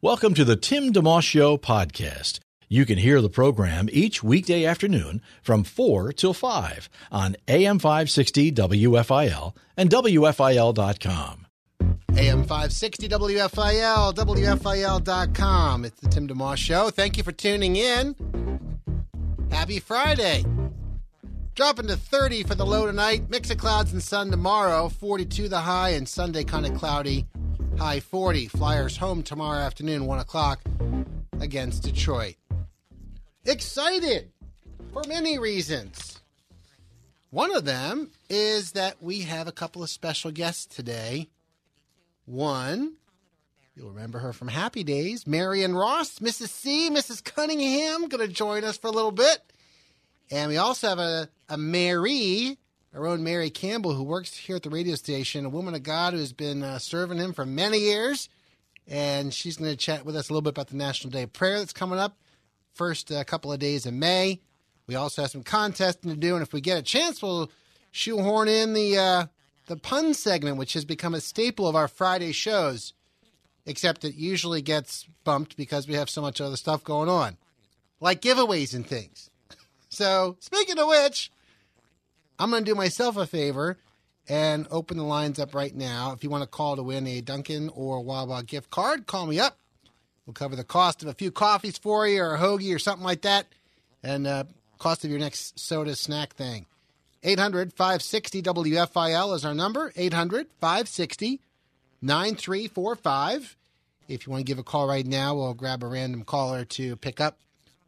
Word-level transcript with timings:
Welcome 0.00 0.34
to 0.34 0.44
the 0.44 0.54
Tim 0.54 0.92
DeMoss 0.92 1.24
Show 1.24 1.56
podcast. 1.56 2.38
You 2.68 2.86
can 2.86 2.98
hear 2.98 3.20
the 3.20 3.28
program 3.28 3.88
each 3.90 4.22
weekday 4.22 4.64
afternoon 4.64 5.20
from 5.42 5.64
4 5.64 6.12
till 6.12 6.32
5 6.32 6.88
on 7.10 7.34
AM 7.48 7.80
560 7.80 8.52
WFIL 8.52 9.56
and 9.76 9.90
WFIL.com. 9.90 11.46
AM 12.16 12.44
560 12.44 13.08
WFIL, 13.08 14.14
WFIL.com. 14.14 15.84
It's 15.84 16.00
the 16.00 16.08
Tim 16.08 16.28
DeMoss 16.28 16.58
Show. 16.58 16.90
Thank 16.90 17.16
you 17.16 17.24
for 17.24 17.32
tuning 17.32 17.74
in. 17.74 18.14
Happy 19.50 19.80
Friday. 19.80 20.44
Dropping 21.56 21.88
to 21.88 21.96
30 21.96 22.44
for 22.44 22.54
the 22.54 22.64
low 22.64 22.86
tonight. 22.86 23.28
Mix 23.28 23.50
of 23.50 23.58
clouds 23.58 23.92
and 23.92 24.00
sun 24.00 24.30
tomorrow. 24.30 24.88
42 24.88 25.48
the 25.48 25.58
high, 25.58 25.90
and 25.90 26.08
Sunday 26.08 26.44
kind 26.44 26.66
of 26.66 26.74
cloudy. 26.74 27.26
High 27.78 28.00
40. 28.00 28.48
Flyers 28.48 28.96
home 28.96 29.22
tomorrow 29.22 29.60
afternoon, 29.60 30.06
1 30.06 30.18
o'clock 30.18 30.60
against 31.38 31.84
Detroit. 31.84 32.34
Excited 33.44 34.32
for 34.92 35.02
many 35.06 35.38
reasons. 35.38 36.20
One 37.30 37.54
of 37.54 37.64
them 37.64 38.10
is 38.28 38.72
that 38.72 39.00
we 39.00 39.20
have 39.20 39.46
a 39.46 39.52
couple 39.52 39.84
of 39.84 39.90
special 39.90 40.32
guests 40.32 40.66
today. 40.66 41.28
One, 42.26 42.94
you'll 43.76 43.90
remember 43.90 44.18
her 44.18 44.32
from 44.32 44.48
Happy 44.48 44.82
Days, 44.82 45.24
Marion 45.24 45.76
Ross, 45.76 46.18
Mrs. 46.18 46.48
C, 46.48 46.90
Mrs. 46.90 47.22
Cunningham, 47.22 48.08
going 48.08 48.26
to 48.26 48.32
join 48.32 48.64
us 48.64 48.76
for 48.76 48.88
a 48.88 48.92
little 48.92 49.12
bit. 49.12 49.38
And 50.32 50.50
we 50.50 50.56
also 50.56 50.88
have 50.88 50.98
a, 50.98 51.28
a 51.48 51.56
Mary, 51.56 52.58
our 52.98 53.06
own 53.06 53.22
Mary 53.22 53.48
Campbell, 53.48 53.94
who 53.94 54.02
works 54.02 54.36
here 54.36 54.56
at 54.56 54.64
the 54.64 54.70
radio 54.70 54.96
station, 54.96 55.44
a 55.44 55.48
woman 55.48 55.74
of 55.74 55.84
God 55.84 56.14
who's 56.14 56.32
been 56.32 56.64
uh, 56.64 56.80
serving 56.80 57.18
him 57.18 57.32
for 57.32 57.46
many 57.46 57.78
years. 57.78 58.28
And 58.88 59.32
she's 59.32 59.58
going 59.58 59.70
to 59.70 59.76
chat 59.76 60.04
with 60.04 60.16
us 60.16 60.28
a 60.28 60.32
little 60.32 60.42
bit 60.42 60.50
about 60.50 60.66
the 60.66 60.76
National 60.76 61.12
Day 61.12 61.22
of 61.22 61.32
Prayer 61.32 61.58
that's 61.58 61.72
coming 61.72 62.00
up 62.00 62.16
first 62.74 63.12
uh, 63.12 63.22
couple 63.22 63.52
of 63.52 63.60
days 63.60 63.86
in 63.86 64.00
May. 64.00 64.40
We 64.88 64.96
also 64.96 65.22
have 65.22 65.30
some 65.30 65.44
contesting 65.44 66.10
to 66.10 66.16
do, 66.16 66.34
and 66.34 66.42
if 66.42 66.52
we 66.52 66.60
get 66.60 66.78
a 66.78 66.82
chance, 66.82 67.22
we'll 67.22 67.50
shoehorn 67.92 68.48
in 68.48 68.72
the 68.72 68.96
uh, 68.96 69.26
the 69.66 69.76
pun 69.76 70.14
segment, 70.14 70.56
which 70.56 70.72
has 70.72 70.86
become 70.86 71.14
a 71.14 71.20
staple 71.20 71.68
of 71.68 71.76
our 71.76 71.88
Friday 71.88 72.32
shows. 72.32 72.94
Except 73.66 74.04
it 74.04 74.14
usually 74.14 74.62
gets 74.62 75.06
bumped 75.24 75.56
because 75.56 75.86
we 75.86 75.94
have 75.94 76.08
so 76.08 76.22
much 76.22 76.40
other 76.40 76.56
stuff 76.56 76.82
going 76.82 77.10
on, 77.10 77.36
like 78.00 78.22
giveaways 78.22 78.74
and 78.74 78.86
things. 78.86 79.30
So, 79.90 80.36
speaking 80.40 80.78
of 80.78 80.86
which, 80.86 81.32
I'm 82.38 82.50
going 82.50 82.64
to 82.64 82.70
do 82.70 82.74
myself 82.74 83.16
a 83.16 83.26
favor 83.26 83.78
and 84.28 84.66
open 84.70 84.96
the 84.96 85.04
lines 85.04 85.38
up 85.38 85.54
right 85.54 85.74
now. 85.74 86.12
If 86.12 86.22
you 86.22 86.30
want 86.30 86.42
to 86.42 86.48
call 86.48 86.76
to 86.76 86.82
win 86.82 87.06
a 87.06 87.20
Dunkin' 87.20 87.70
or 87.70 88.00
Wawa 88.02 88.42
gift 88.42 88.70
card, 88.70 89.06
call 89.06 89.26
me 89.26 89.40
up. 89.40 89.58
We'll 90.26 90.34
cover 90.34 90.56
the 90.56 90.64
cost 90.64 91.02
of 91.02 91.08
a 91.08 91.14
few 91.14 91.30
coffees 91.30 91.78
for 91.78 92.06
you 92.06 92.22
or 92.22 92.34
a 92.34 92.38
hoagie 92.38 92.74
or 92.74 92.78
something 92.78 93.04
like 93.04 93.22
that, 93.22 93.46
and 94.02 94.26
uh, 94.26 94.44
cost 94.78 95.04
of 95.04 95.10
your 95.10 95.18
next 95.18 95.58
soda 95.58 95.96
snack 95.96 96.34
thing. 96.34 96.66
800 97.22 97.72
560 97.72 98.42
WFIL 98.42 99.34
is 99.34 99.44
our 99.44 99.54
number. 99.54 99.92
800 99.96 100.46
560 100.60 101.40
9345. 102.02 103.56
If 104.06 104.26
you 104.26 104.30
want 104.30 104.46
to 104.46 104.50
give 104.50 104.58
a 104.58 104.62
call 104.62 104.86
right 104.86 105.06
now, 105.06 105.34
we'll 105.34 105.54
grab 105.54 105.82
a 105.82 105.86
random 105.86 106.24
caller 106.24 106.64
to 106.66 106.96
pick 106.96 107.20
up 107.20 107.38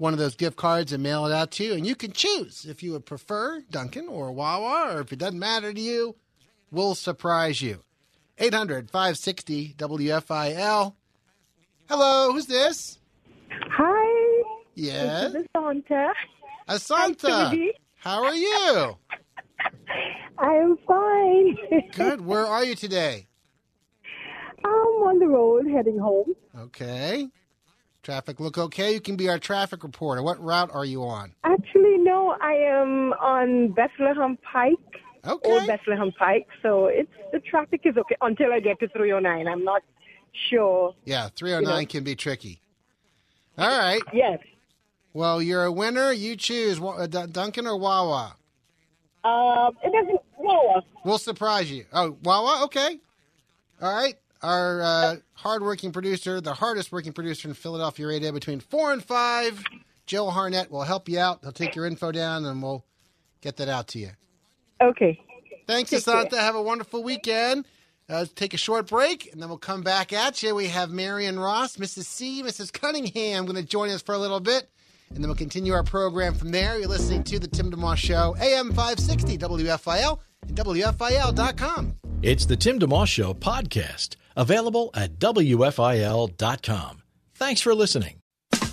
one 0.01 0.15
of 0.15 0.19
those 0.19 0.35
gift 0.35 0.57
cards 0.57 0.95
and 0.95 1.03
mail 1.03 1.27
it 1.27 1.33
out 1.33 1.51
to 1.51 1.63
you. 1.63 1.75
And 1.75 1.87
you 1.87 1.95
can 1.95 2.13
choose 2.13 2.65
if 2.67 2.83
you 2.83 2.93
would 2.93 3.05
prefer 3.05 3.61
Dunkin' 3.71 4.09
or 4.09 4.33
Wawa, 4.33 4.95
or 4.95 5.01
if 5.03 5.13
it 5.13 5.19
doesn't 5.19 5.39
matter 5.39 5.75
to 5.75 5.81
you, 5.81 6.17
we'll 6.71 6.95
surprise 6.95 7.61
you. 7.61 7.85
800 8.39 8.91
560 8.91 9.75
WFIL. 9.77 10.95
Hello, 11.87 12.33
who's 12.33 12.47
this? 12.47 12.99
Hi. 13.51 14.43
Yes. 14.75 15.33
This 15.35 15.43
is 15.43 15.49
Asanta. 15.55 16.13
Asanta. 16.67 17.25
Uh, 17.29 17.51
Hi, 17.51 17.73
How 17.97 18.25
are 18.25 18.35
you? 18.35 18.97
I 20.39 20.55
am 20.55 20.79
fine. 20.89 21.57
Good. 21.95 22.23
Where 22.23 22.47
are 22.47 22.65
you 22.65 22.75
today? 22.75 23.27
I'm 24.65 24.71
on 24.71 25.19
the 25.19 25.27
road 25.27 25.67
heading 25.71 25.99
home. 25.99 26.35
Okay. 26.59 27.29
Traffic 28.03 28.41
look 28.41 28.57
okay? 28.57 28.93
You 28.95 29.01
can 29.01 29.17
be 29.17 29.29
our 29.29 29.39
traffic 29.39 29.83
reporter. 29.83 30.23
What 30.23 30.43
route 30.43 30.71
are 30.73 30.85
you 30.85 31.03
on? 31.05 31.35
Actually, 31.45 31.99
no, 31.99 32.35
I 32.41 32.53
am 32.55 33.13
on 33.15 33.73
Bethlehem 33.73 34.39
Pike. 34.51 34.77
Okay. 35.27 35.51
Old 35.51 35.67
Bethlehem 35.67 36.11
Pike. 36.19 36.47
So 36.63 36.87
it's 36.87 37.11
the 37.33 37.41
traffic 37.41 37.83
is 37.85 37.97
okay 37.99 38.17
until 38.23 38.53
I 38.53 38.61
get 38.61 38.81
to 38.81 38.89
309. 38.89 39.47
I'm 39.47 39.65
not 39.65 39.83
sure. 40.49 40.95
Yeah, 41.05 41.29
309 41.37 41.75
You 41.75 41.81
know. 41.83 41.87
can 41.91 42.05
be 42.05 42.15
tricky. 42.17 42.61
All 43.59 43.69
right. 43.79 44.01
Yes. 44.15 44.39
Well, 45.13 45.43
you're 45.43 45.65
a 45.65 45.73
winner. 45.73 46.11
You 46.13 46.37
choose 46.37 46.81
uh, 46.81 47.07
Dun- 47.07 47.33
Dunkin' 47.33 47.67
or 47.67 47.77
Wawa. 47.77 48.35
Um, 49.25 49.77
it 49.85 49.93
doesn't. 49.93 50.21
No. 50.41 50.81
We'll 51.05 51.19
surprise 51.19 51.71
you. 51.71 51.85
Oh, 51.93 52.17
Wawa? 52.23 52.65
Okay. 52.65 52.99
All 53.83 53.95
right. 53.95 54.15
Our 54.43 54.83
uh, 54.83 55.17
hardworking 55.35 55.93
producer, 55.93 56.41
the 56.41 56.55
hardest 56.55 56.93
working 56.93 57.13
producer 57.13 57.49
in 57.49 57.55
Philadelphia 57.55 58.07
radio 58.07 58.33
between 58.33 58.61
4 58.61 58.93
and 58.95 59.05
5, 59.05 59.65
Joe 60.07 60.27
Harnett 60.31 60.71
will 60.71 60.83
help 60.83 61.09
you 61.09 61.19
out. 61.19 61.41
He'll 61.43 61.53
take 61.53 61.75
your 61.75 61.87
info 61.87 62.11
down 62.11 62.45
and 62.47 62.63
we'll 62.63 62.85
get 63.43 63.57
that 63.59 63.69
out 63.69 63.89
to 63.89 63.99
you. 63.99 64.11
Okay. 64.81 65.21
Thanks, 65.67 65.91
Take 65.91 66.05
care. 66.05 66.27
Have 66.41 66.55
a 66.55 66.63
wonderful 66.63 67.03
weekend. 67.03 67.67
Uh, 68.09 68.27
take 68.35 68.55
a 68.55 68.57
short 68.57 68.89
break, 68.89 69.33
and 69.33 69.41
then 69.41 69.49
we'll 69.49 69.57
come 69.59 69.83
back 69.83 70.13
at 70.13 70.43
you. 70.43 70.53
We 70.53 70.67
have 70.67 70.91
Marion 70.91 71.39
Ross, 71.39 71.77
Mrs. 71.77 72.07
C, 72.07 72.43
Mrs. 72.43 72.73
Cunningham 72.73 73.45
going 73.47 73.55
to 73.55 73.63
join 73.63 73.89
us 73.91 74.03
for 74.03 74.17
a 74.17 74.19
little 74.19 74.41
bit, 74.41 74.69
and 75.11 75.19
then 75.19 75.29
we'll 75.29 75.37
continue 75.37 75.73
our 75.75 75.85
program 75.85 76.35
from 76.35 76.51
there. 76.51 76.77
You're 76.77 76.89
listening 76.89 77.23
to 77.25 77.39
The 77.39 77.47
Tim 77.47 77.71
DeMoss 77.71 77.99
Show, 77.99 78.35
AM 78.41 78.71
560 78.73 79.39
WFIL 79.39 80.19
and 80.49 80.57
WFIL.com. 80.57 81.95
It's 82.23 82.47
the 82.47 82.57
Tim 82.57 82.81
DeMoss 82.81 83.07
Show 83.07 83.33
podcast, 83.33 84.17
available 84.37 84.91
at 84.95 85.19
WFIL.com. 85.19 87.03
Thanks 87.35 87.61
for 87.61 87.75
listening. 87.75 88.21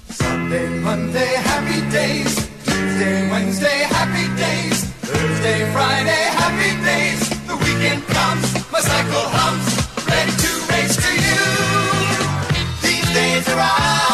Sunday, 0.09 0.79
Monday, 0.79 1.33
happy 1.35 1.91
days. 1.91 2.35
Tuesday, 2.65 3.31
Wednesday, 3.31 3.79
happy 3.89 4.27
days. 4.35 4.83
Thursday, 5.01 5.71
Friday, 5.71 6.23
happy 6.41 6.71
days. 6.83 7.29
The 7.47 7.55
weekend 7.55 8.03
comes, 8.07 8.71
my 8.71 8.79
cycle 8.79 9.27
hums, 9.37 9.69
ready 10.07 10.31
to 10.31 10.51
race 10.71 10.95
to 10.95 11.11
you. 11.27 11.41
These 12.81 13.13
days 13.13 13.47
are. 13.49 14.07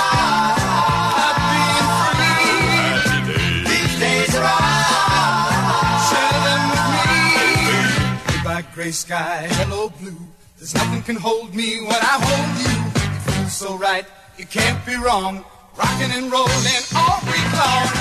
Goodbye, 8.43 8.65
gray 8.73 8.91
hello, 8.91 9.89
blue. 9.99 10.32
There's 10.63 10.75
nothing 10.75 11.01
can 11.01 11.17
hold 11.17 11.53
me 11.53 11.81
when 11.81 11.91
I 11.91 12.15
hold 12.23 12.55
you. 12.63 12.71
You 12.95 13.19
feel 13.19 13.49
so 13.49 13.75
right, 13.75 14.05
you 14.37 14.45
can't 14.45 14.79
be 14.85 14.95
wrong. 14.95 15.43
Rocking 15.75 16.09
and 16.09 16.31
rolling 16.31 16.83
all 16.95 17.19
week 17.27 17.51
long. 17.51 17.91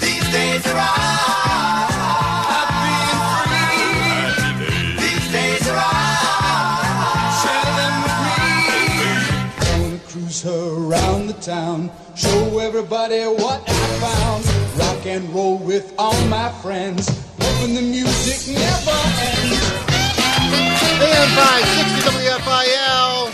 These 0.00 0.24
days 0.32 0.64
are 0.72 0.88
happy 2.48 2.96
and 3.12 3.20
free. 3.44 5.04
These 5.04 5.26
days 5.36 5.68
are 5.68 5.76
share 7.44 7.68
them 7.76 7.94
with 8.04 8.18
me. 8.24 8.40
I 9.60 9.72
wanna 9.82 10.00
cruise 10.08 10.40
her 10.44 10.64
around 10.80 11.26
the 11.26 11.38
town, 11.42 11.90
show 12.16 12.58
everybody 12.58 13.20
what 13.24 13.60
I 13.68 13.84
found. 14.00 14.46
Rock 14.80 15.04
and 15.04 15.28
roll 15.34 15.58
with 15.58 15.92
all 15.98 16.18
my 16.28 16.48
friends, 16.62 17.06
hoping 17.38 17.74
the 17.74 17.82
music 17.82 18.56
never 18.56 18.96
ends. 19.20 19.77
AM 20.52 21.28
560 21.36 22.08
WFIL. 22.10 23.32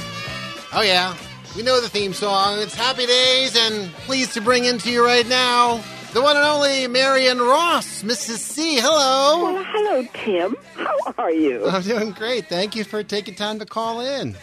Oh, 0.75 0.83
yeah. 0.83 1.17
We 1.57 1.63
know 1.63 1.81
the 1.81 1.89
theme 1.89 2.13
song. 2.13 2.59
It's 2.61 2.75
Happy 2.75 3.07
Days, 3.07 3.57
and 3.57 3.93
pleased 4.07 4.35
to 4.35 4.41
bring 4.41 4.65
into 4.65 4.91
you 4.91 5.05
right 5.05 5.27
now 5.27 5.83
the 6.15 6.23
one 6.23 6.37
and 6.37 6.47
only 6.47 6.87
Marion 6.87 7.41
Ross, 7.41 8.05
Mrs. 8.05 8.39
C. 8.39 8.77
Hello. 8.77 9.53
Well, 9.53 9.65
hello, 9.67 10.07
Tim. 10.15 10.57
How 10.77 10.97
are 11.19 11.33
you? 11.33 11.67
I'm 11.67 11.83
doing 11.83 12.13
great. 12.13 12.49
Thank 12.49 12.77
you 12.77 12.85
for 12.85 13.03
taking 13.03 13.35
time 13.35 13.59
to 13.59 13.67
call 13.67 14.01
in. 14.01 14.37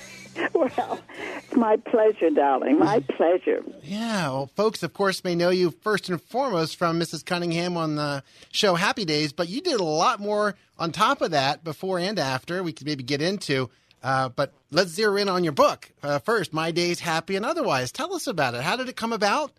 Well, 0.53 0.99
It's 1.37 1.55
my 1.55 1.77
pleasure, 1.77 2.29
darling. 2.29 2.79
My 2.79 2.99
pleasure. 2.99 3.63
Yeah, 3.83 4.29
well, 4.29 4.47
folks, 4.55 4.83
of 4.83 4.93
course, 4.93 5.23
may 5.23 5.35
know 5.35 5.49
you 5.49 5.71
first 5.71 6.09
and 6.09 6.21
foremost 6.21 6.77
from 6.77 6.99
Mrs. 6.99 7.25
Cunningham 7.25 7.77
on 7.77 7.95
the 7.95 8.23
show 8.51 8.75
Happy 8.75 9.05
Days, 9.05 9.33
but 9.33 9.49
you 9.49 9.61
did 9.61 9.79
a 9.79 9.83
lot 9.83 10.19
more 10.19 10.55
on 10.77 10.91
top 10.91 11.21
of 11.21 11.31
that 11.31 11.63
before 11.63 11.99
and 11.99 12.17
after. 12.19 12.63
We 12.63 12.73
could 12.73 12.87
maybe 12.87 13.03
get 13.03 13.21
into, 13.21 13.69
uh, 14.03 14.29
but 14.29 14.53
let's 14.71 14.91
zero 14.91 15.15
in 15.17 15.29
on 15.29 15.43
your 15.43 15.53
book 15.53 15.91
uh, 16.03 16.19
first. 16.19 16.53
My 16.53 16.71
Days, 16.71 16.99
Happy 16.99 17.35
and 17.35 17.45
Otherwise. 17.45 17.91
Tell 17.91 18.13
us 18.13 18.27
about 18.27 18.53
it. 18.53 18.61
How 18.61 18.75
did 18.75 18.87
it 18.89 18.95
come 18.95 19.13
about, 19.13 19.51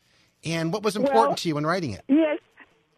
and 0.44 0.72
what 0.72 0.82
was 0.82 0.96
important 0.96 1.28
Well- 1.28 1.36
to 1.36 1.48
you 1.48 1.58
in 1.58 1.66
writing 1.66 1.92
it? 1.92 2.04
Yes, 2.08 2.38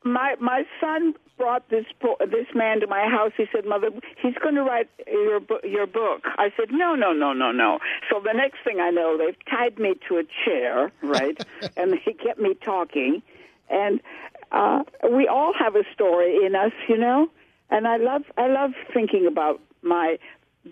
my 0.05 0.35
my 0.41 0.65
son 0.81 1.15
brought 1.37 1.69
this 1.69 1.85
bo- 2.01 2.17
this 2.21 2.47
man 2.55 2.81
to 2.81 2.87
my 2.87 3.09
house. 3.09 3.33
He 3.37 3.47
said, 3.53 3.65
"Mother, 3.65 3.91
he's 4.23 4.35
going 4.43 4.55
to 4.55 4.63
write 4.63 4.89
your 5.07 5.41
bo- 5.41 5.61
your 5.65 5.87
book." 5.87 6.23
I 6.39 6.51
said, 6.57 6.71
"No, 6.71 6.95
no, 6.95 7.13
no, 7.13 7.33
no, 7.33 7.53
no." 7.53 7.79
So 8.11 8.21
the 8.21 8.33
next 8.33 8.59
thing 8.65 8.81
I 8.81 8.91
know, 8.91 9.17
they've 9.19 9.37
tied 9.51 9.79
me 9.79 9.95
to 10.09 10.19
a 10.19 10.25
chair, 10.45 10.93
right, 11.03 11.39
and 11.77 11.93
they 11.93 12.17
get 12.25 12.39
me 12.39 12.55
talking, 12.55 13.23
and 13.69 14.01
uh, 14.53 14.83
we 15.11 15.27
all 15.27 15.53
have 15.59 15.77
a 15.77 15.85
story 15.93 16.45
in 16.45 16.55
us, 16.55 16.73
you 16.89 16.97
know. 16.97 17.29
And 17.71 17.89
I 17.89 17.97
love 17.97 18.23
I 18.37 18.49
love 18.49 18.73
thinking 18.93 19.27
about 19.27 19.61
my 19.83 20.19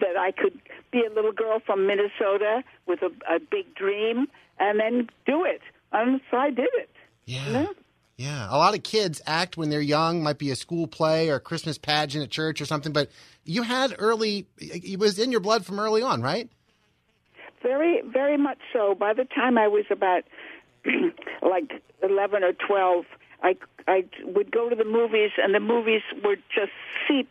that 0.01 0.17
I 0.17 0.33
could 0.33 0.59
be 0.91 1.05
a 1.05 1.13
little 1.13 1.33
girl 1.33 1.61
from 1.65 1.87
Minnesota 1.87 2.63
with 2.87 3.03
a, 3.03 3.11
a 3.35 3.39
big 3.39 3.75
dream 3.75 4.27
and 4.59 4.79
then 4.81 5.09
do 5.27 5.45
it. 5.45 5.61
And 5.93 6.21
so 6.31 6.37
I 6.37 6.51
did 6.51 6.69
it. 6.75 6.91
Yeah. 7.27 7.47
You 7.47 7.53
know? 7.53 7.69
Yeah, 8.23 8.47
a 8.49 8.57
lot 8.57 8.77
of 8.77 8.85
kids 8.85 9.21
act 9.27 9.57
when 9.57 9.69
they're 9.69 9.81
young. 9.81 10.23
Might 10.23 10.39
be 10.39 10.53
a 10.53 10.55
school 10.55 10.87
play 10.87 11.29
or 11.29 11.35
a 11.35 11.41
Christmas 11.41 11.77
pageant 11.77 12.23
at 12.23 12.31
church 12.31 12.61
or 12.61 12.67
something. 12.67 12.93
But 12.93 13.11
you 13.45 13.65
had 13.65 13.97
early; 13.99 14.47
it 14.59 15.01
was 15.01 15.19
in 15.19 15.33
your 15.33 15.41
blood 15.41 15.67
from 15.67 15.81
early 15.81 16.03
on, 16.03 16.23
right? 16.23 16.49
Very, 17.65 18.01
very 18.07 18.37
much 18.37 18.59
so. 18.73 18.95
By 18.95 19.13
the 19.13 19.25
time 19.25 19.59
I 19.59 19.67
was 19.67 19.87
about 19.91 20.23
like 21.43 21.83
eleven 22.01 22.45
or 22.45 22.53
twelve, 22.53 23.07
I 23.43 23.57
I 23.89 24.05
would 24.23 24.53
go 24.53 24.69
to 24.69 24.77
the 24.77 24.85
movies, 24.85 25.33
and 25.37 25.53
the 25.53 25.59
movies 25.59 26.03
would 26.23 26.45
just 26.55 26.71
seep 27.09 27.29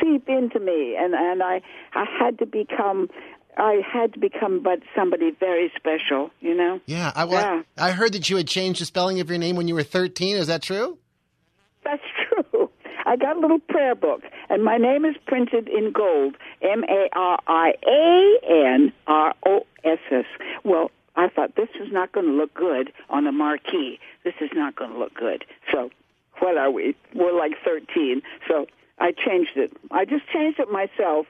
seep 0.00 0.28
into 0.28 0.58
me, 0.58 0.96
and 0.98 1.14
and 1.14 1.40
I 1.40 1.62
I 1.94 2.04
had 2.18 2.40
to 2.40 2.46
become 2.46 3.10
I 3.56 3.80
had 3.90 4.12
to 4.14 4.18
become 4.18 4.62
but 4.62 4.80
somebody 4.94 5.30
very 5.30 5.72
special, 5.76 6.30
you 6.40 6.54
know. 6.54 6.80
Yeah, 6.86 7.12
I, 7.14 7.24
well, 7.24 7.56
Yeah. 7.56 7.62
I 7.78 7.92
heard 7.92 8.12
that 8.12 8.28
you 8.28 8.36
had 8.36 8.46
changed 8.48 8.80
the 8.80 8.84
spelling 8.84 9.20
of 9.20 9.28
your 9.30 9.38
name 9.38 9.56
when 9.56 9.68
you 9.68 9.74
were 9.74 9.82
13. 9.82 10.36
Is 10.36 10.46
that 10.48 10.62
true? 10.62 10.98
That's 11.84 12.02
true. 12.28 12.70
I 13.06 13.16
got 13.16 13.36
a 13.36 13.40
little 13.40 13.60
prayer 13.60 13.94
book, 13.94 14.22
and 14.50 14.64
my 14.64 14.76
name 14.78 15.04
is 15.04 15.14
printed 15.26 15.68
in 15.68 15.92
gold 15.92 16.36
M 16.60 16.82
A 16.84 17.08
R 17.12 17.38
I 17.46 17.74
A 17.86 18.38
N 18.74 18.92
R 19.06 19.32
O 19.46 19.66
S 19.84 19.98
S. 20.10 20.24
Well, 20.64 20.90
I 21.14 21.28
thought 21.28 21.54
this 21.54 21.68
is 21.80 21.92
not 21.92 22.12
going 22.12 22.26
to 22.26 22.32
look 22.32 22.52
good 22.52 22.92
on 23.08 23.26
a 23.26 23.32
marquee. 23.32 24.00
This 24.24 24.34
is 24.40 24.50
not 24.54 24.74
going 24.74 24.90
to 24.90 24.98
look 24.98 25.14
good. 25.14 25.44
So, 25.72 25.90
what 26.40 26.58
are 26.58 26.70
we? 26.70 26.96
We're 27.14 27.32
like 27.32 27.52
13. 27.64 28.22
So, 28.48 28.66
I 28.98 29.12
changed 29.12 29.56
it. 29.56 29.72
I 29.92 30.04
just 30.04 30.26
changed 30.32 30.58
it 30.58 30.70
myself. 30.70 31.26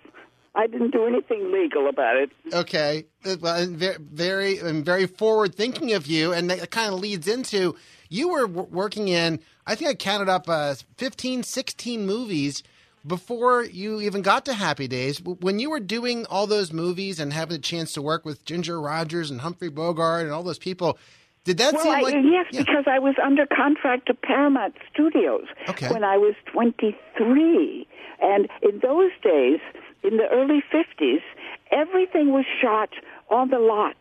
I 0.57 0.67
didn't 0.67 0.91
do 0.93 1.07
anything 1.07 1.53
legal 1.53 1.89
about 1.89 2.17
it. 2.17 2.31
Okay. 2.53 3.05
Uh, 3.25 3.37
Well, 3.41 3.57
and 3.63 3.77
very, 3.77 3.97
very, 4.01 4.59
and 4.59 4.85
very 4.85 5.07
forward 5.07 5.55
thinking 5.55 5.93
of 5.93 6.07
you, 6.07 6.33
and 6.33 6.49
that 6.51 6.71
kind 6.71 6.93
of 6.93 6.99
leads 7.01 7.29
into 7.29 7.77
you 8.09 8.29
were 8.29 8.47
working 8.47 9.09
in. 9.09 9.41
I 9.67 9.75
think 9.75 9.91
I 9.91 9.95
counted 9.95 10.29
up 10.29 10.49
uh, 10.49 10.75
15, 10.97 11.43
16 11.43 12.07
movies 12.07 12.63
before 13.07 13.65
you 13.65 14.01
even 14.01 14.23
got 14.23 14.45
to 14.47 14.55
Happy 14.55 14.89
Days. 14.89 15.21
When 15.23 15.59
you 15.59 15.71
were 15.71 15.81
doing 15.81 16.25
all 16.27 16.47
those 16.47 16.73
movies 16.73 17.21
and 17.21 17.33
having 17.33 17.57
the 17.57 17.63
chance 17.63 17.93
to 17.93 18.03
work 18.03 18.25
with 18.25 18.45
Ginger 18.45 18.81
Rogers 18.81 19.31
and 19.31 19.41
Humphrey 19.43 19.69
Bogart 19.69 20.25
and 20.25 20.33
all 20.33 20.43
those 20.43 20.59
people, 20.59 20.99
did 21.45 21.59
that 21.59 21.75
Well, 21.75 21.83
seem 21.85 21.93
I, 21.93 22.01
like 22.01 22.15
yes, 22.15 22.47
Yeah. 22.51 22.61
because 22.61 22.85
I 22.89 22.99
was 22.99 23.15
under 23.23 23.45
contract 23.47 24.07
to 24.07 24.15
Paramount 24.15 24.75
Studios 24.93 25.45
Okay. 25.69 25.89
when 25.93 26.03
I 26.03 26.17
was 26.17 26.35
23. 26.53 27.87
And 28.21 28.49
in 28.63 28.81
those 28.83 29.11
days, 29.23 29.61
in 30.07 30.17
the 30.17 30.29
early 30.31 30.63
50s, 30.73 31.23
everything 31.71 32.33
was 32.33 32.45
shot 32.61 32.91
on 33.31 33.51
the 33.51 33.59
lot. 33.59 33.97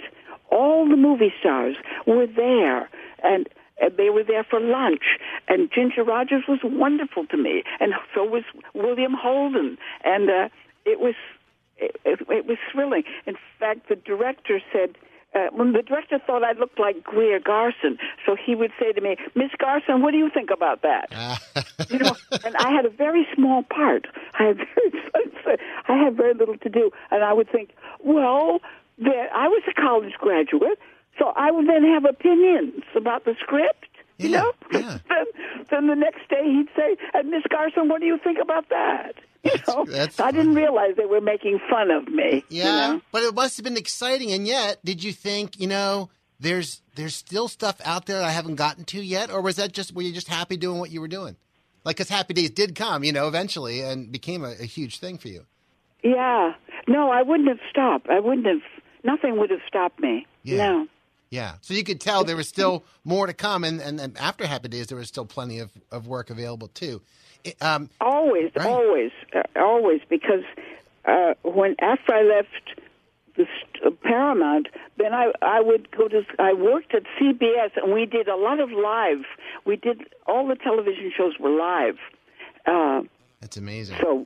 All 0.52 0.88
the 0.88 0.96
movie 0.96 1.34
stars 1.40 1.76
were 2.06 2.28
there, 2.28 2.90
and 3.24 3.50
they 3.98 4.10
were 4.10 4.24
there 4.24 4.44
for 4.44 4.60
lunch. 4.60 5.18
And 5.48 5.70
Ginger 5.74 6.04
Rogers 6.04 6.44
was 6.48 6.60
wonderful 6.64 7.26
to 7.28 7.38
me, 7.38 7.64
and 7.80 7.94
so 8.14 8.24
was 8.24 8.44
William 8.74 9.14
Holden. 9.14 9.78
And 10.04 10.30
uh, 10.30 10.50
it 10.86 11.00
was 11.00 11.16
it, 11.78 11.96
it, 12.06 12.20
it 12.30 12.46
was 12.46 12.58
thrilling. 12.72 13.04
In 13.26 13.36
fact, 13.60 13.90
the 13.90 13.96
director 13.96 14.62
said, 14.72 14.96
uh, 15.36 15.48
when 15.52 15.74
the 15.74 15.82
director 15.82 16.20
thought 16.26 16.44
I 16.44 16.54
looked 16.54 16.80
like 16.80 17.04
Greer 17.04 17.40
Garson, 17.40 17.98
so 18.26 18.36
he 18.36 18.56
would 18.56 18.72
say 18.80 18.94
to 18.94 19.02
me, 19.02 19.18
Miss 19.36 19.52
Garson, 19.60 20.02
what 20.02 20.12
do 20.12 20.18
you 20.18 20.30
think 20.34 20.50
about 20.50 20.82
that? 20.82 21.12
you 21.90 22.00
know, 22.00 22.16
and 22.44 22.56
I 22.56 22.72
had 22.72 22.86
a 22.86 22.90
very 22.90 23.28
small 23.36 23.64
part. 23.64 24.08
I 24.40 24.44
had 24.44 24.58
very, 25.44 25.58
I 25.88 25.98
had 25.98 26.16
very 26.16 26.34
little 26.34 26.58
to 26.58 26.70
do, 26.70 26.92
and 27.12 27.24
I 27.24 27.34
would 27.34 27.50
think, 27.52 27.72
well, 28.00 28.62
there, 28.98 29.30
I 29.34 29.48
was 29.48 29.64
a 29.68 29.74
college 29.74 30.14
graduate, 30.14 30.80
so 31.20 31.34
I 31.36 31.52
would 31.52 31.68
then 31.68 31.84
have 31.84 32.06
opinions 32.06 32.84
about 32.96 33.26
the 33.26 33.36
script. 33.42 33.88
You 34.18 34.30
know, 34.30 34.54
yeah. 34.72 35.00
then, 35.10 35.26
then 35.70 35.88
the 35.88 35.96
next 35.96 36.30
day 36.30 36.44
he'd 36.46 36.70
say, 36.74 36.96
and 37.14 37.30
Miss 37.30 37.44
Garson, 37.50 37.90
what 37.90 38.00
do 38.00 38.08
you 38.08 38.18
think 38.18 38.38
about 38.42 38.70
that? 38.70 39.16
You 39.46 39.52
know, 39.68 39.86
that's 39.86 40.20
I 40.20 40.32
didn't 40.32 40.56
realize 40.56 40.96
they 40.98 41.06
were 41.06 41.22
making 41.22 41.60
fun 41.70 41.92
of 41.92 42.08
me. 42.08 42.44
you 42.50 42.64
Yeah, 42.64 42.94
know? 42.94 43.02
but 43.12 43.24
it 43.24 43.34
must 43.36 43.58
have 43.58 43.64
been 43.64 43.78
exciting. 43.78 44.32
And 44.32 44.48
yet, 44.48 44.80
did 44.84 45.04
you 45.04 45.14
think, 45.14 45.60
you 45.60 45.68
know, 45.68 46.10
there's 46.40 46.82
there's 46.96 47.16
still 47.16 47.48
stuff 47.48 47.80
out 47.86 48.08
there 48.08 48.22
I 48.22 48.32
haven't 48.32 48.56
gotten 48.56 48.84
to 48.86 49.02
yet, 49.02 49.30
or 49.32 49.42
was 49.42 49.58
that 49.58 49.72
just 49.72 49.94
were 49.94 50.02
you 50.02 50.12
just 50.12 50.28
happy 50.28 50.58
doing 50.58 50.80
what 50.80 50.92
you 50.92 51.00
were 51.00 51.08
doing? 51.08 51.36
Like, 51.84 51.98
because 51.98 52.10
Happy 52.10 52.34
Days 52.34 52.50
did 52.50 52.74
come, 52.76 53.04
you 53.04 53.12
know, 53.14 53.28
eventually, 53.28 53.82
and 53.82 54.12
became 54.12 54.44
a, 54.44 54.54
a 54.60 54.66
huge 54.66 54.98
thing 54.98 55.20
for 55.20 55.28
you. 55.28 55.46
Yeah. 56.04 56.54
No, 56.88 57.12
I 57.12 57.22
wouldn't 57.22 57.48
have 57.48 57.60
stopped. 57.70 58.10
I 58.10 58.20
wouldn't 58.20 58.48
have. 58.48 58.62
Nothing 59.04 59.38
would 59.38 59.52
have 59.52 59.60
stopped 59.68 60.00
me. 60.00 60.26
Yeah. 60.42 60.58
No. 60.58 60.88
Yeah, 61.32 61.56
so 61.62 61.74
you 61.74 61.84
could 61.84 62.00
tell 62.00 62.24
there 62.24 62.36
was 62.36 62.48
still 62.48 62.86
more 63.04 63.28
to 63.28 63.34
come, 63.34 63.64
and, 63.64 63.82
and, 63.82 64.00
and 64.00 64.18
after 64.18 64.46
Happy 64.48 64.70
Days, 64.70 64.88
there 64.88 64.98
was 64.98 65.08
still 65.08 65.26
plenty 65.26 65.60
of, 65.60 65.72
of 65.92 66.08
work 66.08 66.30
available 66.30 66.70
too. 66.70 67.02
Um, 67.62 67.90
Always, 68.02 68.52
Right. 68.56 68.66
always, 68.68 69.12
uh, 69.36 69.44
always. 69.56 70.02
Because 70.10 70.44
uh, 71.06 71.34
when 71.44 71.76
after 71.82 72.14
I 72.14 72.24
left 72.24 72.80
the 73.36 73.46
st- 73.46 73.86
uh, 73.86 73.92
Paramount, 74.04 74.68
then 74.98 75.14
I 75.14 75.32
I 75.42 75.62
would 75.62 75.90
go 75.92 76.08
to. 76.08 76.24
I 76.40 76.54
worked 76.54 76.94
at 76.96 77.04
CBS, 77.20 77.72
and 77.76 77.94
we 77.94 78.06
did 78.06 78.28
a 78.28 78.36
lot 78.36 78.60
of 78.60 78.72
live. 78.72 79.24
We 79.66 79.76
did 79.76 80.04
all 80.28 80.48
the 80.48 80.56
television 80.56 81.12
shows 81.16 81.34
were 81.40 81.50
live. 81.50 81.98
Uh, 82.66 83.02
that's 83.42 83.58
amazing. 83.58 83.98
So 84.02 84.26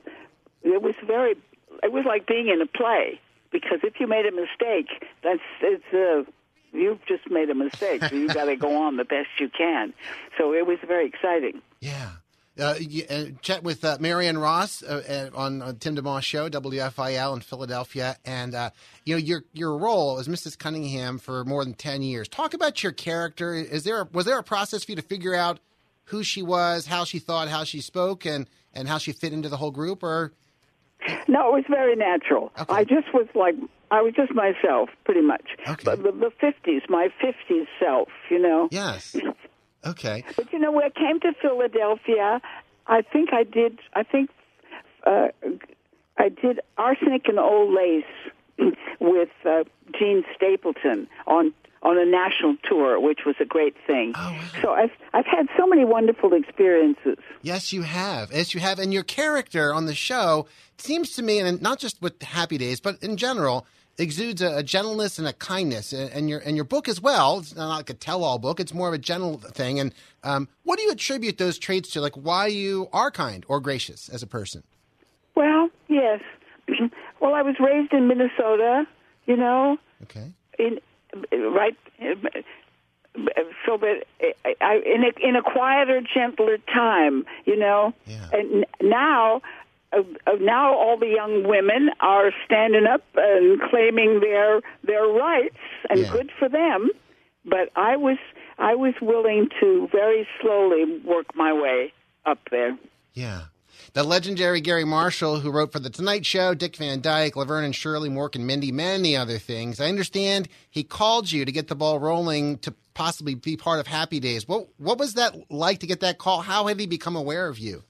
it 0.62 0.82
was 0.82 0.94
very. 1.06 1.34
It 1.82 1.92
was 1.92 2.04
like 2.06 2.26
being 2.26 2.48
in 2.48 2.60
a 2.60 2.66
play 2.66 3.20
because 3.52 3.80
if 3.82 3.94
you 4.00 4.06
made 4.06 4.26
a 4.26 4.32
mistake, 4.32 4.88
that's 5.22 5.40
it's 5.62 5.84
uh, 5.92 6.30
you've 6.72 7.04
just 7.06 7.30
made 7.30 7.50
a 7.50 7.54
mistake. 7.54 8.02
So 8.08 8.14
you 8.16 8.28
got 8.32 8.44
to 8.44 8.56
go 8.56 8.76
on 8.76 8.96
the 8.96 9.04
best 9.04 9.28
you 9.38 9.48
can. 9.48 9.92
So 10.38 10.52
it 10.54 10.66
was 10.66 10.78
very 10.86 11.06
exciting. 11.06 11.60
Yeah. 11.80 12.10
Uh, 12.58 12.74
you, 12.78 13.04
uh, 13.08 13.24
chat 13.42 13.62
with 13.62 13.84
uh, 13.84 13.96
Marianne 14.00 14.36
Ross 14.36 14.82
uh, 14.82 15.30
on 15.34 15.62
uh, 15.62 15.72
Tim 15.78 15.96
DeMoss 15.96 16.22
show, 16.22 16.48
WFIL 16.50 17.34
in 17.34 17.40
Philadelphia, 17.40 18.16
and 18.24 18.54
uh, 18.54 18.70
you 19.04 19.14
know 19.14 19.18
your 19.18 19.44
your 19.52 19.78
role 19.78 20.18
as 20.18 20.28
Mrs. 20.28 20.58
Cunningham 20.58 21.18
for 21.18 21.44
more 21.44 21.64
than 21.64 21.74
ten 21.74 22.02
years. 22.02 22.28
Talk 22.28 22.52
about 22.52 22.82
your 22.82 22.92
character. 22.92 23.54
Is 23.54 23.84
there 23.84 24.02
a, 24.02 24.08
was 24.12 24.26
there 24.26 24.38
a 24.38 24.42
process 24.42 24.84
for 24.84 24.92
you 24.92 24.96
to 24.96 25.02
figure 25.02 25.34
out 25.34 25.60
who 26.04 26.22
she 26.24 26.42
was, 26.42 26.86
how 26.86 27.04
she 27.04 27.18
thought, 27.18 27.48
how 27.48 27.64
she 27.64 27.80
spoke, 27.80 28.26
and 28.26 28.48
and 28.74 28.88
how 28.88 28.98
she 28.98 29.12
fit 29.12 29.32
into 29.32 29.48
the 29.48 29.56
whole 29.56 29.70
group? 29.70 30.02
Or 30.02 30.32
No, 31.28 31.48
it 31.48 31.54
was 31.54 31.64
very 31.68 31.94
natural. 31.96 32.52
Okay. 32.58 32.74
I 32.74 32.84
just 32.84 33.14
was 33.14 33.28
like 33.34 33.54
I 33.90 34.02
was 34.02 34.12
just 34.14 34.32
myself, 34.34 34.90
pretty 35.04 35.22
much. 35.22 35.56
Okay. 35.66 35.82
But 35.84 36.02
the, 36.02 36.12
the 36.12 36.30
fifties, 36.40 36.82
my 36.88 37.08
fifties 37.20 37.66
self, 37.80 38.08
you 38.30 38.38
know. 38.38 38.68
yes, 38.70 39.16
okay, 39.84 40.24
But 40.36 40.52
you 40.52 40.58
know, 40.58 40.72
when 40.72 40.84
I 40.84 40.90
came 40.90 41.20
to 41.20 41.32
Philadelphia, 41.40 42.40
I 42.86 43.02
think 43.02 43.32
I 43.32 43.44
did. 43.44 43.78
I 43.94 44.02
think 44.02 44.30
uh, 45.06 45.28
I 46.18 46.28
did 46.28 46.60
arsenic 46.76 47.28
and 47.28 47.38
old 47.38 47.74
lace 47.74 48.04
with 49.00 49.30
uh, 49.44 49.64
Jean 49.98 50.24
Stapleton 50.34 51.08
on 51.26 51.52
on 51.82 51.96
a 51.96 52.04
national 52.04 52.56
tour, 52.68 53.00
which 53.00 53.20
was 53.24 53.36
a 53.40 53.44
great 53.46 53.74
thing. 53.86 54.12
Oh, 54.14 54.32
wow. 54.32 54.44
So 54.60 54.72
I've 54.72 54.90
I've 55.14 55.26
had 55.26 55.48
so 55.56 55.66
many 55.66 55.84
wonderful 55.84 56.34
experiences. 56.34 57.16
yes, 57.42 57.72
you 57.72 57.82
have, 57.82 58.32
yes, 58.32 58.52
you 58.54 58.60
have, 58.60 58.78
and 58.78 58.92
your 58.92 59.02
character 59.04 59.72
on 59.72 59.86
the 59.86 59.94
show 59.94 60.46
seems 60.78 61.12
to 61.12 61.22
me, 61.22 61.38
and 61.38 61.62
not 61.62 61.78
just 61.78 62.00
with 62.02 62.20
Happy 62.22 62.58
Days, 62.58 62.80
but 62.80 63.02
in 63.02 63.16
general. 63.16 63.66
Exudes 64.00 64.40
a, 64.42 64.56
a 64.56 64.62
gentleness 64.62 65.18
and 65.18 65.28
a 65.28 65.32
kindness, 65.34 65.92
and, 65.92 66.10
and 66.10 66.28
your 66.30 66.38
and 66.40 66.56
your 66.56 66.64
book 66.64 66.88
as 66.88 67.00
well. 67.00 67.38
It's 67.40 67.54
not 67.54 67.68
like 67.76 67.90
a 67.90 67.94
tell-all 67.94 68.38
book; 68.38 68.58
it's 68.58 68.72
more 68.74 68.88
of 68.88 68.94
a 68.94 68.98
gentle 68.98 69.38
thing. 69.38 69.78
And 69.78 69.94
um, 70.24 70.48
what 70.64 70.78
do 70.78 70.84
you 70.84 70.90
attribute 70.90 71.38
those 71.38 71.58
traits 71.58 71.90
to? 71.90 72.00
Like 72.00 72.14
why 72.14 72.46
you 72.46 72.88
are 72.92 73.10
kind 73.10 73.44
or 73.46 73.60
gracious 73.60 74.08
as 74.08 74.22
a 74.22 74.26
person? 74.26 74.62
Well, 75.34 75.68
yes. 75.88 76.20
well, 77.20 77.34
I 77.34 77.42
was 77.42 77.56
raised 77.60 77.92
in 77.92 78.08
Minnesota. 78.08 78.86
You 79.26 79.36
know, 79.36 79.76
Okay. 80.04 80.32
in 80.58 80.80
right 81.32 81.76
so 83.66 83.76
that 83.76 84.04
I, 84.60 84.80
in 84.86 85.04
a 85.04 85.28
in 85.28 85.36
a 85.36 85.42
quieter, 85.42 86.00
gentler 86.00 86.58
time, 86.72 87.24
you 87.44 87.56
know. 87.56 87.92
Yeah. 88.06 88.28
And 88.32 88.66
now, 88.80 89.42
now 90.40 90.74
all 90.74 90.96
the 90.98 91.08
young 91.08 91.46
women 91.48 91.90
are 92.00 92.30
standing 92.44 92.86
up 92.86 93.02
and 93.16 93.60
claiming 93.70 94.20
their 94.20 94.60
their 94.84 95.06
rights, 95.06 95.56
and 95.88 96.00
Yeah. 96.00 96.12
good 96.12 96.30
for 96.38 96.48
them. 96.48 96.90
But 97.44 97.70
I 97.76 97.96
was 97.96 98.18
I 98.58 98.74
was 98.74 98.94
willing 99.00 99.48
to 99.60 99.88
very 99.90 100.28
slowly 100.40 101.00
work 101.04 101.34
my 101.34 101.52
way 101.52 101.92
up 102.26 102.38
there. 102.50 102.76
Yeah. 103.14 103.44
The 103.94 104.04
legendary 104.04 104.60
Garry 104.60 104.84
Marshall, 104.84 105.40
who 105.40 105.50
wrote 105.50 105.72
for 105.72 105.80
The 105.80 105.90
Tonight 105.90 106.24
Show, 106.26 106.54
Dick 106.54 106.76
Van 106.76 107.00
Dyke, 107.00 107.34
Laverne 107.34 107.64
and 107.64 107.74
Shirley, 107.74 108.08
Mork 108.10 108.36
and 108.36 108.46
Mindy, 108.46 108.70
many 108.70 109.16
other 109.16 109.38
things. 109.38 109.80
I 109.80 109.86
understand 109.88 110.48
he 110.70 110.84
called 110.84 111.32
you 111.32 111.44
to 111.44 111.50
get 111.50 111.68
the 111.68 111.74
ball 111.74 111.98
rolling 111.98 112.58
to 112.58 112.74
possibly 112.94 113.34
be 113.34 113.56
part 113.56 113.80
of 113.80 113.86
Happy 113.86 114.20
Days. 114.20 114.46
What 114.46 114.68
what 114.76 114.98
was 114.98 115.14
that 115.14 115.50
like 115.50 115.78
to 115.80 115.86
get 115.86 116.00
that 116.00 116.18
call? 116.18 116.42
How 116.42 116.66
had 116.66 116.78
he 116.78 116.86
become 116.86 117.16
aware 117.16 117.48
of 117.48 117.58
you? 117.58 117.82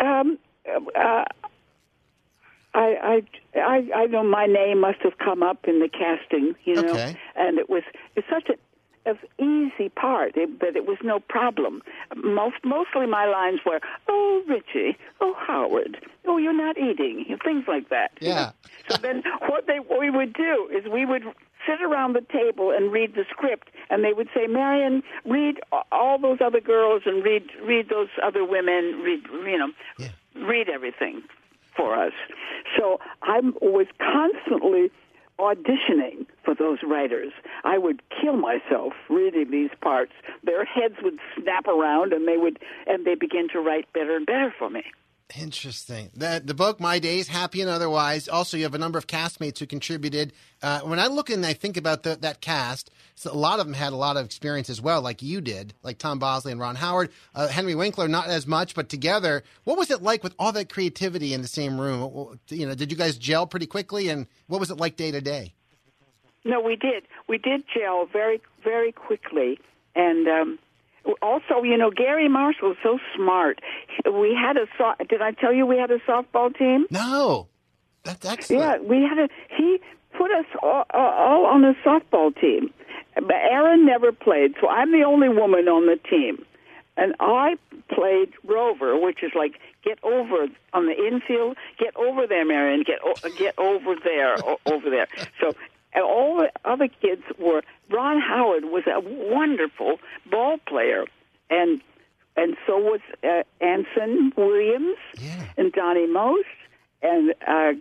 Um, 0.00 0.38
uh, 0.68 1.24
I, 2.74 3.22
I, 3.54 3.58
I, 3.58 3.88
I 3.94 4.06
know 4.06 4.22
my 4.24 4.46
name 4.46 4.80
must 4.80 4.98
have 5.02 5.18
come 5.18 5.42
up 5.42 5.66
in 5.68 5.80
the 5.80 5.88
casting, 5.88 6.54
you 6.64 6.76
know, 6.76 6.92
Okay. 6.94 7.18
and 7.36 7.58
it 7.58 7.68
was 7.68 7.82
it's 8.16 8.26
such 8.30 8.48
a 8.48 8.54
an 9.04 9.18
easy 9.38 9.88
part, 9.88 10.36
it, 10.36 10.58
but 10.58 10.76
it 10.76 10.86
was 10.86 10.98
no 11.02 11.20
problem. 11.20 11.82
Most 12.16 12.56
mostly 12.64 13.06
my 13.06 13.26
lines 13.26 13.60
were, 13.64 13.80
"Oh, 14.08 14.42
Richie, 14.46 14.96
oh, 15.20 15.34
Howard, 15.34 15.98
oh, 16.26 16.38
you're 16.38 16.52
not 16.52 16.78
eating," 16.78 17.38
things 17.44 17.64
like 17.66 17.88
that. 17.88 18.12
Yeah. 18.20 18.52
So 18.88 18.96
then, 18.96 19.22
what 19.46 19.66
they 19.66 19.78
what 19.78 20.00
we 20.00 20.10
would 20.10 20.32
do 20.32 20.68
is 20.72 20.84
we 20.90 21.04
would 21.04 21.24
sit 21.66 21.80
around 21.82 22.14
the 22.14 22.22
table 22.32 22.70
and 22.70 22.92
read 22.92 23.14
the 23.14 23.24
script, 23.30 23.70
and 23.90 24.04
they 24.04 24.12
would 24.12 24.28
say, 24.34 24.46
"Marion, 24.46 25.02
read 25.24 25.60
all 25.90 26.18
those 26.18 26.38
other 26.40 26.60
girls 26.60 27.02
and 27.06 27.24
read 27.24 27.44
read 27.64 27.88
those 27.88 28.08
other 28.22 28.44
women, 28.44 29.02
read 29.02 29.22
you 29.44 29.58
know, 29.58 29.72
read 30.46 30.68
everything 30.68 31.22
for 31.76 31.96
us." 31.96 32.12
So 32.76 33.00
I 33.22 33.40
was 33.60 33.86
constantly 33.98 34.90
auditioning 35.38 36.26
for 36.44 36.54
those 36.54 36.78
writers. 36.82 37.32
I 37.64 37.78
would 37.78 38.02
kill 38.20 38.36
myself 38.36 38.92
reading 39.08 39.50
these 39.50 39.70
parts. 39.80 40.12
Their 40.44 40.64
heads 40.64 40.96
would 41.02 41.18
snap 41.40 41.66
around, 41.66 42.12
and 42.12 42.26
they 42.28 42.36
would 42.36 42.58
and 42.86 43.04
they 43.06 43.14
begin 43.14 43.48
to 43.50 43.60
write 43.60 43.92
better 43.92 44.16
and 44.16 44.26
better 44.26 44.54
for 44.58 44.70
me. 44.70 44.84
Interesting. 45.38 46.10
The, 46.14 46.42
the 46.44 46.54
book, 46.54 46.78
My 46.78 46.98
Days, 46.98 47.28
Happy 47.28 47.60
and 47.62 47.70
Otherwise. 47.70 48.28
Also, 48.28 48.56
you 48.56 48.64
have 48.64 48.74
a 48.74 48.78
number 48.78 48.98
of 48.98 49.06
castmates 49.06 49.58
who 49.58 49.66
contributed. 49.66 50.32
Uh, 50.62 50.80
when 50.80 50.98
I 50.98 51.06
look 51.06 51.30
and 51.30 51.44
I 51.46 51.54
think 51.54 51.76
about 51.76 52.02
the, 52.02 52.16
that 52.16 52.40
cast, 52.40 52.90
so 53.14 53.32
a 53.32 53.34
lot 53.34 53.58
of 53.58 53.66
them 53.66 53.74
had 53.74 53.92
a 53.92 53.96
lot 53.96 54.16
of 54.16 54.26
experience 54.26 54.68
as 54.68 54.80
well, 54.80 55.00
like 55.00 55.22
you 55.22 55.40
did, 55.40 55.74
like 55.82 55.98
Tom 55.98 56.18
Bosley 56.18 56.52
and 56.52 56.60
Ron 56.60 56.76
Howard. 56.76 57.10
Uh, 57.34 57.48
Henry 57.48 57.74
Winkler, 57.74 58.08
not 58.08 58.28
as 58.28 58.46
much, 58.46 58.74
but 58.74 58.88
together. 58.88 59.42
What 59.64 59.78
was 59.78 59.90
it 59.90 60.02
like 60.02 60.22
with 60.22 60.34
all 60.38 60.52
that 60.52 60.68
creativity 60.68 61.32
in 61.32 61.40
the 61.40 61.48
same 61.48 61.80
room? 61.80 62.38
You 62.48 62.66
know, 62.66 62.74
did 62.74 62.90
you 62.90 62.98
guys 62.98 63.16
gel 63.16 63.46
pretty 63.46 63.66
quickly, 63.66 64.08
and 64.08 64.26
what 64.48 64.60
was 64.60 64.70
it 64.70 64.78
like 64.78 64.96
day 64.96 65.10
to 65.10 65.20
day? 65.20 65.54
No, 66.44 66.60
we 66.60 66.76
did. 66.76 67.04
We 67.28 67.38
did 67.38 67.64
gel 67.72 68.06
very, 68.06 68.40
very 68.62 68.92
quickly, 68.92 69.60
and 69.94 70.28
um, 70.28 70.58
also, 71.20 71.62
you 71.62 71.76
know, 71.76 71.90
Garry 71.90 72.28
Marshall 72.28 72.72
is 72.72 72.76
so 72.82 72.98
smart. 73.16 73.60
We 74.04 74.34
had 74.34 74.56
a 74.56 74.66
so- 74.78 74.94
did 75.08 75.22
I 75.22 75.32
tell 75.32 75.52
you 75.52 75.66
we 75.66 75.78
had 75.78 75.90
a 75.90 75.98
softball 76.00 76.56
team? 76.56 76.86
No, 76.90 77.48
that's 78.04 78.24
excellent. 78.24 78.82
Yeah, 78.82 78.88
we 78.88 79.02
had 79.02 79.18
a. 79.18 79.28
He 79.56 79.80
put 80.16 80.30
us 80.30 80.46
all, 80.62 80.84
all 80.92 81.46
on 81.46 81.64
a 81.64 81.74
softball 81.84 82.34
team. 82.38 82.72
But 83.14 83.34
Erin 83.50 83.84
never 83.84 84.10
played, 84.12 84.54
so 84.60 84.68
I'm 84.68 84.90
the 84.92 85.04
only 85.04 85.28
woman 85.28 85.68
on 85.68 85.86
the 85.86 85.96
team. 86.08 86.44
And 86.96 87.14
I 87.20 87.56
played 87.88 88.32
rover, 88.44 88.98
which 88.98 89.22
is 89.22 89.32
like 89.34 89.54
get 89.84 89.98
over 90.02 90.46
on 90.74 90.86
the 90.86 90.92
infield, 90.94 91.56
get 91.78 91.94
over 91.96 92.26
there, 92.26 92.44
Marion, 92.44 92.84
get 92.86 92.98
o- 93.04 93.28
get 93.38 93.58
over 93.58 93.94
there, 94.04 94.36
o- 94.44 94.60
over 94.66 94.88
there. 94.90 95.08
So 95.40 95.52
and 95.94 96.04
all 96.04 96.36
the 96.38 96.50
other 96.64 96.88
kids 96.88 97.22
were. 97.38 97.62
Ron 97.90 98.20
Howard 98.20 98.64
was 98.66 98.84
a 98.86 99.00
wonderful 99.00 99.98
ball 100.30 100.58
player, 100.66 101.04
and 101.50 101.80
and 102.36 102.56
so 102.66 102.78
was 102.78 103.00
uh, 103.22 103.42
Anson 103.60 104.32
Williams 104.36 104.96
and 105.56 105.72
Donny 105.72 106.06
Most 106.06 106.46
and 107.02 107.34
uh, 107.46 107.72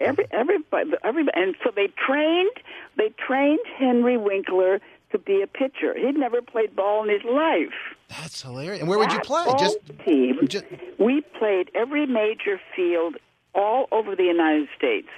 every 0.00 0.26
everybody, 0.30 0.90
everybody, 1.02 1.40
and 1.40 1.54
so 1.64 1.70
they 1.74 1.88
trained 2.06 2.50
they 2.96 3.10
trained 3.18 3.60
Henry 3.76 4.16
Winkler 4.16 4.80
to 5.10 5.18
be 5.18 5.40
a 5.42 5.46
pitcher. 5.46 5.96
He'd 5.98 6.16
never 6.16 6.42
played 6.42 6.76
ball 6.76 7.02
in 7.02 7.08
his 7.10 7.24
life. 7.24 7.72
That's 8.10 8.42
hilarious. 8.42 8.80
And 8.80 8.88
where 8.88 8.98
would 8.98 9.12
you 9.12 9.20
play? 9.20 9.44
Just 9.58 9.78
team. 10.04 10.38
just- 10.48 10.66
we 10.98 11.22
played 11.38 11.70
every 11.74 12.06
major 12.06 12.60
field 12.76 13.16
all 13.54 13.88
over 13.90 14.14
the 14.14 14.24
United 14.24 14.68
States. 14.76 15.08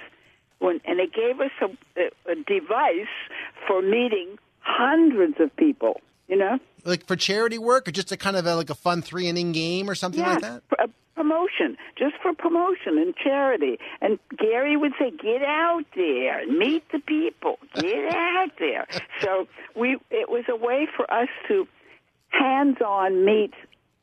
When, 0.61 0.79
and 0.85 0.99
they 0.99 1.07
gave 1.07 1.41
us 1.41 1.51
a, 1.61 2.31
a, 2.31 2.35
device 2.35 3.09
for 3.67 3.81
meeting 3.81 4.37
hundreds 4.59 5.39
of 5.39 5.55
people. 5.55 5.99
You 6.27 6.37
know, 6.37 6.59
like 6.85 7.05
for 7.07 7.15
charity 7.15 7.57
work, 7.57 7.87
or 7.87 7.91
just 7.91 8.11
a 8.11 8.17
kind 8.17 8.37
of 8.37 8.45
a, 8.45 8.55
like 8.55 8.69
a 8.69 8.75
fun 8.75 9.01
three 9.01 9.27
inning 9.27 9.51
game 9.51 9.89
or 9.89 9.95
something 9.95 10.21
yeah, 10.21 10.33
like 10.33 10.41
that. 10.41 10.63
a 10.79 10.83
uh, 10.83 10.87
promotion, 11.15 11.77
just 11.97 12.15
for 12.21 12.33
promotion 12.33 12.97
and 12.97 13.15
charity. 13.15 13.79
And 14.01 14.19
Garry 14.37 14.77
would 14.77 14.93
say, 14.99 15.11
"Get 15.11 15.41
out 15.41 15.83
there 15.95 16.39
and 16.39 16.57
meet 16.57 16.83
the 16.91 16.99
people. 16.99 17.59
Get 17.75 18.13
out 18.15 18.51
there." 18.59 18.87
So 19.19 19.47
we, 19.75 19.97
it 20.09 20.29
was 20.29 20.45
a 20.47 20.55
way 20.55 20.87
for 20.95 21.11
us 21.11 21.29
to 21.47 21.67
hands-on 22.29 23.25
meet 23.25 23.53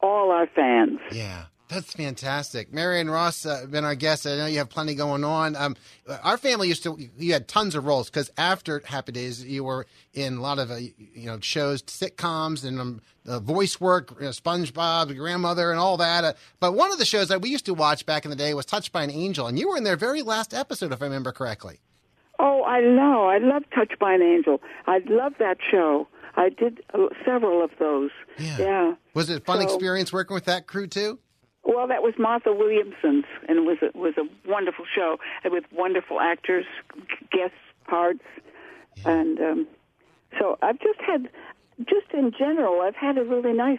all 0.00 0.30
our 0.30 0.46
fans. 0.46 0.98
Yeah, 1.12 1.44
that's 1.68 1.92
fantastic. 1.92 2.72
Marion 2.72 3.10
Ross, 3.10 3.44
uh, 3.44 3.66
been 3.70 3.84
our 3.84 3.94
guest. 3.94 4.26
I 4.26 4.36
know 4.36 4.46
you 4.46 4.58
have 4.58 4.70
plenty 4.70 4.94
going 4.94 5.22
on. 5.24 5.54
Um, 5.54 5.76
our 6.22 6.38
family 6.38 6.68
used 6.68 6.82
to. 6.84 6.98
You 7.18 7.32
had 7.32 7.46
tons 7.48 7.74
of 7.74 7.84
roles 7.84 8.08
because 8.08 8.30
after 8.38 8.80
Happy 8.84 9.12
Days, 9.12 9.44
you 9.44 9.64
were 9.64 9.86
in 10.14 10.38
a 10.38 10.40
lot 10.40 10.58
of 10.58 10.70
uh, 10.70 10.76
you 10.76 11.26
know 11.26 11.38
shows, 11.40 11.82
sitcoms, 11.82 12.64
and 12.64 12.80
um, 12.80 13.00
uh, 13.26 13.38
voice 13.40 13.80
work. 13.80 14.12
You 14.18 14.24
know, 14.26 14.30
SpongeBob, 14.30 15.16
Grandmother, 15.16 15.70
and 15.70 15.78
all 15.78 15.96
that. 15.98 16.24
Uh, 16.24 16.32
but 16.60 16.72
one 16.72 16.90
of 16.90 16.98
the 16.98 17.04
shows 17.04 17.28
that 17.28 17.42
we 17.42 17.50
used 17.50 17.66
to 17.66 17.74
watch 17.74 18.06
back 18.06 18.24
in 18.24 18.30
the 18.30 18.36
day 18.36 18.54
was 18.54 18.64
Touched 18.66 18.92
by 18.92 19.02
an 19.04 19.10
Angel, 19.10 19.46
and 19.46 19.58
you 19.58 19.68
were 19.68 19.76
in 19.76 19.84
their 19.84 19.96
very 19.96 20.22
last 20.22 20.54
episode, 20.54 20.92
if 20.92 21.02
I 21.02 21.04
remember 21.04 21.32
correctly. 21.32 21.80
Oh, 22.38 22.62
I 22.64 22.80
know. 22.80 23.26
I 23.28 23.38
love 23.38 23.64
Touched 23.74 23.98
by 23.98 24.14
an 24.14 24.22
Angel. 24.22 24.62
I 24.86 24.98
love 25.08 25.34
that 25.38 25.58
show. 25.70 26.06
I 26.36 26.50
did 26.50 26.80
uh, 26.94 27.08
several 27.24 27.64
of 27.64 27.72
those. 27.80 28.10
Yeah. 28.38 28.94
Was 29.12 29.28
it 29.28 29.38
a 29.42 29.44
fun 29.44 29.60
So- 29.60 29.64
experience 29.64 30.12
working 30.12 30.34
with 30.34 30.44
that 30.44 30.66
crew 30.68 30.86
too? 30.86 31.18
Well, 31.64 31.86
that 31.86 32.02
was 32.02 32.14
Martha 32.18 32.52
Williamson's, 32.52 33.26
and 33.48 33.58
it 33.58 33.64
was 33.64 33.78
a, 33.82 33.96
was 33.96 34.14
a 34.16 34.24
wonderful 34.48 34.84
show 34.94 35.18
with 35.44 35.64
wonderful 35.72 36.20
actors, 36.20 36.64
guest 37.30 37.54
parts, 37.86 38.24
and 39.04 39.38
um, 39.38 39.66
so 40.38 40.58
I've 40.62 40.78
just 40.80 41.00
had, 41.00 41.28
just 41.78 42.12
in 42.12 42.32
general, 42.36 42.80
I've 42.80 42.96
had 42.96 43.18
a 43.18 43.24
really 43.24 43.52
nice, 43.52 43.78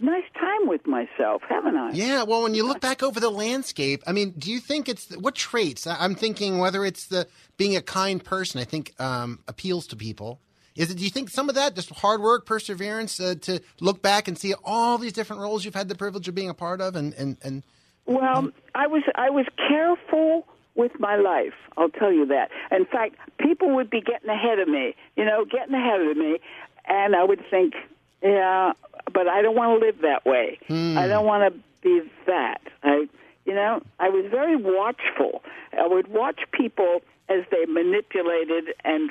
nice 0.00 0.24
time 0.38 0.68
with 0.68 0.86
myself, 0.86 1.42
haven't 1.48 1.76
I? 1.76 1.92
Yeah, 1.92 2.22
well, 2.22 2.42
when 2.42 2.54
you 2.54 2.66
look 2.66 2.80
back 2.80 3.02
over 3.02 3.20
the 3.20 3.30
landscape, 3.30 4.02
I 4.06 4.12
mean, 4.12 4.32
do 4.38 4.50
you 4.50 4.60
think 4.60 4.88
it's 4.88 5.14
what 5.16 5.34
traits? 5.34 5.86
I'm 5.86 6.14
thinking 6.14 6.58
whether 6.58 6.84
it's 6.84 7.06
the 7.06 7.26
being 7.56 7.76
a 7.76 7.82
kind 7.82 8.22
person, 8.22 8.60
I 8.60 8.64
think 8.64 8.98
um, 9.00 9.40
appeals 9.48 9.86
to 9.88 9.96
people. 9.96 10.40
Is 10.76 10.90
it? 10.90 10.98
Do 10.98 11.04
you 11.04 11.10
think 11.10 11.30
some 11.30 11.48
of 11.48 11.54
that 11.56 11.74
just 11.74 11.90
hard 11.90 12.20
work, 12.20 12.46
perseverance, 12.46 13.18
uh, 13.20 13.34
to 13.42 13.60
look 13.80 14.02
back 14.02 14.28
and 14.28 14.38
see 14.38 14.54
all 14.64 14.98
these 14.98 15.12
different 15.12 15.42
roles 15.42 15.64
you've 15.64 15.74
had 15.74 15.88
the 15.88 15.94
privilege 15.94 16.28
of 16.28 16.34
being 16.34 16.48
a 16.48 16.54
part 16.54 16.80
of, 16.80 16.96
and 16.96 17.12
and 17.14 17.36
and 17.42 17.62
Well, 18.06 18.50
I 18.74 18.86
was 18.86 19.02
I 19.14 19.30
was 19.30 19.46
careful 19.68 20.46
with 20.74 20.92
my 20.98 21.16
life. 21.16 21.54
I'll 21.76 21.90
tell 21.90 22.12
you 22.12 22.26
that. 22.26 22.50
In 22.70 22.86
fact, 22.86 23.16
people 23.38 23.74
would 23.74 23.90
be 23.90 24.00
getting 24.00 24.30
ahead 24.30 24.58
of 24.58 24.68
me, 24.68 24.94
you 25.16 25.24
know, 25.24 25.44
getting 25.44 25.74
ahead 25.74 26.00
of 26.00 26.16
me, 26.16 26.38
and 26.86 27.16
I 27.16 27.24
would 27.24 27.42
think, 27.50 27.74
yeah, 28.22 28.72
but 29.12 29.28
I 29.28 29.42
don't 29.42 29.56
want 29.56 29.80
to 29.80 29.86
live 29.86 30.00
that 30.02 30.24
way. 30.24 30.58
I 30.70 31.06
don't 31.08 31.26
want 31.26 31.52
to 31.52 31.60
be 31.82 32.08
that. 32.26 32.60
I, 32.82 33.08
you 33.44 33.54
know, 33.54 33.82
I 33.98 34.08
was 34.10 34.26
very 34.30 34.56
watchful. 34.56 35.42
I 35.76 35.86
would 35.86 36.08
watch 36.08 36.40
people 36.52 37.00
as 37.28 37.44
they 37.50 37.64
manipulated 37.66 38.74
and 38.84 39.10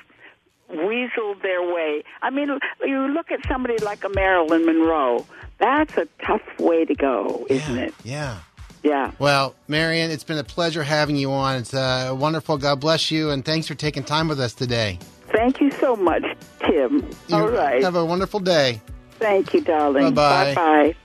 weaseled 0.70 1.42
their 1.42 1.62
way. 1.62 2.04
I 2.22 2.30
mean, 2.30 2.50
you 2.86 3.08
look 3.08 3.32
at 3.32 3.40
somebody 3.48 3.78
like 3.84 4.04
a 4.04 4.10
Marilyn 4.10 4.66
Monroe. 4.66 5.26
That's 5.60 5.98
a 5.98 6.08
tough 6.26 6.42
way 6.60 6.86
to 6.86 6.96
go, 6.96 7.46
isn't 7.50 7.78
it? 7.78 7.94
yeah. 8.04 8.40
Yeah. 8.82 9.12
Well, 9.20 9.56
Marion, 9.68 10.10
it's 10.10 10.24
been 10.24 10.38
a 10.38 10.44
pleasure 10.44 10.84
having 10.84 11.18
you 11.18 11.32
on. 11.34 11.58
It's 11.58 11.74
uh, 11.74 12.16
wonderful. 12.18 12.58
God 12.58 12.80
bless 12.80 13.12
you, 13.12 13.30
and 13.30 13.44
thanks 13.44 13.68
for 13.68 13.76
taking 13.76 14.04
time 14.04 14.30
with 14.30 14.40
us 14.40 14.54
today. 14.54 14.98
Thank 15.34 15.60
you 15.60 15.70
so 15.72 15.98
much, 15.98 16.24
Tim. 16.66 17.06
You 17.28 17.36
All 17.36 17.50
right. 17.50 17.84
Have 17.84 17.98
a 17.98 18.06
wonderful 18.06 18.40
day. 18.40 18.82
Thank 19.20 19.54
you, 19.54 19.60
darling. 19.60 20.14
Bye-bye. 20.14 20.56
Bye. 20.56 20.96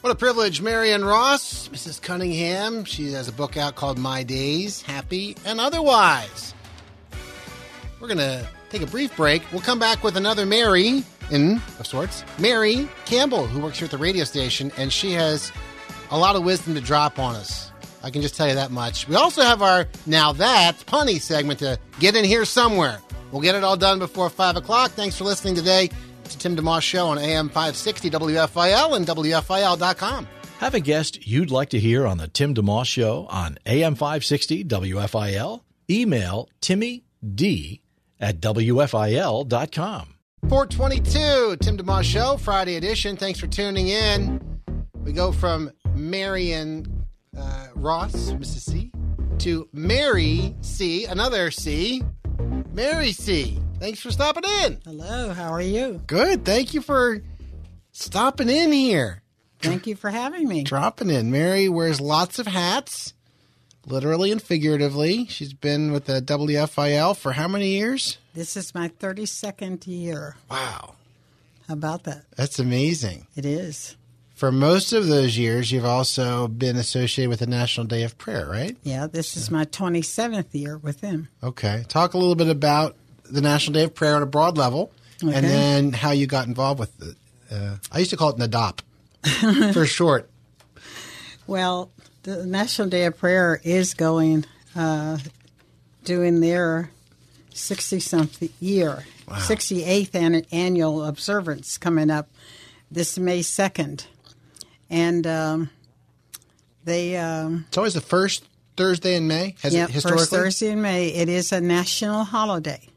What 0.00 0.10
a 0.10 0.14
privilege, 0.14 0.60
Marion 0.60 1.04
Ross, 1.04 1.68
Mrs. 1.68 2.00
Cunningham. 2.00 2.84
She 2.84 3.12
has 3.12 3.26
a 3.26 3.32
book 3.32 3.56
out 3.56 3.74
called 3.74 3.98
My 3.98 4.22
Days, 4.22 4.82
Happy 4.82 5.36
and 5.44 5.58
Otherwise. 5.58 6.54
We're 8.00 8.08
going 8.08 8.18
to 8.18 8.46
take 8.74 8.86
a 8.86 8.90
brief 8.90 9.14
break. 9.16 9.42
We'll 9.52 9.60
come 9.60 9.78
back 9.78 10.02
with 10.02 10.16
another 10.16 10.44
Mary, 10.44 11.04
in 11.30 11.60
of 11.78 11.86
sorts, 11.86 12.24
Mary 12.38 12.88
Campbell, 13.04 13.46
who 13.46 13.60
works 13.60 13.78
here 13.78 13.84
at 13.86 13.92
the 13.92 13.98
radio 13.98 14.24
station, 14.24 14.72
and 14.76 14.92
she 14.92 15.12
has 15.12 15.52
a 16.10 16.18
lot 16.18 16.34
of 16.34 16.44
wisdom 16.44 16.74
to 16.74 16.80
drop 16.80 17.18
on 17.18 17.36
us. 17.36 17.70
I 18.02 18.10
can 18.10 18.20
just 18.20 18.36
tell 18.36 18.48
you 18.48 18.54
that 18.54 18.70
much. 18.70 19.06
We 19.08 19.14
also 19.14 19.42
have 19.42 19.62
our 19.62 19.86
Now 20.06 20.32
That's 20.32 20.82
Punny 20.84 21.20
segment 21.20 21.60
to 21.60 21.78
get 22.00 22.16
in 22.16 22.24
here 22.24 22.44
somewhere. 22.44 23.00
We'll 23.30 23.42
get 23.42 23.54
it 23.54 23.64
all 23.64 23.76
done 23.76 23.98
before 23.98 24.28
5 24.28 24.56
o'clock. 24.56 24.90
Thanks 24.90 25.16
for 25.16 25.24
listening 25.24 25.54
today 25.54 25.88
to 26.24 26.38
Tim 26.38 26.56
DeMoss 26.56 26.82
Show 26.82 27.06
on 27.06 27.18
AM 27.18 27.48
560 27.48 28.10
WFIL 28.10 28.96
and 28.96 29.06
WFIL.com. 29.06 30.28
Have 30.58 30.74
a 30.74 30.80
guest 30.80 31.26
you'd 31.26 31.50
like 31.50 31.70
to 31.70 31.78
hear 31.78 32.06
on 32.06 32.18
the 32.18 32.28
Tim 32.28 32.54
DeMoss 32.54 32.86
Show 32.86 33.26
on 33.30 33.58
AM 33.66 33.94
560 33.94 34.64
WFIL? 34.64 35.62
Email 35.88 36.48
Timmy 36.60 37.04
D 37.34 37.80
at 38.20 38.40
WFIL.com. 38.40 40.14
422, 40.48 41.56
Tim 41.56 41.78
DeMoss 41.78 42.04
Show, 42.04 42.36
Friday 42.36 42.76
edition. 42.76 43.16
Thanks 43.16 43.40
for 43.40 43.46
tuning 43.46 43.88
in. 43.88 44.60
We 45.02 45.12
go 45.12 45.32
from 45.32 45.70
Marion 45.94 47.06
uh, 47.36 47.68
Ross, 47.74 48.14
Mrs. 48.32 48.70
C, 48.70 48.92
to 49.38 49.68
Mary 49.72 50.54
C, 50.60 51.06
another 51.06 51.50
C, 51.50 52.02
Mary 52.72 53.12
C. 53.12 53.58
Thanks 53.80 54.00
for 54.00 54.10
stopping 54.10 54.44
in. 54.62 54.80
Hello, 54.84 55.32
how 55.32 55.50
are 55.52 55.62
you? 55.62 56.02
Good. 56.06 56.44
Thank 56.44 56.74
you 56.74 56.80
for 56.80 57.22
stopping 57.92 58.48
in 58.48 58.72
here. 58.72 59.22
Thank 59.60 59.86
you 59.86 59.96
for 59.96 60.10
having 60.10 60.46
me. 60.46 60.62
Dropping 60.62 61.08
in. 61.10 61.30
Mary 61.30 61.68
wears 61.68 62.00
lots 62.00 62.38
of 62.38 62.46
hats, 62.46 63.14
literally 63.86 64.30
and 64.32 64.40
figuratively. 64.42 65.26
She's 65.26 65.52
been 65.52 65.92
with 65.92 66.06
the 66.06 66.20
WFIL 66.22 67.16
for 67.16 67.32
how 67.32 67.48
many 67.48 67.68
years? 67.68 68.18
This 68.34 68.56
is 68.56 68.74
my 68.74 68.88
32nd 68.88 69.86
year. 69.86 70.36
Wow. 70.50 70.94
How 71.68 71.74
about 71.74 72.04
that? 72.04 72.24
That's 72.36 72.58
amazing. 72.58 73.26
It 73.36 73.44
is. 73.46 73.96
For 74.34 74.50
most 74.50 74.92
of 74.92 75.06
those 75.06 75.38
years, 75.38 75.70
you've 75.70 75.84
also 75.84 76.48
been 76.48 76.76
associated 76.76 77.30
with 77.30 77.38
the 77.38 77.46
National 77.46 77.86
Day 77.86 78.02
of 78.02 78.18
Prayer, 78.18 78.46
right? 78.48 78.76
Yeah, 78.82 79.06
this 79.06 79.36
is 79.36 79.50
my 79.50 79.64
27th 79.64 80.46
year 80.52 80.76
with 80.76 81.00
them. 81.00 81.28
Okay. 81.42 81.84
Talk 81.88 82.14
a 82.14 82.18
little 82.18 82.34
bit 82.34 82.48
about 82.48 82.96
the 83.30 83.40
National 83.40 83.74
Day 83.74 83.84
of 83.84 83.94
Prayer 83.94 84.16
on 84.16 84.22
a 84.22 84.26
broad 84.26 84.58
level, 84.58 84.90
Okay. 85.22 85.32
and 85.32 85.46
then 85.46 85.92
how 85.92 86.10
you 86.10 86.26
got 86.26 86.48
involved 86.48 86.80
with 86.80 87.00
it. 87.00 87.16
Uh, 87.50 87.76
I 87.92 88.00
used 88.00 88.10
to 88.10 88.16
call 88.16 88.30
it 88.30 88.36
NADOP 88.36 88.80
for 89.72 89.86
short. 89.86 90.28
Well, 91.46 91.90
the 92.24 92.46
National 92.46 92.88
Day 92.88 93.04
of 93.04 93.16
Prayer 93.16 93.60
is 93.62 93.94
going, 93.94 94.44
uh, 94.74 95.18
doing 96.04 96.40
their 96.40 96.90
60 97.52 98.00
something 98.00 98.48
year, 98.60 99.04
68th 99.28 100.14
an- 100.14 100.44
annual 100.50 101.04
observance 101.04 101.78
coming 101.78 102.10
up 102.10 102.28
this 102.90 103.18
May 103.18 103.40
2nd. 103.40 104.06
And 104.90 105.26
um, 105.26 105.70
they. 106.84 107.16
Um, 107.16 107.66
It's 107.68 107.78
always 107.78 107.94
the 107.94 108.00
first 108.00 108.46
Thursday 108.76 109.16
in 109.16 109.28
May. 109.28 109.54
Has 109.62 109.74
yeah, 109.74 109.84
it 109.84 109.90
historically? 109.90 110.20
first 110.20 110.30
Thursday 110.30 110.70
in 110.70 110.82
May. 110.82 111.08
It 111.08 111.28
is 111.28 111.52
a 111.52 111.60
national 111.60 112.24
holiday, 112.24 112.88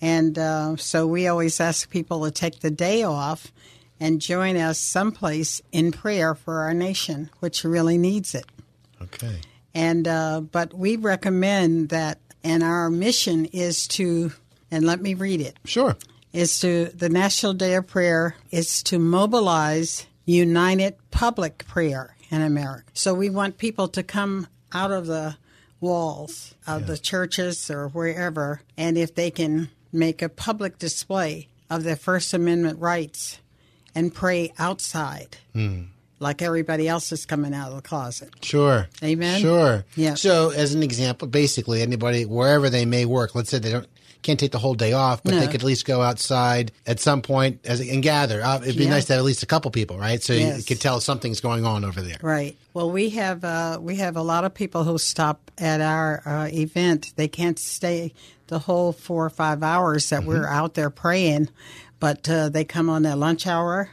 and 0.00 0.38
uh, 0.38 0.76
so 0.76 1.06
we 1.06 1.26
always 1.26 1.60
ask 1.60 1.90
people 1.90 2.24
to 2.24 2.30
take 2.30 2.60
the 2.60 2.70
day 2.70 3.02
off 3.02 3.52
and 4.00 4.20
join 4.20 4.56
us 4.56 4.78
someplace 4.78 5.60
in 5.70 5.92
prayer 5.92 6.34
for 6.34 6.60
our 6.60 6.74
nation, 6.74 7.30
which 7.40 7.64
really 7.64 7.98
needs 7.98 8.34
it. 8.34 8.46
Okay. 9.00 9.40
And 9.74 10.06
uh, 10.06 10.40
but 10.40 10.74
we 10.74 10.96
recommend 10.96 11.88
that, 11.90 12.18
and 12.44 12.62
our 12.62 12.90
mission 12.90 13.46
is 13.46 13.86
to, 13.88 14.32
and 14.70 14.84
let 14.84 15.00
me 15.00 15.14
read 15.14 15.40
it 15.40 15.56
Sure. 15.64 15.96
is 16.32 16.60
to 16.60 16.86
the 16.86 17.08
National 17.08 17.52
Day 17.54 17.74
of 17.74 17.86
Prayer 17.86 18.36
is 18.50 18.82
to 18.84 18.98
mobilize 18.98 20.06
united 20.24 20.94
public 21.10 21.66
prayer 21.66 22.16
in 22.30 22.42
America. 22.42 22.84
So 22.94 23.14
we 23.14 23.30
want 23.30 23.58
people 23.58 23.88
to 23.88 24.02
come 24.02 24.46
out 24.72 24.90
of 24.90 25.06
the 25.06 25.36
walls 25.80 26.54
of 26.66 26.86
the 26.86 26.96
churches 26.96 27.70
or 27.70 27.88
wherever, 27.88 28.62
and 28.76 28.96
if 28.96 29.14
they 29.14 29.30
can 29.30 29.68
make 29.92 30.22
a 30.22 30.28
public 30.28 30.78
display 30.78 31.48
of 31.68 31.82
their 31.82 31.96
First 31.96 32.32
Amendment 32.32 32.78
rights 32.78 33.38
and 33.94 34.14
pray 34.14 34.52
outside, 34.58 35.36
like 36.18 36.40
everybody 36.42 36.88
else 36.88 37.12
is 37.12 37.26
coming 37.26 37.52
out 37.54 37.70
of 37.70 37.76
the 37.76 37.82
closet. 37.82 38.30
Sure. 38.42 38.88
Amen? 39.02 39.40
Sure. 39.40 39.84
Yeah. 39.96 40.14
So, 40.14 40.50
as 40.50 40.74
an 40.74 40.82
example, 40.82 41.28
basically 41.28 41.82
anybody 41.82 42.24
wherever 42.24 42.70
they 42.70 42.84
may 42.84 43.04
work, 43.04 43.34
let's 43.34 43.50
say 43.50 43.58
they 43.58 43.72
don't 43.72 43.88
can't 44.22 44.38
take 44.38 44.52
the 44.52 44.58
whole 44.58 44.74
day 44.74 44.92
off, 44.92 45.20
but 45.24 45.34
they 45.34 45.46
could 45.46 45.56
at 45.56 45.64
least 45.64 45.84
go 45.84 46.00
outside 46.00 46.70
at 46.86 47.00
some 47.00 47.22
point 47.22 47.58
as 47.64 47.80
and 47.80 48.04
gather. 48.04 48.40
Uh, 48.40 48.60
it'd 48.62 48.76
be 48.76 48.84
Yeah. 48.84 48.90
nice 48.90 49.06
to 49.06 49.14
have 49.14 49.18
at 49.18 49.24
least 49.24 49.42
a 49.42 49.46
couple 49.46 49.68
people, 49.72 49.98
right? 49.98 50.22
So 50.22 50.32
you 50.32 50.46
Yes. 50.46 50.64
could 50.64 50.80
tell 50.80 51.00
something's 51.00 51.40
going 51.40 51.66
on 51.66 51.84
over 51.84 52.00
there. 52.00 52.18
Right. 52.22 52.56
Well, 52.72 52.88
we 52.88 53.10
have 53.10 53.42
uh, 53.42 53.78
we 53.82 53.96
have 53.96 54.16
a 54.16 54.22
lot 54.22 54.44
of 54.44 54.54
people 54.54 54.84
who 54.84 54.96
stop 54.96 55.50
at 55.58 55.80
our 55.80 56.22
uh, 56.24 56.48
event. 56.52 57.12
They 57.16 57.26
can't 57.26 57.58
stay 57.58 58.14
the 58.46 58.60
whole 58.60 58.92
four 58.92 59.24
or 59.26 59.30
five 59.30 59.64
hours 59.64 60.10
that 60.10 60.22
we're 60.24 60.46
out 60.46 60.74
there 60.74 60.90
praying, 60.90 61.48
but 62.02 62.28
uh, 62.28 62.48
they 62.48 62.64
come 62.64 62.90
on 62.90 63.02
their 63.02 63.14
lunch 63.14 63.46
hour. 63.46 63.90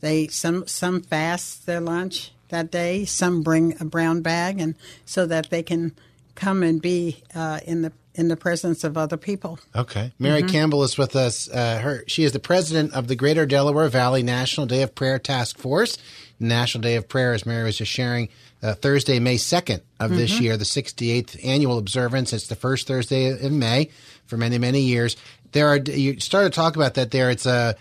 They 0.00 0.26
some 0.26 0.66
some 0.66 1.00
fast 1.00 1.64
their 1.64 1.80
lunch 1.80 2.32
that 2.48 2.72
day. 2.72 3.04
Some 3.04 3.42
bring 3.42 3.80
a 3.80 3.84
brown 3.84 4.20
bag, 4.20 4.60
and 4.60 4.74
so 5.04 5.26
that 5.26 5.48
they 5.50 5.62
can 5.62 5.92
come 6.34 6.64
and 6.64 6.82
be 6.82 7.22
uh, 7.36 7.60
in 7.64 7.82
the 7.82 7.92
in 8.16 8.26
the 8.28 8.36
presence 8.36 8.82
of 8.82 8.96
other 8.98 9.16
people. 9.16 9.60
Okay. 9.76 10.10
Mary 10.18 10.40
Mm-hmm. 10.42 10.50
Campbell 10.50 10.82
is 10.82 10.98
with 10.98 11.14
us. 11.14 11.48
Uh, 11.48 11.78
her 11.78 12.04
she 12.08 12.24
is 12.24 12.32
the 12.32 12.40
president 12.40 12.92
of 12.94 13.06
the 13.06 13.14
Greater 13.14 13.46
Delaware 13.46 13.88
Valley 13.88 14.22
National 14.24 14.66
Day 14.66 14.82
of 14.82 14.94
Prayer 14.94 15.18
Task 15.20 15.56
Force. 15.56 15.98
National 16.40 16.82
Day 16.82 16.96
of 16.96 17.08
Prayer, 17.08 17.32
as 17.32 17.46
Mary 17.46 17.64
was 17.64 17.78
just 17.78 17.90
sharing, 17.90 18.28
uh, 18.62 18.74
Thursday, 18.74 19.18
May 19.20 19.38
second 19.38 19.80
of 19.98 20.10
this 20.10 20.34
Mm-hmm. 20.34 20.42
year, 20.42 20.56
the 20.58 20.64
68th 20.64 21.42
annual 21.42 21.78
observance. 21.78 22.34
It's 22.34 22.48
the 22.48 22.56
first 22.56 22.86
Thursday 22.86 23.38
in 23.40 23.58
May 23.58 23.88
for 24.26 24.36
many 24.36 24.58
many 24.58 24.80
years. 24.80 25.16
There 25.56 25.68
are 25.68 25.78
you 25.78 26.20
started 26.20 26.52
to 26.52 26.56
talk 26.56 26.76
about 26.76 26.94
that. 26.94 27.10
There, 27.10 27.30
it's 27.30 27.46
a 27.46 27.76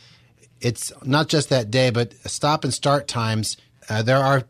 it's 0.61 0.93
not 1.03 1.27
just 1.27 1.49
that 1.49 1.69
day, 1.69 1.89
but 1.89 2.13
stop 2.25 2.63
and 2.63 2.73
start 2.73 3.07
times. 3.09 3.57
Uh, 3.89 4.01
there 4.01 4.17
are 4.17 4.43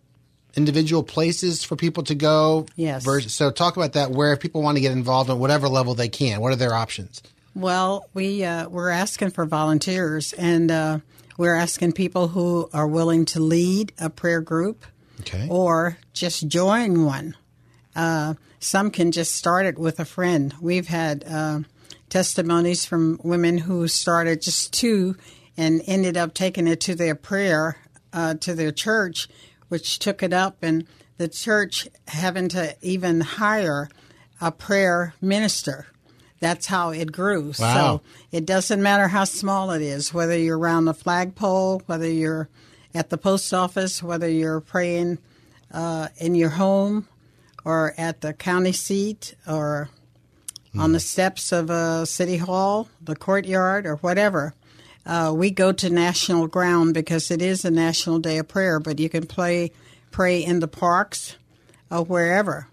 individual 0.56 1.02
places 1.04 1.64
for 1.64 1.76
people 1.76 2.04
to 2.04 2.14
go. 2.16 2.68
Yes. 2.76 3.04
So 3.34 3.50
talk 3.50 3.78
about 3.78 3.94
that. 3.94 4.12
Where 4.12 4.32
if 4.34 4.40
people 4.40 4.62
want 4.62 4.78
to 4.78 4.82
get 4.82 4.92
involved 4.92 5.30
on 5.32 5.40
whatever 5.40 5.68
level 5.68 5.96
they 5.96 6.08
can, 6.08 6.40
what 6.40 6.54
are 6.54 6.56
their 6.56 6.76
options? 6.76 7.24
Well, 7.56 8.08
we 8.14 8.44
uh, 8.44 8.70
we're 8.70 8.90
asking 8.92 9.32
for 9.32 9.46
volunteers, 9.46 10.34
and 10.34 10.70
uh, 10.70 11.00
we're 11.36 11.56
asking 11.56 11.94
people 11.94 12.28
who 12.28 12.70
are 12.74 12.88
willing 12.88 13.26
to 13.26 13.40
lead 13.40 13.92
a 14.00 14.10
prayer 14.12 14.42
group, 14.42 14.86
Okay. 15.22 15.48
or 15.50 15.98
just 16.14 16.48
join 16.48 17.06
one. 17.06 17.36
Uh, 17.96 18.36
some 18.60 18.92
can 18.92 19.12
just 19.12 19.34
start 19.34 19.66
it 19.66 19.80
with 19.80 20.00
a 20.00 20.06
friend. 20.06 20.54
We've 20.62 20.88
had 20.88 21.24
uh, 21.28 21.60
testimonies 22.16 22.86
from 22.86 23.20
women 23.26 23.58
who 23.58 23.90
started 23.90 24.42
just 24.42 24.72
two 24.72 25.18
and 25.58 25.82
ended 25.86 26.16
up 26.16 26.34
taking 26.34 26.66
it 26.66 26.80
to 26.80 26.96
their 26.96 27.14
prayer 27.14 27.76
uh, 28.14 28.36
to 28.36 28.56
their 28.56 28.72
church, 28.72 29.28
which 29.68 30.00
took 30.00 30.24
it 30.24 30.32
up, 30.32 30.56
and 30.62 30.88
the 31.18 31.28
church 31.28 31.90
having 32.08 32.48
to 32.48 32.74
even 32.82 33.20
hire 33.20 33.90
a 34.40 34.50
prayer 34.50 35.14
minister. 35.20 35.88
That's 36.40 36.68
how 36.68 36.92
it 36.92 37.12
grew. 37.12 37.52
Wow. 37.60 37.74
So 38.00 38.02
it 38.32 38.46
doesn't 38.46 38.82
matter 38.82 39.10
how 39.10 39.26
small 39.26 39.72
it 39.72 39.82
is, 39.82 40.14
whether 40.14 40.38
you're 40.38 40.58
around 40.58 40.86
the 40.86 40.94
flagpole, 40.94 41.82
whether 41.86 42.10
you're 42.10 42.48
at 42.94 43.10
the 43.10 43.18
post 43.18 43.54
office, 43.54 44.02
whether 44.02 44.30
you're 44.30 44.62
praying 44.62 45.18
uh, 45.70 46.08
in 46.16 46.34
your 46.36 46.52
home 46.52 47.10
or 47.66 47.94
at 47.98 48.22
the 48.22 48.32
county 48.32 48.72
seat 48.72 49.36
or 49.46 49.90
on 50.78 50.92
the 50.92 51.00
steps 51.00 51.52
of 51.52 51.70
a 51.70 52.06
city 52.06 52.38
hall, 52.38 52.90
the 53.02 53.16
courtyard, 53.16 53.86
or 53.86 53.96
whatever. 53.98 54.54
Uh, 55.06 55.34
we 55.36 55.52
go 55.52 55.72
to 55.72 55.90
national 55.90 56.48
ground 56.48 56.94
because 56.94 57.30
it 57.30 57.42
is 57.42 57.64
a 57.64 57.72
national 57.72 58.20
day 58.20 58.40
of 58.40 58.48
prayer, 58.48 58.80
but 58.80 59.00
you 59.00 59.10
can 59.10 59.26
play, 59.26 59.72
pray 60.12 60.44
in 60.44 60.60
the 60.60 60.68
parks 60.68 61.36
or 61.92 62.04
wherever. 62.04 62.68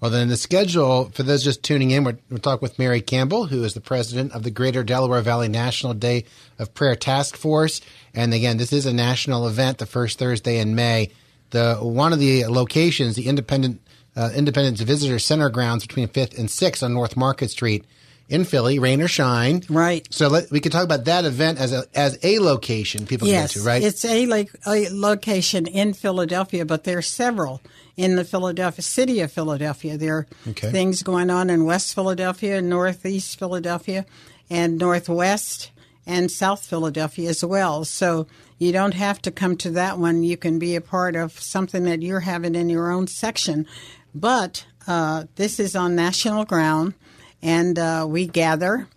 Well, 0.00 0.10
then 0.10 0.28
the 0.28 0.36
schedule 0.36 1.10
for 1.14 1.22
those 1.22 1.44
just 1.44 1.62
tuning 1.62 1.92
in, 1.92 2.02
we're, 2.02 2.18
we're 2.28 2.38
talking 2.38 2.62
with 2.62 2.78
Mary 2.78 3.00
Campbell, 3.00 3.46
who 3.46 3.62
is 3.62 3.74
the 3.74 3.80
president 3.80 4.32
of 4.32 4.42
the 4.42 4.50
Greater 4.50 4.82
Delaware 4.82 5.22
Valley 5.22 5.48
National 5.48 5.94
Day 5.94 6.24
of 6.58 6.74
Prayer 6.74 6.96
Task 6.96 7.36
Force. 7.36 7.80
And 8.12 8.34
again, 8.34 8.56
this 8.56 8.72
is 8.72 8.84
a 8.84 8.92
national 8.92 9.46
event, 9.46 9.78
the 9.78 9.86
first 9.86 10.18
Thursday 10.18 10.58
in 10.58 10.74
May. 10.74 11.10
The 11.50 11.76
one 11.76 12.12
of 12.12 12.18
the 12.18 12.46
locations, 12.46 13.14
the 13.14 13.28
Independent 13.28 13.80
uh, 14.16 14.30
Independence 14.34 14.80
Visitor 14.80 15.18
Center 15.18 15.48
grounds 15.50 15.86
between 15.86 16.08
Fifth 16.08 16.38
and 16.38 16.50
Sixth 16.50 16.82
on 16.82 16.92
North 16.94 17.16
Market 17.16 17.50
Street, 17.50 17.84
in 18.28 18.44
Philly, 18.44 18.78
rain 18.78 19.02
or 19.02 19.08
shine. 19.08 19.62
Right. 19.68 20.06
So 20.10 20.28
let, 20.28 20.50
we 20.50 20.60
could 20.60 20.72
talk 20.72 20.84
about 20.84 21.04
that 21.04 21.24
event 21.26 21.58
as 21.58 21.72
a 21.72 21.84
as 21.94 22.18
a 22.22 22.38
location 22.38 23.06
people 23.06 23.28
yes, 23.28 23.52
can 23.52 23.60
go 23.60 23.64
to, 23.64 23.68
right? 23.68 23.82
It's 23.82 24.04
a, 24.04 24.26
like 24.26 24.50
a 24.66 24.88
location 24.90 25.66
in 25.66 25.92
Philadelphia, 25.92 26.64
but 26.64 26.84
there 26.84 26.98
are 26.98 27.02
several 27.02 27.60
in 27.96 28.16
the 28.16 28.24
Philadelphia 28.24 28.82
city 28.82 29.20
of 29.20 29.30
Philadelphia. 29.30 29.98
There 29.98 30.16
are 30.16 30.26
Okay. 30.48 30.70
things 30.70 31.02
going 31.02 31.28
on 31.28 31.50
in 31.50 31.66
West 31.66 31.94
Philadelphia, 31.94 32.62
Northeast 32.62 33.38
Philadelphia, 33.38 34.06
and 34.48 34.78
Northwest 34.78 35.70
and 36.06 36.30
South 36.30 36.64
Philadelphia 36.64 37.28
as 37.28 37.44
well. 37.44 37.84
So 37.84 38.26
you 38.58 38.72
don't 38.72 38.94
have 38.94 39.20
to 39.22 39.30
come 39.30 39.56
to 39.58 39.70
that 39.72 39.98
one. 39.98 40.22
You 40.22 40.36
can 40.36 40.58
be 40.58 40.74
a 40.74 40.80
part 40.80 41.16
of 41.16 41.38
something 41.38 41.84
that 41.84 42.00
you're 42.02 42.20
having 42.20 42.54
in 42.54 42.70
your 42.70 42.90
own 42.90 43.08
section. 43.08 43.66
But 44.14 44.66
uh, 44.86 45.24
this 45.36 45.58
is 45.60 45.74
on 45.76 45.94
national 45.96 46.44
ground, 46.44 46.94
and 47.42 47.78
uh, 47.78 48.06
we 48.08 48.26
gather 48.26 48.88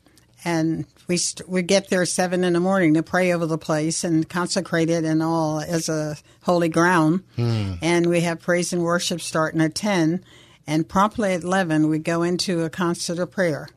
and 0.44 0.86
we 1.08 1.18
st- 1.18 1.50
we 1.50 1.62
get 1.64 1.90
there 1.90 2.06
seven 2.06 2.44
in 2.44 2.54
the 2.54 2.60
morning 2.60 2.94
to 2.94 3.04
pray 3.04 3.32
over 3.34 3.46
the 3.46 3.58
place 3.58 4.04
and 4.04 4.28
consecrate 4.30 4.90
it 4.90 5.04
and 5.04 5.24
all 5.24 5.60
as 5.60 5.90
a 5.90 6.18
holy 6.44 6.70
ground. 6.70 7.24
And 7.38 8.08
we 8.08 8.22
have 8.22 8.42
praise 8.42 8.72
and 8.74 8.84
worship 8.84 9.22
starting 9.22 9.62
at 9.62 9.74
ten, 9.76 10.24
and 10.68 10.88
promptly 10.88 11.34
at 11.34 11.44
eleven 11.44 11.90
we 11.90 12.00
go 12.00 12.22
into 12.24 12.64
a 12.64 12.70
concert 12.70 13.18
of 13.20 13.32
prayer, 13.32 13.70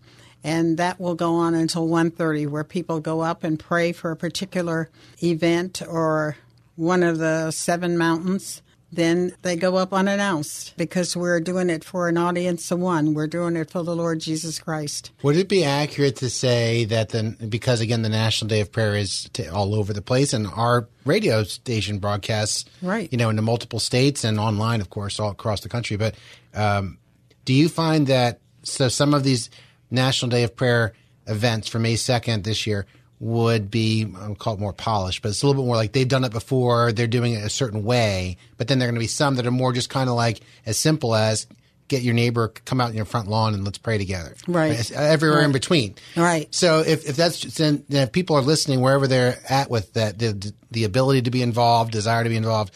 and 0.44 0.76
that 0.78 1.00
will 1.00 1.14
go 1.14 1.34
on 1.34 1.54
until 1.54 1.88
1.30 1.88 2.48
where 2.48 2.64
people 2.64 3.00
go 3.00 3.20
up 3.20 3.44
and 3.44 3.58
pray 3.58 3.92
for 3.92 4.10
a 4.10 4.16
particular 4.16 4.90
event 5.22 5.82
or 5.86 6.36
one 6.76 7.02
of 7.02 7.18
the 7.18 7.50
seven 7.50 7.96
mountains. 7.98 8.62
Then 8.90 9.34
they 9.42 9.54
go 9.56 9.76
up 9.76 9.92
unannounced 9.92 10.74
because 10.78 11.14
we're 11.14 11.40
doing 11.40 11.68
it 11.68 11.84
for 11.84 12.08
an 12.08 12.16
audience 12.16 12.70
of 12.70 12.78
one. 12.78 13.12
We're 13.12 13.26
doing 13.26 13.54
it 13.56 13.70
for 13.70 13.82
the 13.82 13.94
Lord 13.94 14.20
Jesus 14.20 14.58
Christ. 14.58 15.10
Would 15.22 15.36
it 15.36 15.46
be 15.48 15.62
accurate 15.62 16.16
to 16.16 16.30
say 16.30 16.86
that 16.86 17.10
then, 17.10 17.36
because 17.50 17.82
again 17.82 18.00
the 18.00 18.08
National 18.08 18.48
Day 18.48 18.60
of 18.60 18.72
Prayer 18.72 18.96
is 18.96 19.28
all 19.52 19.74
over 19.74 19.92
the 19.92 20.00
place 20.00 20.32
and 20.32 20.46
our 20.46 20.88
radio 21.04 21.42
station 21.44 21.98
broadcasts 21.98 22.64
Right. 22.80 23.08
you 23.12 23.18
know 23.18 23.28
into 23.28 23.42
multiple 23.42 23.78
states 23.78 24.24
and 24.24 24.40
online 24.40 24.80
of 24.80 24.88
course 24.90 25.20
all 25.20 25.30
across 25.30 25.60
the 25.60 25.68
country 25.68 25.96
but 25.96 26.14
um, 26.54 26.96
do 27.44 27.52
you 27.52 27.68
find 27.68 28.06
that 28.06 28.40
so 28.62 28.88
some 28.88 29.12
of 29.14 29.22
these 29.22 29.50
National 29.90 30.30
Day 30.30 30.44
of 30.44 30.56
Prayer 30.56 30.92
events 31.26 31.68
for 31.68 31.78
May 31.78 31.94
2nd 31.94 32.44
this 32.44 32.66
year 32.66 32.86
would 33.20 33.70
be 33.70 34.06
I'll 34.20 34.34
call 34.34 34.54
it 34.54 34.60
more 34.60 34.72
polished 34.72 35.22
but 35.22 35.30
it's 35.30 35.42
a 35.42 35.46
little 35.46 35.62
bit 35.62 35.66
more 35.66 35.76
like 35.76 35.92
they've 35.92 36.06
done 36.06 36.24
it 36.24 36.32
before 36.32 36.92
they're 36.92 37.06
doing 37.06 37.32
it 37.32 37.44
a 37.44 37.50
certain 37.50 37.82
way 37.84 38.36
but 38.56 38.68
then 38.68 38.78
there 38.78 38.88
are 38.88 38.90
going 38.90 38.96
to 38.96 39.00
be 39.00 39.08
some 39.08 39.34
that 39.36 39.46
are 39.46 39.50
more 39.50 39.72
just 39.72 39.90
kind 39.90 40.08
of 40.08 40.14
like 40.14 40.40
as 40.66 40.78
simple 40.78 41.14
as 41.14 41.46
get 41.88 42.02
your 42.02 42.14
neighbor 42.14 42.48
come 42.64 42.80
out 42.80 42.90
in 42.90 42.96
your 42.96 43.06
front 43.06 43.28
lawn 43.28 43.54
and 43.54 43.64
let's 43.64 43.78
pray 43.78 43.98
together 43.98 44.34
Right. 44.46 44.78
It's 44.78 44.92
uh, 44.92 44.96
everywhere 44.96 45.42
in 45.42 45.52
between. 45.52 45.94
Right. 46.16 46.54
So 46.54 46.80
if, 46.80 47.08
if 47.08 47.16
that's 47.16 47.42
then 47.54 47.84
then 47.88 48.04
if 48.04 48.12
people 48.12 48.36
are 48.36 48.42
listening 48.42 48.80
wherever 48.80 49.06
they're 49.06 49.38
at 49.48 49.70
with 49.70 49.94
that 49.94 50.18
the 50.18 50.52
the 50.70 50.84
ability 50.84 51.22
to 51.22 51.30
be 51.30 51.42
involved, 51.42 51.92
desire 51.92 52.24
to 52.24 52.30
be 52.30 52.36
involved, 52.36 52.74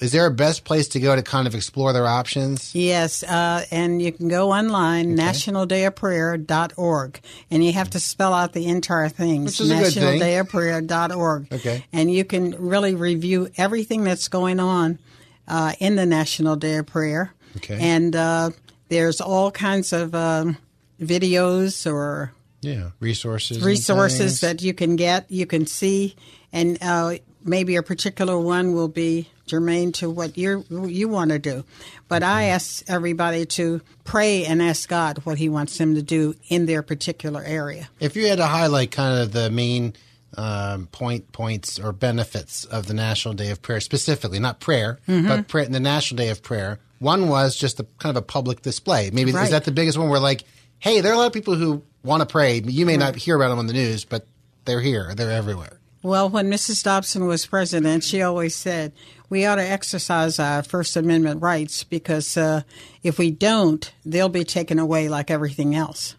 is 0.00 0.12
there 0.12 0.26
a 0.26 0.30
best 0.30 0.64
place 0.64 0.88
to 0.88 1.00
go 1.00 1.14
to 1.16 1.22
kind 1.22 1.46
of 1.46 1.54
explore 1.54 1.92
their 1.92 2.06
options? 2.06 2.74
Yes, 2.74 3.22
uh, 3.24 3.64
and 3.70 4.00
you 4.00 4.12
can 4.12 4.28
go 4.28 4.52
online, 4.52 5.16
nationaldayofprayer.org, 5.16 7.20
and 7.50 7.64
you 7.64 7.72
have 7.72 7.90
to 7.90 8.00
spell 8.00 8.32
out 8.34 8.52
the 8.52 8.66
entire 8.66 9.08
thing. 9.08 9.44
Which 9.44 9.60
is 9.60 9.70
a 9.70 9.78
good 9.78 9.92
thing. 9.92 10.20
nationaldayofprayer.org. 10.20 11.52
Okay. 11.52 11.84
And 11.92 12.10
you 12.10 12.24
can 12.24 12.52
really 12.58 12.94
review 12.94 13.48
everything 13.56 14.04
that's 14.04 14.28
going 14.28 14.60
on 14.60 14.98
uh, 15.46 15.72
in 15.80 15.96
the 15.96 16.06
National 16.06 16.56
Day 16.56 16.76
of 16.76 16.86
Prayer. 16.86 17.32
Okay. 17.56 17.78
And 17.80 18.14
uh, 18.14 18.50
there's 18.88 19.20
all 19.20 19.50
kinds 19.50 19.92
of 19.92 20.14
um, 20.14 20.56
videos 21.00 21.90
or 21.90 22.32
Yeah, 22.60 22.90
resources. 23.00 23.62
resources 23.62 24.40
that 24.40 24.62
you 24.62 24.74
can 24.74 24.96
get, 24.96 25.30
you 25.30 25.46
can 25.46 25.66
see, 25.66 26.16
and 26.52 26.78
uh, 26.82 27.14
maybe 27.44 27.76
a 27.76 27.82
particular 27.82 28.38
one 28.38 28.74
will 28.74 28.88
be 28.88 29.28
germane 29.48 29.92
to 29.92 30.08
what 30.10 30.36
you 30.38 30.64
you 30.70 31.08
want 31.08 31.30
to 31.30 31.38
do. 31.38 31.64
But 32.08 32.22
I 32.22 32.44
ask 32.44 32.82
everybody 32.88 33.44
to 33.46 33.80
pray 34.04 34.44
and 34.44 34.62
ask 34.62 34.88
God 34.88 35.18
what 35.24 35.38
He 35.38 35.48
wants 35.48 35.76
them 35.78 35.94
to 35.94 36.02
do 36.02 36.34
in 36.48 36.66
their 36.66 36.82
particular 36.82 37.42
area. 37.42 37.88
If 38.00 38.16
you 38.16 38.26
had 38.28 38.38
to 38.38 38.46
highlight 38.46 38.90
kind 38.90 39.20
of 39.22 39.32
the 39.32 39.50
main 39.50 39.94
um, 40.36 40.86
point 40.88 41.32
points 41.32 41.78
or 41.78 41.92
benefits 41.92 42.64
of 42.66 42.86
the 42.86 42.94
National 42.94 43.34
Day 43.34 43.50
of 43.50 43.62
Prayer, 43.62 43.80
specifically 43.80 44.38
not 44.38 44.60
prayer, 44.60 44.98
Mm-hmm. 45.08 45.26
but 45.28 45.48
prayer, 45.48 45.66
the 45.66 45.80
National 45.80 46.16
Day 46.18 46.28
of 46.28 46.42
Prayer, 46.42 46.78
one 46.98 47.28
was 47.28 47.56
just 47.56 47.80
a 47.80 47.84
kind 47.98 48.16
of 48.16 48.22
a 48.22 48.26
public 48.26 48.62
display. 48.62 49.10
Maybe 49.12 49.32
Right. 49.32 49.44
is 49.44 49.50
that 49.50 49.64
the 49.64 49.72
biggest 49.72 49.96
one? 49.98 50.08
Where 50.08 50.20
like, 50.20 50.44
hey, 50.78 51.00
there 51.00 51.12
are 51.12 51.14
a 51.14 51.18
lot 51.18 51.26
of 51.26 51.32
people 51.32 51.54
who 51.54 51.82
want 52.04 52.20
to 52.20 52.26
pray. 52.26 52.60
You 52.60 52.86
may 52.86 52.96
not 52.96 53.16
hear 53.16 53.36
about 53.36 53.48
them 53.48 53.58
on 53.58 53.66
the 53.66 53.72
news, 53.72 54.04
but 54.04 54.26
they're 54.64 54.80
here. 54.80 55.14
They're 55.14 55.30
everywhere. 55.32 55.80
Well, 56.02 56.28
when 56.28 56.48
Mrs. 56.48 56.84
Dobson 56.84 57.26
was 57.26 57.44
president, 57.46 58.04
she 58.04 58.22
always 58.22 58.54
said 58.54 58.92
we 59.28 59.44
ought 59.44 59.56
to 59.56 59.68
exercise 59.68 60.38
our 60.38 60.62
First 60.62 60.96
Amendment 60.96 61.42
rights 61.42 61.84
because 61.84 62.36
uh, 62.36 62.62
if 63.02 63.18
we 63.18 63.30
don't, 63.30 63.90
they'll 64.04 64.28
be 64.28 64.44
taken 64.44 64.78
away 64.78 65.08
like 65.08 65.30
everything 65.30 65.74
else. 65.74 66.14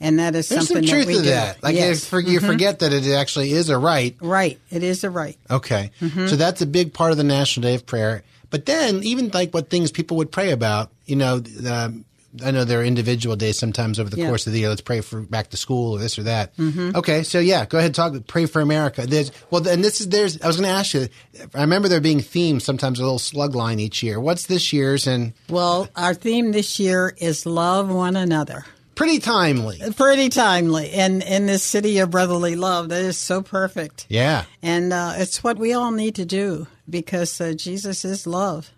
And 0.00 0.18
that 0.18 0.34
is 0.34 0.48
Hmm. 0.48 0.54
There's 0.54 0.68
some 0.68 0.82
truth 0.82 1.06
that 1.06 1.06
we 1.06 1.14
to 1.14 1.22
do. 1.22 1.30
that. 1.30 1.62
Like 1.62 1.76
yes. 1.76 2.12
you 2.12 2.40
forget 2.40 2.80
that 2.80 2.92
it 2.92 3.06
actually 3.12 3.52
is 3.52 3.68
a 3.68 3.78
right. 3.78 4.16
right, 4.20 4.58
it 4.70 4.82
is 4.82 5.04
a 5.04 5.10
right. 5.10 5.38
Okay. 5.48 5.92
Mm-hmm. 6.00 6.26
So 6.26 6.36
that's 6.36 6.62
a 6.62 6.66
big 6.66 6.92
part 6.92 7.12
of 7.12 7.16
the 7.16 7.22
National 7.24 7.62
Day 7.62 7.76
of 7.76 7.86
Prayer. 7.86 8.24
But 8.50 8.66
then, 8.66 9.02
even 9.04 9.30
like 9.32 9.54
what 9.54 9.70
things 9.70 9.92
people 9.92 10.16
would 10.16 10.32
pray 10.32 10.50
about, 10.50 10.90
you 11.06 11.16
know, 11.16 11.42
um, 11.66 12.04
I 12.44 12.50
know 12.50 12.64
there 12.64 12.80
are 12.80 12.84
individual 12.84 13.36
days 13.36 13.58
sometimes 13.58 14.00
over 14.00 14.08
the 14.08 14.16
Yeah. 14.16 14.28
course 14.28 14.46
of 14.46 14.52
the 14.54 14.60
year. 14.60 14.68
Let's 14.70 14.80
pray 14.80 15.00
for 15.02 15.20
back 15.20 15.50
to 15.50 15.56
school 15.56 15.92
or 15.92 15.98
this 15.98 16.18
or 16.18 16.22
that. 16.22 16.56
Mm-hmm. 16.56 16.96
Okay. 16.96 17.22
So 17.24 17.38
yeah, 17.40 17.66
go 17.66 17.78
ahead. 17.78 17.94
Talk. 17.94 18.14
Pray 18.26 18.46
for 18.46 18.60
America. 18.62 19.06
There's 19.06 19.30
well, 19.50 19.66
and 19.68 19.84
this 19.84 20.00
is 20.00 20.08
there's. 20.08 20.40
I 20.40 20.46
was 20.46 20.56
going 20.56 20.68
to 20.68 20.74
ask 20.74 20.94
you. 20.94 21.08
I 21.54 21.60
remember 21.60 21.88
there 21.88 22.00
being 22.00 22.20
themes 22.20 22.64
sometimes 22.64 22.98
a 23.00 23.02
little 23.02 23.18
slug 23.18 23.54
line 23.54 23.78
each 23.80 24.02
year. 24.02 24.18
What's 24.20 24.46
this 24.46 24.72
year's 24.72 25.06
and 25.06 25.32
Well, 25.50 25.88
our 25.96 26.14
theme 26.14 26.52
this 26.52 26.80
year 26.80 27.14
is 27.18 27.44
love 27.44 27.90
one 27.90 28.16
another. 28.16 28.64
pretty 28.94 29.18
timely. 29.18 29.80
Pretty 29.96 30.28
timely, 30.28 30.90
and 30.92 31.22
in 31.22 31.46
this 31.46 31.62
city 31.62 31.98
of 31.98 32.10
brotherly 32.10 32.56
love, 32.56 32.88
that 32.90 33.02
is 33.02 33.18
so 33.18 33.42
perfect. 33.42 34.06
Yeah. 34.08 34.44
And 34.62 34.92
uh, 34.92 35.14
it's 35.16 35.42
what 35.42 35.58
we 35.58 35.72
all 35.72 35.90
need 35.90 36.14
to 36.16 36.24
do 36.24 36.66
because 36.88 37.40
uh, 37.40 37.52
Jesus 37.54 38.04
is 38.04 38.26
love, 38.26 38.70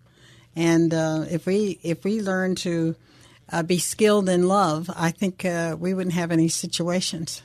and 0.57 0.93
uh, 0.95 1.25
if 1.31 1.47
we 1.47 1.79
if 1.83 2.05
we 2.05 2.21
learn 2.21 2.55
to 2.57 2.95
uh, 3.55 3.63
be 3.63 3.79
skilled 3.79 4.29
in 4.29 4.49
love, 4.49 4.91
I 4.97 5.11
think 5.13 5.45
uh, 5.45 5.77
we 5.79 5.95
wouldn't 5.95 6.15
have 6.15 6.33
any 6.33 6.49
situations. 6.49 7.43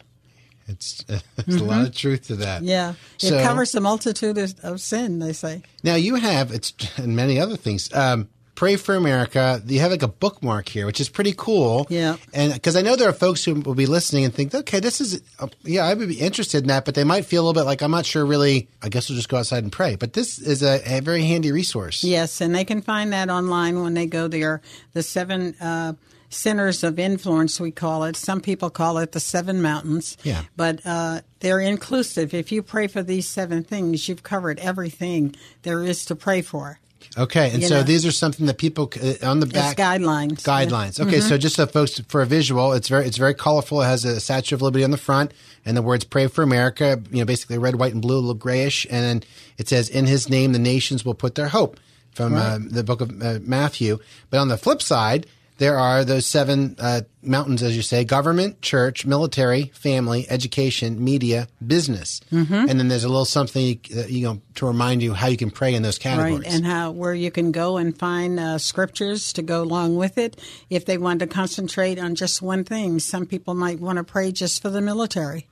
It's 0.67 1.04
there's 1.36 1.62
a 1.62 1.63
lot 1.63 1.86
of 1.86 1.95
truth 1.95 2.28
to 2.28 2.36
that. 2.38 2.60
Mm-hmm. 2.62 2.69
Yeah, 2.69 2.93
So- 3.17 3.38
it 3.38 3.43
covers 3.43 3.72
the 3.72 3.82
multitude 3.82 4.38
of, 4.38 4.56
of 4.63 4.82
sin. 4.82 5.19
They 5.19 5.34
say. 5.34 5.62
Now 5.84 5.95
you 5.95 6.15
have 6.15 6.52
it's 6.52 6.74
and 6.98 7.15
many 7.15 7.39
other 7.39 7.58
things. 7.58 7.93
Um, 7.93 8.28
Pray 8.60 8.76
for 8.76 8.95
America. 8.95 9.63
You 9.65 9.80
have 9.80 9.91
like 9.91 10.04
a 10.04 10.10
bookmark 10.10 10.67
here, 10.67 10.86
which 10.86 11.00
is 11.00 11.08
pretty 11.08 11.34
cool. 11.38 11.88
Yeah. 11.89 12.17
And 12.34 12.52
because 12.52 12.76
I 12.76 12.82
know 12.82 12.98
there 12.98 13.08
are 13.08 13.13
folks 13.13 13.45
who 13.45 13.54
will 13.54 13.74
be 13.74 13.86
listening 13.86 14.26
and 14.26 14.34
think, 14.34 14.54
okay, 14.54 14.82
this 14.82 15.00
is, 15.00 15.22
uh, 15.39 15.48
yeah, 15.63 15.86
I 15.86 15.93
would 15.93 16.10
be 16.10 16.19
interested 16.19 16.63
in 16.63 16.67
that, 16.67 16.84
but 16.84 16.93
they 16.93 17.06
might 17.06 17.24
feel 17.24 17.41
a 17.41 17.45
little 17.45 17.62
bit 17.62 17.65
like, 17.65 17.82
I'm 17.82 17.91
not 17.91 18.06
sure 18.06 18.26
really, 18.26 18.67
I 18.82 18.89
guess 18.89 19.08
we'll 19.08 19.15
just 19.15 19.30
go 19.30 19.38
outside 19.38 19.63
and 19.63 19.72
pray. 19.72 19.95
But 19.95 20.12
this 20.12 20.39
is 20.39 20.62
a, 20.62 20.98
a 20.98 21.00
very 21.00 21.24
handy 21.24 21.54
resource. 21.54 22.04
Yes, 22.04 22.41
and 22.41 22.54
they 22.54 22.65
can 22.65 22.82
find 22.82 23.13
that 23.13 23.30
online 23.30 23.82
when 23.82 23.93
they 23.93 24.08
go 24.08 24.28
there. 24.28 24.60
The 24.91 25.04
seven 25.04 25.56
uh, 25.62 25.93
centers 26.28 26.84
of 26.84 27.00
influence, 27.00 27.62
we 27.62 27.72
call 27.72 28.04
it. 28.04 28.17
Some 28.17 28.41
people 28.41 28.69
call 28.69 28.98
it 28.98 29.13
the 29.13 29.22
seven 29.22 29.62
mountains. 29.62 30.17
Yeah. 30.24 30.43
But 30.58 30.86
uh, 30.86 31.22
they're 31.39 31.62
inclusive. 31.62 32.34
If 32.34 32.52
you 32.52 32.62
pray 32.62 32.88
for 32.88 33.04
these 33.04 33.26
seven 33.26 33.63
things, 33.63 34.10
you've 34.10 34.24
covered 34.24 34.60
everything 34.60 35.34
there 35.62 35.82
is 35.82 36.04
to 36.08 36.15
pray 36.15 36.41
for. 36.41 36.82
Okay. 37.17 37.52
And 37.52 37.63
so 37.63 37.78
know. 37.78 37.84
these 37.84 38.06
are 38.06 38.12
something 38.12 38.45
that 38.45 38.58
people 38.58 38.91
uh, 39.02 39.13
on 39.26 39.39
the 39.39 39.45
back. 39.45 39.78
guidelines. 39.78 40.43
Guidelines. 40.43 41.00
Okay, 41.00 41.19
so 41.19 41.38
just 41.38 41.56
so 41.56 41.65
folks 41.65 42.00
for 42.08 42.22
a 42.22 42.26
visual, 42.26 42.74
it's 42.74 42.88
very 42.88 43.06
it's 43.06 43.17
very 43.17 43.34
colorful. 43.34 43.82
It 43.82 43.86
has 43.86 44.06
a 44.06 44.19
Statue 44.19 44.56
of 44.56 44.62
Liberty 44.62 44.84
on 44.84 44.91
the 44.91 44.98
front, 44.98 45.34
and 45.65 45.76
the 45.76 45.82
words 45.82 46.04
"Pray 46.04 46.28
for 46.28 46.43
America." 46.43 47.02
You 47.12 47.19
know, 47.19 47.26
basically 47.26 47.58
red, 47.58 47.76
white, 47.76 47.93
and 47.93 48.02
blue, 48.02 48.15
a 48.15 48.19
little 48.19 48.34
grayish, 48.34 48.86
and 48.89 49.04
then 49.04 49.24
it 49.58 49.67
says, 49.67 49.89
"In 49.89 50.06
His 50.06 50.30
name, 50.30 50.54
the 50.54 50.60
nations 50.60 51.04
will 51.04 51.15
put 51.15 51.36
their 51.36 51.50
hope." 51.50 51.80
From 52.13 52.36
uh, 52.36 52.58
the 52.60 52.84
book 52.84 53.00
of 53.00 53.22
uh, 53.22 53.39
Matthew. 53.43 54.00
But 54.30 54.39
on 54.39 54.50
the 54.50 54.58
flip 54.58 54.82
side, 54.82 55.26
there 55.60 55.78
are 55.78 56.06
those 56.06 56.26
seven 56.26 56.76
uh, 56.80 57.02
mountains, 57.22 57.62
as 57.62 57.76
you 57.76 57.82
say: 57.82 58.06
government, 58.06 58.62
church, 58.62 59.06
military, 59.06 59.65
family, 59.76 60.26
education, 60.30 61.04
media, 61.04 61.48
business, 61.65 62.22
mm-hmm. 62.32 62.54
and 62.54 62.80
then 62.80 62.88
there's 62.88 63.04
a 63.04 63.10
little 63.10 63.26
something 63.26 63.80
uh, 63.95 64.06
you 64.08 64.26
know 64.26 64.41
to 64.56 64.65
remind 64.65 65.04
you 65.04 65.13
how 65.13 65.28
you 65.28 65.38
can 65.38 65.52
pray 65.52 65.76
in 65.76 65.84
those 65.84 66.00
categories. 66.00 66.45
Right, 66.45 66.54
and 66.54 66.65
how 66.65 66.91
where 66.91 67.13
you 67.13 67.30
can 67.30 67.52
go 67.52 67.78
and 67.78 67.98
find 67.98 68.39
uh, 68.39 68.58
scriptures 68.58 69.34
to 69.34 69.41
go 69.41 69.62
along 69.62 69.98
with 69.98 70.17
it. 70.17 70.41
If 70.69 70.86
they 70.86 70.98
want 70.98 71.19
to 71.19 71.28
concentrate 71.28 72.00
on 72.00 72.15
just 72.15 72.41
one 72.41 72.63
thing, 72.63 73.00
some 73.00 73.26
people 73.26 73.54
might 73.54 73.80
want 73.80 73.98
to 73.98 74.04
pray 74.06 74.32
just 74.32 74.62
for 74.62 74.69
the 74.69 74.82
military, 74.82 75.48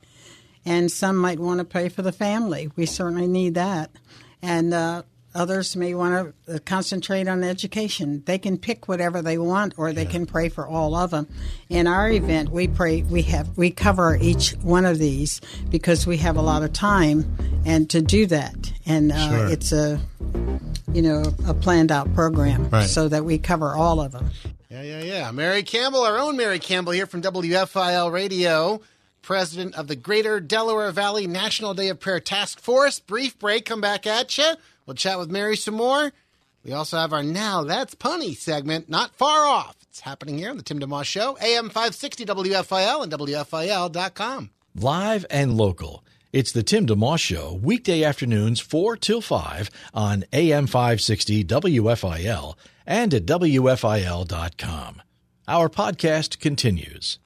and 0.64 0.90
some 0.90 1.18
might 1.18 1.38
want 1.38 1.58
to 1.58 1.64
pray 1.64 1.90
for 1.90 2.00
the 2.00 2.12
family. 2.12 2.70
We 2.76 2.86
certainly 2.86 3.28
need 3.28 3.54
that, 3.54 3.90
and 4.40 4.72
uh, 4.72 5.02
others 5.38 5.76
may 5.76 5.94
want 5.94 6.34
to 6.46 6.58
concentrate 6.60 7.28
on 7.28 7.42
education. 7.44 8.22
They 8.26 8.38
can 8.38 8.58
pick 8.58 8.88
whatever 8.88 9.22
they 9.22 9.38
want, 9.38 9.74
or 9.78 9.92
they 9.92 10.04
can 10.04 10.26
pray 10.26 10.48
for 10.48 10.66
all 10.66 10.94
of 10.94 11.10
them. 11.12 11.28
In 11.68 11.86
our 11.86 12.10
event, 12.10 12.50
we 12.50 12.68
pray. 12.68 13.02
We 13.02 13.22
have 13.22 13.56
we 13.56 13.70
cover 13.70 14.16
each 14.20 14.50
one 14.62 14.84
of 14.84 14.98
these 14.98 15.40
because 15.70 16.06
we 16.06 16.16
have 16.18 16.36
a 16.36 16.42
lot 16.42 16.62
of 16.62 16.72
time 16.72 17.36
and 17.64 17.88
to 17.90 18.02
do 18.02 18.26
that, 18.26 18.72
and 18.84 19.12
uh, 19.12 19.28
Sure. 19.30 19.46
it's 19.48 19.72
a 19.72 20.00
you 20.92 21.02
know 21.02 21.22
a 21.46 21.54
planned 21.54 21.92
out 21.92 22.12
program 22.14 22.68
Right. 22.70 22.88
so 22.88 23.08
that 23.08 23.24
we 23.24 23.38
cover 23.38 23.74
all 23.74 24.00
of 24.00 24.12
them. 24.12 24.30
Yeah, 24.70 24.82
yeah, 24.82 25.02
yeah. 25.02 25.30
Mary 25.30 25.62
Campbell, 25.62 26.02
our 26.02 26.18
own 26.18 26.36
Mary 26.36 26.58
Campbell 26.58 26.92
here 26.92 27.06
from 27.06 27.22
WFIL 27.22 28.12
Radio, 28.12 28.80
president 29.22 29.74
of 29.76 29.88
the 29.88 29.96
Greater 29.96 30.40
Delaware 30.40 30.90
Valley 30.92 31.26
National 31.26 31.72
Day 31.74 31.88
of 31.88 31.98
Prayer 32.00 32.20
Task 32.20 32.60
Force. 32.60 33.00
Brief 33.00 33.38
break, 33.38 33.64
come 33.64 33.80
back 33.80 34.06
at 34.06 34.36
you. 34.38 34.52
We'll 34.88 34.94
chat 34.94 35.18
with 35.18 35.30
Mary 35.30 35.54
some 35.54 35.74
more. 35.74 36.10
We 36.64 36.72
also 36.72 36.96
have 36.96 37.12
our 37.12 37.22
Now 37.22 37.62
That's 37.62 37.94
Punny 37.94 38.34
segment, 38.34 38.88
not 38.88 39.14
far 39.14 39.44
off. 39.44 39.76
It's 39.82 40.00
happening 40.00 40.38
here 40.38 40.48
on 40.48 40.56
the 40.56 40.62
Tim 40.62 40.80
DeMoss 40.80 41.04
Show, 41.04 41.36
AM 41.42 41.66
560 41.66 42.24
WFIL 42.24 43.02
and 43.02 43.12
WFIL.com. 43.12 44.50
Live 44.74 45.26
and 45.28 45.58
local. 45.58 46.02
It's 46.32 46.52
the 46.52 46.62
Tim 46.62 46.86
DeMoss 46.86 47.18
Show, 47.20 47.60
weekday 47.62 48.02
afternoons 48.02 48.60
4 48.60 48.96
till 48.96 49.20
5 49.20 49.68
on 49.92 50.24
AM 50.32 50.66
560 50.66 51.44
WFIL 51.44 52.54
and 52.86 53.12
at 53.12 53.26
WFIL.com. 53.26 55.02
Our 55.46 55.68
podcast 55.68 56.38
continues. 56.38 57.18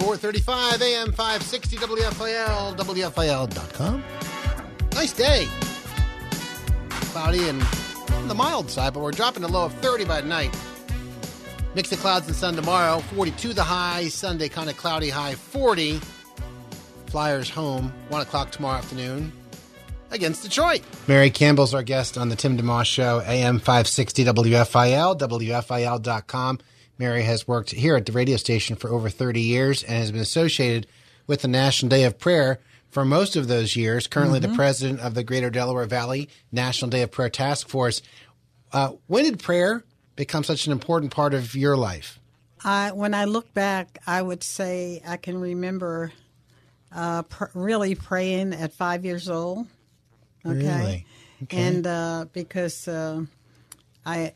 435 0.00 0.82
AM 0.82 1.12
560 1.12 1.76
WFIL, 1.78 2.76
WFIL.com. 2.76 4.04
Nice 4.92 5.12
day. 5.14 5.48
Cloudy 7.08 7.48
and 7.48 7.62
on 8.12 8.28
the 8.28 8.34
mild 8.34 8.70
side, 8.70 8.94
but 8.94 9.00
we're 9.00 9.12
dropping 9.12 9.44
a 9.44 9.48
low 9.48 9.64
of 9.66 9.74
30 9.74 10.04
by 10.04 10.20
night. 10.20 10.54
Mix 11.74 11.92
of 11.92 12.00
clouds 12.00 12.26
and 12.26 12.36
sun 12.36 12.56
tomorrow, 12.56 13.00
42 13.00 13.52
the 13.52 13.62
high, 13.62 14.08
Sunday 14.08 14.48
kind 14.48 14.68
of 14.70 14.76
cloudy 14.76 15.10
high, 15.10 15.34
40. 15.34 16.00
Flyers 17.06 17.48
home, 17.48 17.92
1 18.08 18.20
o'clock 18.20 18.50
tomorrow 18.50 18.78
afternoon 18.78 19.32
against 20.10 20.42
Detroit. 20.42 20.82
Mary 21.06 21.30
Campbell's 21.30 21.74
our 21.74 21.82
guest 21.82 22.18
on 22.18 22.28
the 22.28 22.36
Tim 22.36 22.58
DeMoss 22.58 22.86
Show, 22.86 23.20
AM 23.20 23.58
560 23.58 24.24
WFIL, 24.24 25.18
WFIL.com. 25.18 26.58
Mary 26.98 27.22
has 27.22 27.46
worked 27.46 27.70
here 27.70 27.96
at 27.96 28.06
the 28.06 28.12
radio 28.12 28.36
station 28.36 28.76
for 28.76 28.90
over 28.90 29.08
30 29.08 29.40
years 29.40 29.82
and 29.82 29.98
has 29.98 30.10
been 30.10 30.20
associated 30.20 30.86
with 31.26 31.42
the 31.42 31.48
National 31.48 31.88
Day 31.88 32.04
of 32.04 32.18
Prayer 32.18 32.60
for 32.90 33.04
most 33.04 33.36
of 33.36 33.48
those 33.48 33.76
years. 33.76 34.06
Currently, 34.06 34.40
the 34.40 34.48
president 34.54 35.00
of 35.00 35.14
the 35.14 35.22
Greater 35.24 35.50
Delaware 35.50 35.86
Valley 35.86 36.28
National 36.52 36.90
Day 36.90 37.02
of 37.02 37.10
Prayer 37.10 37.30
Task 37.30 37.68
Force. 37.68 38.02
Uh, 38.72 38.92
when 39.06 39.24
did 39.24 39.38
prayer 39.38 39.84
become 40.16 40.44
such 40.44 40.66
an 40.66 40.72
important 40.72 41.12
part 41.12 41.34
of 41.34 41.54
your 41.54 41.76
life? 41.76 42.18
I, 42.64 42.92
when 42.92 43.14
I 43.14 43.24
look 43.24 43.54
back, 43.54 43.98
I 44.06 44.20
would 44.20 44.42
say 44.42 45.00
I 45.06 45.16
can 45.16 45.40
remember 45.40 46.12
uh, 46.94 47.22
pr- 47.22 47.44
really 47.54 47.94
praying 47.94 48.52
at 48.52 48.72
five 48.72 49.04
years 49.04 49.28
old. 49.28 49.66
Okay, 50.46 50.56
Really? 50.78 51.06
Okay. 51.44 51.56
and 51.56 51.86
uh, 51.86 52.24
because 52.32 52.88
uh, 52.88 53.22
I, 54.04 54.32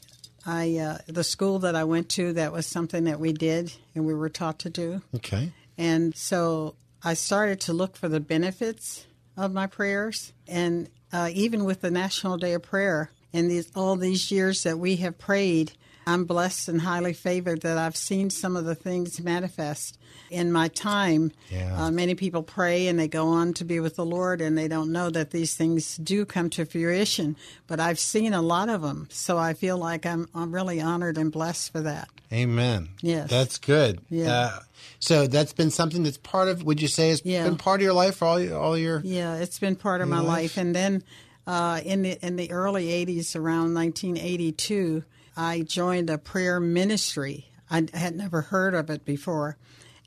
I 0.46 0.76
uh, 0.76 0.98
the 1.08 1.24
school 1.24 1.60
that 1.60 1.74
I 1.74 1.84
went 1.84 2.10
to, 2.10 2.34
that 2.34 2.52
was 2.52 2.66
something 2.66 3.04
that 3.04 3.18
we 3.18 3.32
did 3.32 3.72
and 3.94 4.06
we 4.06 4.14
were 4.14 4.28
taught 4.28 4.60
to 4.60 4.70
do, 4.70 5.02
Okay. 5.16 5.52
and 5.78 6.14
so 6.14 6.74
I 7.04 7.14
started 7.14 7.60
to 7.62 7.72
look 7.72 7.96
for 7.96 8.08
the 8.08 8.20
benefits 8.20 9.06
of 9.36 9.52
my 9.52 9.66
prayers, 9.66 10.32
and 10.46 10.88
uh, 11.12 11.30
even 11.32 11.64
with 11.64 11.80
the 11.80 11.90
National 11.90 12.36
Day 12.36 12.52
of 12.52 12.62
Prayer 12.62 13.10
and 13.32 13.50
these 13.50 13.70
all 13.74 13.96
these 13.96 14.30
years 14.30 14.62
that 14.62 14.78
we 14.78 14.96
have 14.96 15.18
prayed, 15.18 15.72
I'm 16.06 16.26
blessed 16.26 16.68
and 16.68 16.82
highly 16.82 17.12
favored 17.12 17.62
that 17.62 17.76
I've 17.76 17.96
seen 17.96 18.30
some 18.30 18.56
of 18.56 18.64
the 18.64 18.76
things 18.76 19.20
manifest 19.20 19.98
in 20.32 20.50
my 20.50 20.68
time. 20.68 21.30
Yeah. 21.50 21.76
Uh, 21.84 21.90
many 21.90 22.14
people 22.14 22.42
pray 22.42 22.88
and 22.88 22.98
they 22.98 23.08
go 23.08 23.28
on 23.28 23.52
to 23.54 23.64
be 23.64 23.78
with 23.80 23.96
the 23.96 24.04
Lord, 24.04 24.40
and 24.40 24.56
they 24.58 24.66
don't 24.68 24.90
know 24.90 25.10
that 25.10 25.30
these 25.30 25.54
things 25.54 25.96
do 25.98 26.24
come 26.24 26.50
to 26.50 26.64
fruition. 26.64 27.36
But 27.66 27.78
I've 27.80 27.98
seen 27.98 28.32
a 28.34 28.42
lot 28.42 28.68
of 28.68 28.82
them, 28.82 29.08
so 29.10 29.38
I 29.38 29.54
feel 29.54 29.76
like 29.78 30.06
I'm 30.06 30.28
I'm 30.34 30.52
really 30.54 30.80
honored 30.80 31.18
and 31.18 31.30
blessed 31.30 31.72
for 31.72 31.80
that. 31.82 32.08
Amen. 32.32 32.88
Yes. 33.02 33.28
That's 33.30 33.58
good. 33.58 34.00
Yeah. 34.08 34.32
Uh, 34.32 34.58
so 34.98 35.26
that's 35.26 35.52
been 35.52 35.70
something 35.70 36.02
that's 36.02 36.16
part 36.16 36.48
of, 36.48 36.62
would 36.62 36.80
you 36.80 36.88
say, 36.88 37.10
has 37.10 37.22
Yeah. 37.24 37.44
been 37.44 37.56
part 37.56 37.80
of 37.80 37.84
your 37.84 37.92
life 37.92 38.16
for 38.16 38.24
all, 38.24 38.40
your- 38.40 38.58
all 38.58 38.78
your. 38.78 39.00
Yeah, 39.04 39.36
it's 39.36 39.58
been 39.58 39.76
part 39.76 40.00
of 40.00 40.08
my 40.08 40.18
life? 40.20 40.26
life. 40.28 40.56
And 40.56 40.74
then 40.74 41.02
uh, 41.46 41.80
in 41.84 42.02
the 42.02 42.24
in 42.24 42.36
the 42.36 42.50
early 42.50 42.86
'80s, 42.86 43.36
around 43.36 43.74
1982, 43.74 45.04
I 45.36 45.62
joined 45.62 46.08
a 46.10 46.18
prayer 46.18 46.60
ministry. 46.60 47.46
I 47.70 47.86
had 47.94 48.16
never 48.16 48.42
heard 48.42 48.74
of 48.74 48.90
it 48.90 49.04
before, 49.04 49.56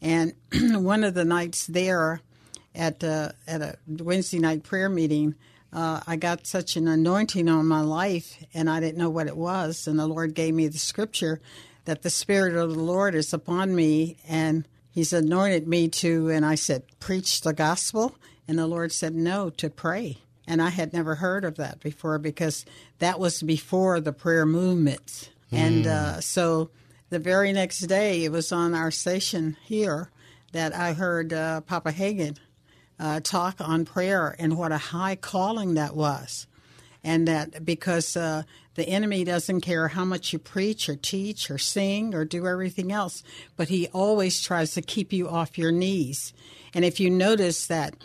and 0.06 0.34
one 0.86 1.04
of 1.04 1.16
the 1.16 1.26
nights 1.26 1.66
there, 1.66 2.22
at 2.76 3.04
uh, 3.04 3.30
at 3.48 3.62
a 3.62 3.78
Wednesday 3.88 4.40
night 4.40 4.64
prayer 4.64 4.88
meeting. 4.88 5.36
Uh, 5.74 6.00
I 6.08 6.16
got 6.16 6.48
such 6.48 6.78
an 6.78 6.88
anointing 6.88 7.50
on 7.50 7.66
my 7.66 7.82
life, 7.82 8.38
and 8.54 8.70
I 8.70 8.80
didn't 8.80 8.98
know 8.98 9.10
what 9.10 9.28
it 9.28 9.36
was. 9.36 9.88
And 9.88 10.00
the 10.00 10.08
Lord 10.08 10.34
gave 10.34 10.54
me 10.54 10.68
the 10.68 10.78
scripture 10.78 11.42
that 11.84 12.02
the 12.02 12.10
Spirit 12.10 12.56
of 12.56 12.74
the 12.74 12.80
Lord 12.80 13.16
is 13.16 13.34
upon 13.34 13.76
me, 13.76 14.18
and 14.28 14.68
He's 14.90 15.12
anointed 15.12 15.68
me 15.68 15.90
to. 15.90 16.30
And 16.30 16.46
I 16.46 16.56
said, 16.56 16.84
preach 17.00 17.42
the 17.42 17.54
gospel. 17.54 18.16
And 18.48 18.60
the 18.60 18.68
Lord 18.68 18.92
said, 18.92 19.16
no, 19.16 19.50
to 19.50 19.70
pray. 19.70 20.20
And 20.48 20.62
I 20.62 20.70
had 20.70 20.94
never 20.94 21.16
heard 21.16 21.44
of 21.44 21.56
that 21.56 21.80
before 21.80 22.20
because 22.20 22.64
that 23.00 23.20
was 23.20 23.42
before 23.42 24.00
the 24.00 24.14
prayer 24.14 24.46
movements. 24.46 25.30
And 25.52 25.88
uh, 25.88 26.22
so 26.22 26.70
the 27.16 27.20
very 27.20 27.54
next 27.54 27.80
day, 27.80 28.26
it 28.26 28.32
was 28.34 28.52
on 28.52 28.74
our 28.74 28.92
station 28.92 29.56
here 29.64 30.10
that 30.52 30.76
I 30.76 30.92
heard 30.92 31.32
uh, 31.32 31.62
Papa 31.62 31.94
Hagin 31.94 32.36
uh, 33.00 33.22
talk 33.22 33.62
on 33.62 33.86
prayer 33.86 34.36
and 34.38 34.58
what 34.58 34.74
a 34.74 34.78
high 34.78 35.16
calling 35.16 35.76
that 35.76 35.96
was. 35.96 36.46
And 37.06 37.26
that 37.30 37.64
because 37.64 38.18
uh, 38.18 38.44
the 38.74 38.86
enemy 38.90 39.24
doesn't 39.24 39.62
care 39.62 39.88
how 39.88 40.04
much 40.04 40.34
you 40.34 40.40
preach 40.40 40.90
or 40.90 40.98
teach 40.98 41.50
or 41.50 41.58
sing 41.58 42.14
or 42.14 42.26
do 42.26 42.46
everything 42.46 42.92
else, 42.92 43.24
but 43.56 43.70
he 43.70 43.88
always 43.94 44.42
tries 44.42 44.74
to 44.74 44.82
keep 44.82 45.14
you 45.14 45.30
off 45.30 45.58
your 45.58 45.72
knees. 45.72 46.34
And 46.74 46.84
if 46.84 47.00
you 47.00 47.10
notice 47.10 47.68
that 47.68 47.96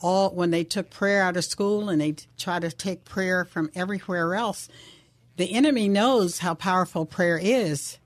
all 0.00 0.30
when 0.30 0.50
they 0.50 0.64
took 0.64 0.88
prayer 0.88 1.20
out 1.20 1.36
of 1.36 1.44
school 1.44 1.90
and 1.90 2.00
they 2.00 2.16
try 2.38 2.58
to 2.58 2.72
take 2.72 3.04
prayer 3.04 3.44
from 3.44 3.68
everywhere 3.74 4.34
else, 4.34 4.66
the 5.36 5.52
enemy 5.52 5.90
knows 5.90 6.38
how 6.38 6.54
powerful 6.54 7.04
prayer 7.04 7.36
is. 7.36 7.98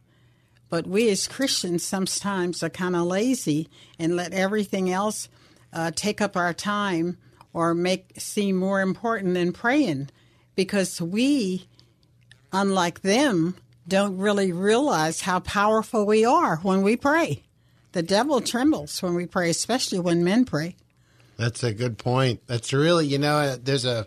But 0.70 0.86
we 0.86 1.10
as 1.10 1.28
Christians 1.28 1.84
sometimes 1.84 2.62
are 2.62 2.70
kind 2.70 2.96
of 2.96 3.02
lazy 3.02 3.68
and 3.98 4.16
let 4.16 4.32
everything 4.32 4.90
else 4.90 5.28
uh, 5.72 5.90
take 5.94 6.20
up 6.20 6.36
our 6.36 6.54
time 6.54 7.18
or 7.52 7.74
make 7.74 8.12
seem 8.18 8.56
more 8.56 8.80
important 8.80 9.34
than 9.34 9.52
praying 9.52 10.10
because 10.54 11.00
we, 11.00 11.66
unlike 12.52 13.00
them, 13.02 13.56
don't 13.88 14.18
really 14.18 14.52
realize 14.52 15.22
how 15.22 15.40
powerful 15.40 16.06
we 16.06 16.24
are 16.24 16.56
when 16.58 16.82
we 16.82 16.96
pray. 16.96 17.42
The 17.92 18.02
devil 18.02 18.40
trembles 18.40 19.02
when 19.02 19.14
we 19.14 19.26
pray, 19.26 19.50
especially 19.50 19.98
when 19.98 20.22
men 20.22 20.44
pray. 20.44 20.76
That's 21.36 21.64
a 21.64 21.72
good 21.72 21.98
point. 21.98 22.46
That's 22.46 22.72
really, 22.72 23.06
you 23.06 23.18
know, 23.18 23.36
uh, 23.36 23.56
there's 23.60 23.84
a, 23.84 24.06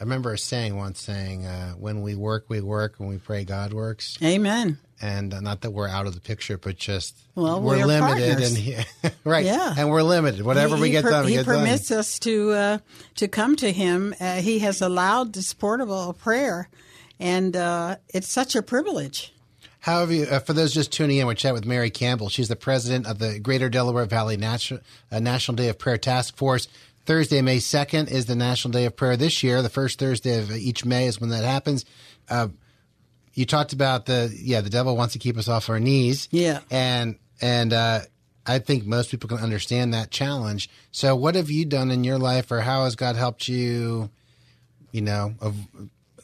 I 0.00 0.02
remember 0.02 0.32
a 0.32 0.38
saying 0.38 0.76
once 0.76 1.00
saying, 1.00 1.46
uh, 1.46 1.74
when 1.74 2.02
we 2.02 2.16
work, 2.16 2.46
we 2.48 2.60
work. 2.60 2.94
When 2.96 3.08
we 3.08 3.18
pray, 3.18 3.44
God 3.44 3.72
works. 3.72 4.18
Amen. 4.22 4.78
And 5.02 5.34
not 5.42 5.62
that 5.62 5.72
we're 5.72 5.88
out 5.88 6.06
of 6.06 6.14
the 6.14 6.20
picture, 6.20 6.56
but 6.56 6.76
just 6.76 7.18
Well, 7.34 7.60
we're 7.60 7.78
we're 7.78 7.86
limited. 7.86 8.20
partners. 8.36 8.48
And 8.50 8.56
he, 8.56 8.76
right. 9.24 9.44
Yeah. 9.44 9.74
And 9.76 9.90
we're 9.90 10.02
limited. 10.04 10.42
Whatever 10.42 10.76
He- 10.76 10.82
we 10.82 10.90
get 10.90 11.02
per- 11.02 11.10
done, 11.10 11.24
we 11.24 11.32
he 11.32 11.36
get 11.38 11.46
permits 11.46 11.88
done. 11.88 11.98
us 11.98 12.18
to 12.20 12.52
uh, 12.52 12.78
to 13.16 13.26
come 13.28 13.56
to 13.56 13.72
him. 13.72 14.14
Uh, 14.20 14.36
he 14.36 14.60
has 14.60 14.80
allowed 14.80 15.32
this 15.32 15.52
portable 15.54 16.12
prayer, 16.12 16.68
and 17.18 17.56
uh, 17.56 17.96
it's 18.14 18.28
such 18.28 18.54
a 18.54 18.62
privilege. 18.62 19.34
How 19.80 19.98
have 20.00 20.12
you, 20.12 20.22
uh, 20.26 20.38
for 20.38 20.52
those 20.52 20.72
just 20.72 20.92
tuning 20.92 21.16
in, 21.16 21.26
we're 21.26 21.34
chatting 21.34 21.54
with 21.54 21.66
Mary 21.66 21.90
Campbell. 21.90 22.28
She's 22.28 22.46
the 22.46 22.54
president 22.54 23.04
of 23.08 23.18
the 23.18 23.40
Greater 23.40 23.68
Delaware 23.68 24.04
Valley 24.06 24.36
National, 24.36 24.78
uh, 25.10 25.18
National 25.18 25.56
Day 25.56 25.68
of 25.68 25.78
Prayer 25.80 25.98
Task 25.98 26.36
Force. 26.36 26.68
Thursday, 27.04 27.42
May 27.42 27.56
2nd 27.56 28.08
is 28.08 28.26
the 28.26 28.36
National 28.36 28.70
Day 28.70 28.84
of 28.84 28.94
Prayer 28.94 29.16
this 29.16 29.42
year. 29.42 29.60
The 29.60 29.68
first 29.68 29.98
Thursday 29.98 30.38
of 30.38 30.52
each 30.52 30.84
May 30.84 31.06
is 31.08 31.20
when 31.20 31.30
that 31.30 31.42
happens. 31.42 31.84
Uh, 32.30 32.46
you 33.34 33.46
talked 33.46 33.72
about 33.72 34.06
the, 34.06 34.34
yeah, 34.36 34.60
the 34.60 34.70
devil 34.70 34.96
wants 34.96 35.12
to 35.14 35.18
keep 35.18 35.36
us 35.36 35.48
off 35.48 35.68
our 35.68 35.80
knees. 35.80 36.28
Yeah. 36.30 36.60
And, 36.70 37.18
and, 37.40 37.72
uh, 37.72 38.00
I 38.44 38.58
think 38.58 38.84
most 38.84 39.10
people 39.10 39.28
can 39.28 39.38
understand 39.38 39.94
that 39.94 40.10
challenge. 40.10 40.68
So, 40.90 41.14
what 41.14 41.36
have 41.36 41.48
you 41.48 41.64
done 41.64 41.92
in 41.92 42.02
your 42.02 42.18
life, 42.18 42.50
or 42.50 42.60
how 42.60 42.82
has 42.84 42.96
God 42.96 43.14
helped 43.14 43.46
you, 43.46 44.10
you 44.90 45.00
know, 45.00 45.34
of, 45.40 45.56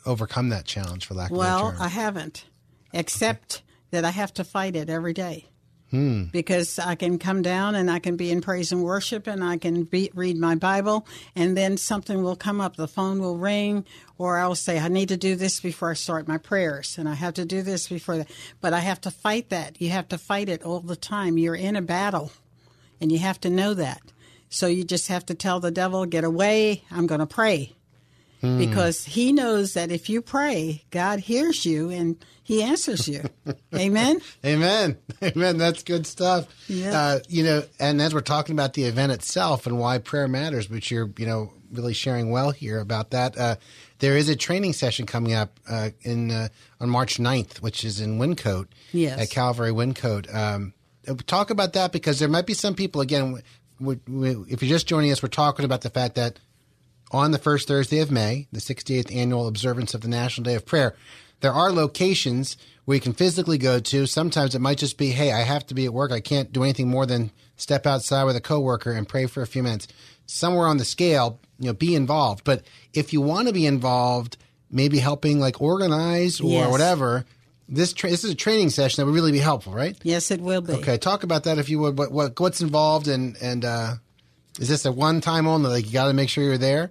overcome 0.05 0.49
that 0.49 0.65
challenge, 0.65 1.07
for 1.07 1.15
lack 1.15 1.31
of 1.31 1.37
a 1.37 1.39
Well, 1.39 1.65
better 1.67 1.77
term? 1.77 1.83
I 1.83 1.89
haven't, 1.89 2.45
except 2.93 3.63
that 3.93 4.05
I 4.05 4.11
have 4.11 4.35
to 4.35 4.43
fight 4.45 4.75
it 4.75 4.91
every 4.91 5.13
day. 5.13 5.47
Hmm. 5.91 6.25
because 6.25 6.79
I 6.79 6.97
can 6.97 7.19
come 7.19 7.41
down 7.41 7.75
and 7.75 7.91
I 7.91 7.99
can 7.99 8.17
be 8.17 8.31
in 8.31 8.43
praise 8.43 8.73
and 8.73 8.83
worship 8.83 9.27
and 9.27 9.43
I 9.43 9.57
can 9.57 9.85
be, 9.85 10.11
read 10.15 10.37
my 10.37 10.55
Bible 10.55 11.07
and 11.35 11.57
then 11.57 11.79
something 11.79 12.23
will 12.23 12.37
come 12.37 12.61
up. 12.61 12.77
The 12.77 12.87
phone 12.87 13.21
will 13.21 13.39
ring 13.39 13.87
or 14.19 14.39
I'll 14.39 14.55
say, 14.55 14.79
I 14.79 14.89
need 14.89 15.09
to 15.09 15.17
do 15.17 15.35
this 15.35 15.61
before 15.61 15.91
I 15.93 15.95
start 15.95 16.29
my 16.29 16.37
prayers 16.37 16.99
and 16.99 17.09
I 17.09 17.15
have 17.15 17.33
to 17.35 17.47
do 17.47 17.63
this 17.63 17.89
before 17.89 18.19
that. 18.19 18.31
But 18.61 18.75
I 18.75 18.81
have 18.81 19.01
to 19.03 19.11
fight 19.11 19.49
that. 19.49 19.81
You 19.81 19.89
have 19.89 20.09
to 20.09 20.19
fight 20.19 20.51
it 20.51 20.63
all 20.63 20.81
the 20.81 20.95
time. 20.95 21.39
You're 21.39 21.55
in 21.55 21.75
a 21.75 21.81
battle 21.81 22.33
and 23.01 23.11
you 23.11 23.19
have 23.21 23.41
to 23.41 23.49
know 23.49 23.73
that. 23.73 24.03
So 24.51 24.67
you 24.67 24.85
just 24.85 25.09
have 25.09 25.25
to 25.27 25.35
tell 25.35 25.59
the 25.59 25.71
devil, 25.71 26.05
get 26.05 26.25
away. 26.25 26.85
I'm 26.91 27.07
going 27.07 27.21
to 27.21 27.27
pray. 27.27 27.78
Because 28.41 29.05
he 29.05 29.33
knows 29.33 29.75
that 29.75 29.91
if 29.91 30.09
you 30.09 30.23
pray, 30.23 30.85
God 30.91 31.19
hears 31.21 31.67
you 31.67 31.91
and 31.91 32.25
he 32.45 32.63
answers 32.63 33.09
you. 33.09 33.25
Amen. 33.75 34.21
Amen. 34.45 34.97
Amen. 35.23 35.59
That's 35.59 35.83
good 35.83 36.07
stuff. 36.07 36.47
Yeah. 36.69 36.99
Uh, 36.99 37.19
you 37.29 37.43
know, 37.43 37.63
and 37.81 38.01
as 38.01 38.15
we're 38.15 38.21
talking 38.21 38.55
about 38.55 38.75
the 38.75 38.85
event 38.85 39.13
itself 39.13 39.67
and 39.67 39.79
why 39.79 39.99
prayer 39.99 40.29
matters, 40.29 40.71
which 40.71 40.91
you're, 40.91 41.11
you 41.19 41.27
know, 41.27 41.53
really 41.73 41.93
sharing 41.95 42.31
well 42.31 42.51
here 42.51 42.79
about 42.81 43.11
that, 43.11 43.37
uh, 43.37 43.57
there 43.99 44.17
is 44.17 44.29
a 44.29 44.37
training 44.37 44.73
session 44.73 45.05
coming 45.05 45.35
up 45.35 45.59
uh, 45.69 45.91
in 46.03 46.31
uh, 46.31 46.49
on 46.81 46.89
March 46.89 47.19
9th, 47.19 47.61
which 47.61 47.85
is 47.85 48.01
in 48.01 48.19
Wyncote 48.19 48.69
Yes. 48.93 49.21
at 49.21 49.31
Calvary 49.31 49.73
Wyncote. 49.73 50.33
Um, 50.35 50.73
talk 51.27 51.51
about 51.51 51.73
that 51.73 51.91
because 51.93 52.19
there 52.19 52.29
might 52.29 52.47
be 52.47 52.55
some 52.55 52.75
people, 52.75 53.01
again, 53.01 53.43
we, 53.81 53.99
we, 54.07 54.31
if 54.49 54.63
you're 54.63 54.69
just 54.71 54.87
joining 54.87 55.11
us, 55.13 55.23
we're 55.23 55.29
talking 55.29 55.65
about 55.65 55.81
the 55.83 55.91
fact 55.91 56.15
that 56.15 56.39
on 57.11 57.31
the 57.31 57.39
first 57.39 57.69
Thursday 57.69 57.99
of 58.01 58.11
May, 58.11 58.47
the 58.53 58.61
68th 58.61 59.15
annual 59.15 59.49
observance 59.49 59.95
of 59.95 60.01
the 60.03 60.09
National 60.09 60.45
Day 60.45 60.55
of 60.55 60.67
Prayer, 60.67 60.95
there 61.41 61.53
are 61.53 61.71
locations 61.73 62.57
where 62.85 62.97
you 62.97 63.01
can 63.01 63.13
physically 63.13 63.59
go 63.59 63.79
to. 63.79 64.07
Sometimes 64.07 64.55
it 64.55 64.61
might 64.61 64.79
just 64.79 64.99
be, 64.99 65.11
hey, 65.11 65.33
I 65.33 65.43
have 65.43 65.67
to 65.69 65.75
be 65.75 65.85
at 65.87 65.93
work. 65.95 66.11
I 66.13 66.21
can't 66.21 66.53
do 66.53 66.63
anything 66.65 66.89
more 66.89 67.07
than 67.07 67.31
step 67.57 67.87
outside 67.87 68.25
with 68.25 68.37
a 68.37 68.41
coworker 68.41 68.93
and 68.93 69.09
pray 69.09 69.27
for 69.27 69.43
a 69.43 69.47
few 69.47 69.63
minutes. 69.63 69.89
Somewhere 70.27 70.67
on 70.67 70.77
the 70.79 70.85
scale, 70.85 71.41
you 71.59 71.67
know, 71.67 71.73
be 71.73 71.95
involved. 71.95 72.45
But 72.45 72.63
if 72.93 73.13
you 73.13 73.21
want 73.21 73.49
to 73.49 73.55
be 73.55 73.67
involved, 73.67 74.37
maybe 74.71 74.99
helping 74.99 75.39
like 75.41 75.61
organize 75.63 76.41
or 76.41 76.51
Yes. 76.51 76.71
whatever, 76.71 77.25
this 77.69 77.93
tra- 77.93 78.11
this 78.11 78.25
is 78.25 78.31
a 78.33 78.35
training 78.35 78.71
session 78.71 79.01
that 79.03 79.07
would 79.07 79.15
really 79.15 79.33
be 79.33 79.39
helpful, 79.39 79.73
right? 79.73 79.97
Yes, 80.03 80.31
it 80.31 80.41
will 80.41 80.61
be. 80.61 80.73
Okay, 80.75 80.99
talk 80.99 81.23
about 81.23 81.45
that 81.45 81.59
if 81.59 81.69
you 81.69 81.79
would. 81.81 81.99
What, 81.99 82.11
what 82.13 82.39
what's 82.41 82.61
involved 82.61 83.09
and 83.09 83.37
and 83.43 83.65
uh, 83.65 83.95
is 84.59 84.69
this 84.69 84.85
a 84.85 84.93
one 84.93 85.21
time 85.21 85.47
only? 85.47 85.71
Like 85.71 85.87
you 85.87 85.93
got 85.93 86.09
to 86.09 86.15
make 86.15 86.29
sure 86.29 86.45
you're 86.45 86.59
there. 86.59 86.91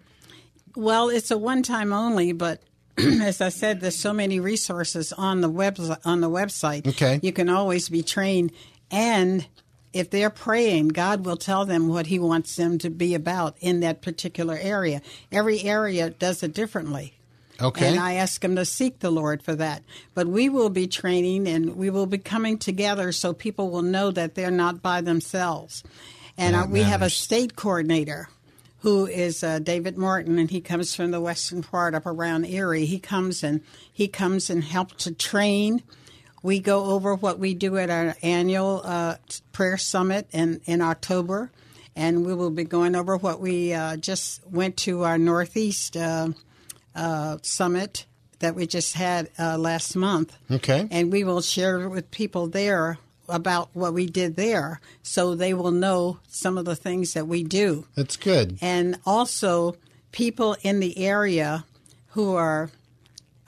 Well, 0.75 1.09
it's 1.09 1.31
a 1.31 1.37
one 1.37 1.63
time 1.63 1.91
only, 1.91 2.33
but 2.33 2.61
as 2.97 3.41
I 3.41 3.49
said, 3.49 3.81
there's 3.81 3.97
so 3.97 4.13
many 4.13 4.39
resources 4.39 5.13
on 5.13 5.41
the 5.41 5.49
web 5.49 5.79
on 6.05 6.21
the 6.21 6.29
website. 6.29 6.87
Okay. 6.87 7.19
you 7.21 7.33
can 7.33 7.49
always 7.49 7.89
be 7.89 8.03
trained, 8.03 8.51
and 8.89 9.45
if 9.93 10.09
they're 10.09 10.29
praying, 10.29 10.89
God 10.89 11.25
will 11.25 11.37
tell 11.37 11.65
them 11.65 11.87
what 11.87 12.07
He 12.07 12.19
wants 12.19 12.55
them 12.55 12.77
to 12.79 12.89
be 12.89 13.15
about 13.15 13.55
in 13.59 13.79
that 13.81 14.01
particular 14.01 14.57
area. 14.59 15.01
Every 15.31 15.63
area 15.63 16.09
does 16.09 16.43
it 16.43 16.53
differently. 16.53 17.13
Okay. 17.59 17.87
And 17.87 17.99
I 17.99 18.13
ask 18.13 18.41
them 18.41 18.55
to 18.55 18.65
seek 18.65 18.99
the 18.99 19.09
Lord 19.09 19.41
for 19.41 19.55
that. 19.55 19.83
But 20.13 20.27
we 20.27 20.47
will 20.47 20.69
be 20.69 20.85
training 20.85 21.47
and 21.47 21.75
we 21.75 21.89
will 21.89 22.05
be 22.05 22.19
coming 22.19 22.59
together 22.59 23.11
so 23.11 23.33
people 23.33 23.71
will 23.71 23.81
know 23.81 24.11
that 24.11 24.35
they're 24.35 24.51
not 24.51 24.83
by 24.83 25.01
themselves. 25.01 25.83
And 26.37 26.55
uh, 26.55 26.67
we 26.69 26.81
have 26.81 27.01
a 27.01 27.09
state 27.09 27.55
coordinator 27.55 28.29
who 28.79 29.07
is 29.07 29.43
uh, 29.43 29.59
David 29.59 29.97
Martin, 29.97 30.37
and 30.37 30.49
he 30.49 30.61
comes 30.61 30.95
from 30.95 31.11
the 31.11 31.19
western 31.19 31.63
part 31.63 31.95
up 31.95 32.05
around 32.05 32.45
Erie. 32.45 32.85
He 32.85 32.99
comes 32.99 33.43
and 33.43 33.61
he 33.91 34.07
comes 34.07 34.49
and 34.49 34.63
helps 34.63 35.05
to 35.05 35.13
train. 35.13 35.81
We 36.43 36.59
go 36.59 36.85
over 36.85 37.15
what 37.15 37.39
we 37.39 37.53
do 37.55 37.77
at 37.77 37.89
our 37.89 38.15
annual 38.21 38.81
uh, 38.83 39.15
prayer 39.51 39.77
summit 39.77 40.27
in, 40.31 40.61
in 40.65 40.81
October, 40.81 41.51
and 41.95 42.25
we 42.25 42.33
will 42.35 42.51
be 42.51 42.63
going 42.63 42.95
over 42.95 43.17
what 43.17 43.39
we 43.39 43.73
uh, 43.73 43.97
just 43.97 44.45
went 44.47 44.77
to 44.77 45.03
our 45.03 45.17
Northeast 45.17 45.97
uh, 45.97 46.29
uh, 46.95 47.39
summit 47.41 48.05
that 48.39 48.53
we 48.53 48.67
just 48.67 48.93
had 48.93 49.31
uh, 49.39 49.57
last 49.57 49.95
month. 49.95 50.37
Okay. 50.51 50.87
And 50.91 51.11
we 51.11 51.23
will 51.23 51.41
share 51.41 51.89
with 51.89 52.11
people 52.11 52.47
there 52.47 52.99
about 53.29 53.69
what 53.73 53.93
we 53.93 54.05
did 54.05 54.35
there 54.35 54.79
so 55.03 55.35
they 55.35 55.53
will 55.53 55.71
know 55.71 56.19
some 56.29 56.57
of 56.57 56.65
the 56.65 56.75
things 56.75 57.13
that 57.13 57.27
we 57.27 57.43
do. 57.43 57.85
That's 57.95 58.15
good. 58.17 58.57
And 58.61 58.97
also, 59.05 59.75
people 60.11 60.55
in 60.61 60.79
the 60.79 60.97
area 61.05 61.65
who 62.09 62.35
are, 62.35 62.69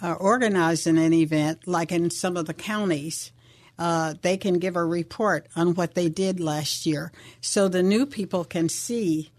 are 0.02 0.16
organizing 0.16 0.98
an 0.98 1.14
event, 1.14 1.68
like 1.68 1.92
in 1.92 2.10
some 2.12 2.36
of 2.38 2.46
the 2.46 2.54
counties, 2.54 3.32
uh, 3.78 4.14
they 4.22 4.36
can 4.36 4.60
give 4.60 4.76
a 4.76 4.84
report 4.84 5.48
on 5.56 5.74
what 5.76 5.96
they 5.96 6.10
did 6.10 6.40
last 6.40 6.86
year. 6.86 7.12
So 7.40 7.68
the 7.70 7.82
new 7.82 8.06
people 8.06 8.44
can 8.44 8.68
see 8.68 9.32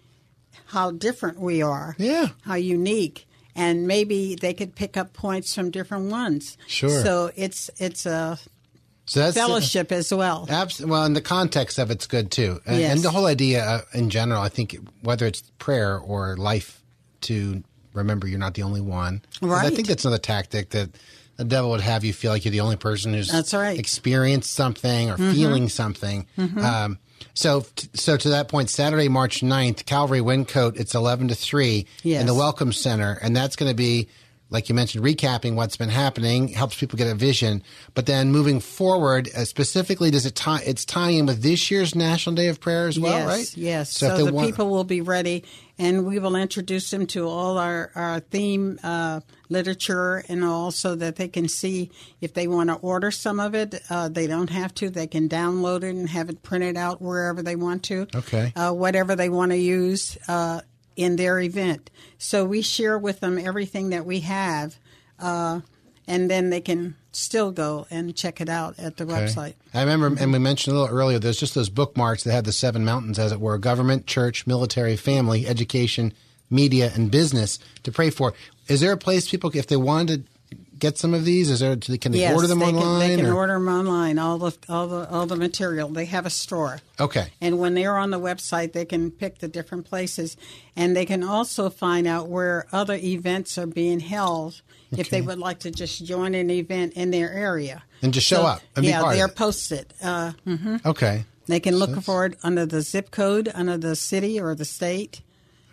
how 0.67 0.91
different 0.93 1.39
we 1.39 1.61
are, 1.61 1.95
Yeah. 1.99 2.29
how 2.43 2.55
unique. 2.55 3.27
And 3.55 3.87
maybe 3.87 4.37
they 4.37 4.55
could 4.55 4.75
pick 4.75 4.97
up 4.97 5.13
points 5.13 5.55
from 5.55 5.71
different 5.71 6.11
ones. 6.11 6.57
Sure. 6.67 7.03
So 7.03 7.31
it's 7.37 7.69
it's 7.79 8.07
a 8.07 8.39
So 9.11 9.19
that's 9.19 9.37
fellowship 9.37 9.91
as 9.91 10.15
well. 10.15 10.47
Abs- 10.49 10.81
well, 10.81 11.05
and 11.05 11.17
the 11.17 11.21
context 11.21 11.79
of 11.81 11.91
it's 11.91 12.07
good 12.07 12.31
too, 12.31 12.61
and, 12.65 12.79
Yes. 12.79 12.93
and 12.93 13.03
the 13.03 13.11
whole 13.11 13.27
idea 13.27 13.65
uh, 13.65 13.81
in 13.93 14.09
general. 14.09 14.41
I 14.41 14.49
think 14.49 14.77
whether 15.03 15.27
it's 15.27 15.43
prayer 15.59 15.99
or 15.99 16.37
life, 16.37 16.81
to 17.23 17.65
remember 17.93 18.29
you're 18.29 18.39
not 18.39 18.55
the 18.55 18.63
only 18.63 18.81
one. 18.81 19.21
'Cause 19.41 19.51
I 19.51 19.71
think 19.71 19.89
that's 19.89 20.05
another 20.05 20.19
tactic 20.21 20.71
that 20.71 20.91
the 21.39 21.45
devil 21.45 21.71
would 21.71 21.81
have 21.81 22.05
you 22.05 22.13
feel 22.13 22.31
like 22.31 22.45
you're 22.45 22.53
the 22.53 22.61
only 22.61 22.77
person 22.77 23.13
who's 23.13 23.27
That's 23.33 23.53
right. 23.53 23.73
Mm-hmm. 23.73 23.81
experienced 23.81 24.53
something 24.53 25.11
or 25.11 25.17
feeling 25.17 25.69
something. 25.69 26.27
Um, 26.39 26.99
so, 27.35 27.67
so 27.95 28.17
to 28.17 28.29
that 28.29 28.47
point, 28.49 28.71
Saturday, 28.71 29.09
March 29.09 29.41
9th, 29.41 29.87
Calvary 29.87 30.21
Wyncote, 30.21 30.79
it's 30.79 30.95
11 30.95 31.29
to 31.29 31.35
3 31.35 31.85
Yes. 32.05 32.21
in 32.21 32.27
the 32.29 32.35
Welcome 32.35 32.73
Center. 32.73 33.19
And 33.23 33.35
that's 33.37 33.57
going 33.57 33.71
to 33.71 33.77
be, 33.77 34.07
like 34.51 34.69
you 34.69 34.75
mentioned, 34.75 35.05
recapping 35.05 35.55
what's 35.55 35.77
been 35.77 35.89
happening, 35.89 36.49
helps 36.49 36.77
people 36.77 36.97
get 36.97 37.07
a 37.07 37.15
vision. 37.15 37.63
But 37.95 38.07
then 38.07 38.33
moving 38.33 38.61
forward, 38.61 39.29
uh, 39.35 39.45
specifically, 39.45 40.11
does 40.11 40.27
it 40.27 40.35
tie, 40.35 40.63
it's 40.67 40.85
tying 40.85 41.19
in 41.19 41.27
with 41.27 41.43
this 41.43 41.71
year's 41.71 41.95
National 41.95 42.35
Day 42.35 42.49
of 42.49 42.61
Prayer 42.61 42.89
as 42.89 42.99
well, 42.99 43.13
yes, 43.13 43.27
right? 43.27 43.57
Yes. 43.57 43.93
So, 43.93 44.17
So, 44.17 44.25
the 44.25 44.33
want, 44.33 44.47
people 44.49 44.69
will 44.69 44.85
be 44.85 45.01
ready, 45.01 45.45
and 45.79 46.05
we 46.05 46.19
will 46.19 46.35
introduce 46.35 46.91
them 46.91 47.07
to 47.09 47.29
all 47.29 47.59
our 47.59 47.93
our 47.95 48.21
theme 48.21 48.81
uh, 48.83 49.21
literature, 49.49 50.25
and 50.29 50.45
all 50.45 50.73
so 50.73 50.97
that 50.97 51.17
they 51.17 51.29
can 51.29 51.49
see 51.49 51.91
if 52.21 52.35
they 52.35 52.49
want 52.49 52.71
to 52.71 52.75
order 52.77 53.13
some 53.13 53.39
of 53.39 53.55
it. 53.55 53.81
Uh, 53.89 54.09
they 54.09 54.27
don't 54.27 54.51
have 54.51 54.75
to; 54.75 54.91
they 54.91 55.07
can 55.07 55.29
download 55.29 55.85
it 55.85 55.95
and 55.95 56.09
have 56.09 56.29
it 56.29 56.43
printed 56.43 56.77
out 56.77 57.01
wherever 57.01 57.43
they 57.43 57.57
want 57.57 57.85
to. 57.85 58.09
Okay. 58.15 58.53
Uh, 58.57 58.73
whatever 58.73 59.15
they 59.15 59.29
want 59.29 59.53
to 59.53 59.59
use 59.59 60.19
uh, 60.27 60.61
in 60.97 61.17
their 61.17 61.41
event. 61.41 61.91
So 62.19 62.45
we 62.45 62.63
share 62.63 62.99
with 62.99 63.21
them 63.21 63.39
everything 63.39 63.91
that 63.91 64.05
we 64.05 64.21
have, 64.21 64.77
uh, 65.19 65.61
and 66.07 66.31
then 66.31 66.51
they 66.51 66.61
can 66.61 66.97
still 67.13 67.51
go 67.51 67.87
and 67.91 68.15
check 68.15 68.41
it 68.41 68.49
out 68.49 68.79
at 68.79 68.97
the 68.97 69.05
Okay. 69.05 69.13
website. 69.13 69.55
I 69.75 69.81
remember, 69.81 70.07
and 70.21 70.33
we 70.33 70.39
mentioned 70.39 70.77
a 70.77 70.81
little 70.81 70.95
earlier, 70.97 71.19
there's 71.19 71.39
just 71.41 71.55
those 71.55 71.69
bookmarks 71.69 72.25
that 72.25 72.33
have 72.33 72.45
the 72.45 72.53
seven 72.53 72.85
mountains, 72.85 73.19
as 73.19 73.33
it 73.33 73.41
were 73.41 73.59
government, 73.59 74.07
church, 74.07 74.47
military, 74.47 74.97
family, 74.97 75.47
education, 75.47 76.13
media, 76.51 76.91
and 76.95 77.11
business 77.11 77.59
to 77.85 77.93
pray 77.93 78.11
for. 78.11 78.33
Is 78.69 78.81
there 78.81 78.93
a 78.93 78.97
place 78.97 79.29
people, 79.31 79.51
if 79.55 79.67
they 79.67 79.77
wanted 79.77 80.25
to 80.25 80.31
get 80.81 80.99
some 80.99 81.15
of 81.15 81.25
these, 81.25 81.51
is 81.51 81.61
there, 81.61 81.77
can 81.77 82.13
they 82.13 82.21
yes, 82.21 82.35
order 82.35 82.49
them 82.49 82.59
they 82.59 82.67
online? 82.67 82.83
Can, 82.83 82.99
they 83.11 83.17
can 83.23 83.27
or- 83.27 83.35
order 83.37 83.53
them 83.55 83.69
online. 83.69 84.19
All 84.19 84.39
the 84.39 84.57
all 84.69 84.89
the 84.89 85.09
all 85.09 85.27
the 85.27 85.37
material. 85.37 85.89
They 85.89 86.07
have 86.07 86.27
a 86.27 86.31
store. 86.31 86.81
Okay. 86.99 87.29
And 87.41 87.59
when 87.59 87.75
they're 87.75 87.97
on 87.97 88.11
the 88.11 88.19
website, 88.19 88.73
they 88.73 88.85
can 88.85 89.11
pick 89.11 89.39
the 89.39 89.49
different 89.49 89.87
places, 89.87 90.37
and 90.75 90.97
they 90.97 91.07
can 91.07 91.23
also 91.23 91.71
find 91.71 92.07
out 92.07 92.29
where 92.29 92.67
other 92.73 92.95
events 92.95 93.57
are 93.59 93.67
being 93.67 94.01
held. 94.01 94.63
If 94.93 95.09
they 95.09 95.21
would 95.23 95.39
like 95.39 95.61
to 95.61 95.71
just 95.71 96.05
join 96.05 96.35
an 96.35 96.51
event 96.51 96.95
in 96.95 97.13
their 97.13 97.33
area 97.33 97.85
And 98.03 98.13
just 98.13 98.27
show 98.27 98.43
up 98.43 98.61
and 98.75 98.85
yeah, 98.85 99.13
they're 99.13 99.29
posted. 99.29 99.95
Uh, 100.03 100.33
hmm 100.45 100.79
Okay. 100.85 101.27
They 101.47 101.61
can 101.61 101.77
look 101.77 102.03
for 102.03 102.27
it 102.27 102.37
under 102.43 102.67
the 102.67 102.83
zip 102.83 103.13
code, 103.13 103.49
under 103.55 103.79
the 103.79 103.95
city 103.95 104.41
or 104.41 104.57
the 104.57 104.65
state, 104.65 105.21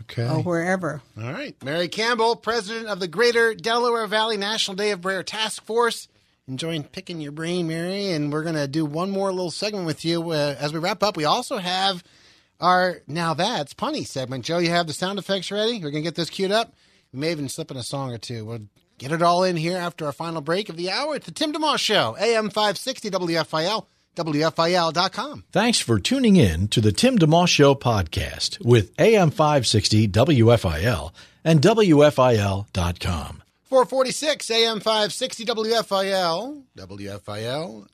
Okay. 0.09 0.27
or 0.27 0.41
wherever. 0.41 1.01
All 1.21 1.31
right. 1.31 1.55
Mary 1.63 1.87
Campbell, 1.87 2.35
president 2.35 2.87
of 2.87 2.99
the 2.99 3.07
Greater 3.07 3.53
Delaware 3.53 4.07
Valley 4.07 4.37
National 4.37 4.75
Day 4.75 4.91
of 4.91 5.01
Prayer 5.01 5.23
Task 5.23 5.63
Force. 5.65 6.07
Enjoying 6.47 6.83
picking 6.83 7.19
your 7.19 7.33
brain, 7.33 7.67
Mary. 7.67 8.11
And 8.11 8.31
we're 8.31 8.43
going 8.43 8.55
to 8.55 8.67
do 8.69 8.85
one 8.85 9.11
more 9.11 9.31
little 9.31 9.51
segment 9.51 9.85
with 9.85 10.05
you 10.05 10.31
uh, 10.31 10.55
as 10.57 10.71
we 10.71 10.79
wrap 10.79 11.03
up. 11.03 11.17
We 11.17 11.25
also 11.25 11.57
have 11.57 12.03
our 12.61 13.01
Now 13.05 13.33
That's 13.33 13.73
Punny 13.73 14.07
segment. 14.07 14.45
Joe, 14.45 14.59
you 14.59 14.69
have 14.69 14.87
the 14.87 14.93
sound 14.93 15.19
effects 15.19 15.51
ready? 15.51 15.73
We're 15.73 15.91
going 15.91 16.03
to 16.03 16.07
get 16.07 16.15
this 16.15 16.29
queued 16.29 16.51
up. 16.51 16.73
We 17.11 17.19
may 17.19 17.31
even 17.31 17.49
slip 17.49 17.69
in 17.69 17.77
a 17.77 17.83
song 17.83 18.13
or 18.13 18.17
two. 18.17 18.45
We'll 18.45 18.61
get 18.97 19.11
it 19.11 19.21
all 19.21 19.43
in 19.43 19.57
here 19.57 19.77
after 19.77 20.05
our 20.05 20.11
final 20.13 20.41
break 20.41 20.69
of 20.69 20.77
the 20.77 20.89
hour. 20.89 21.15
It's 21.15 21.25
the 21.25 21.31
Tim 21.33 21.51
DeMoss 21.51 21.79
Show, 21.79 22.15
AM 22.17 22.49
560 22.49 23.09
WFIL, 23.11 23.85
WFIL.com. 24.17 25.45
Thanks 25.51 25.79
for 25.79 25.99
tuning 25.99 26.35
in 26.35 26.67
to 26.69 26.81
the 26.81 26.91
Tim 26.91 27.17
DeMoss 27.17 27.47
Show 27.47 27.75
podcast 27.75 28.63
with 28.63 28.91
AM 28.99 29.31
560 29.31 30.07
WFIL 30.09 31.11
and 31.43 31.61
WFIL.com. 31.61 33.43
446 33.67 34.49
AM 34.49 34.79
560 34.79 35.45
WFIL, 35.45 36.63
WFIL.com. 36.77 37.87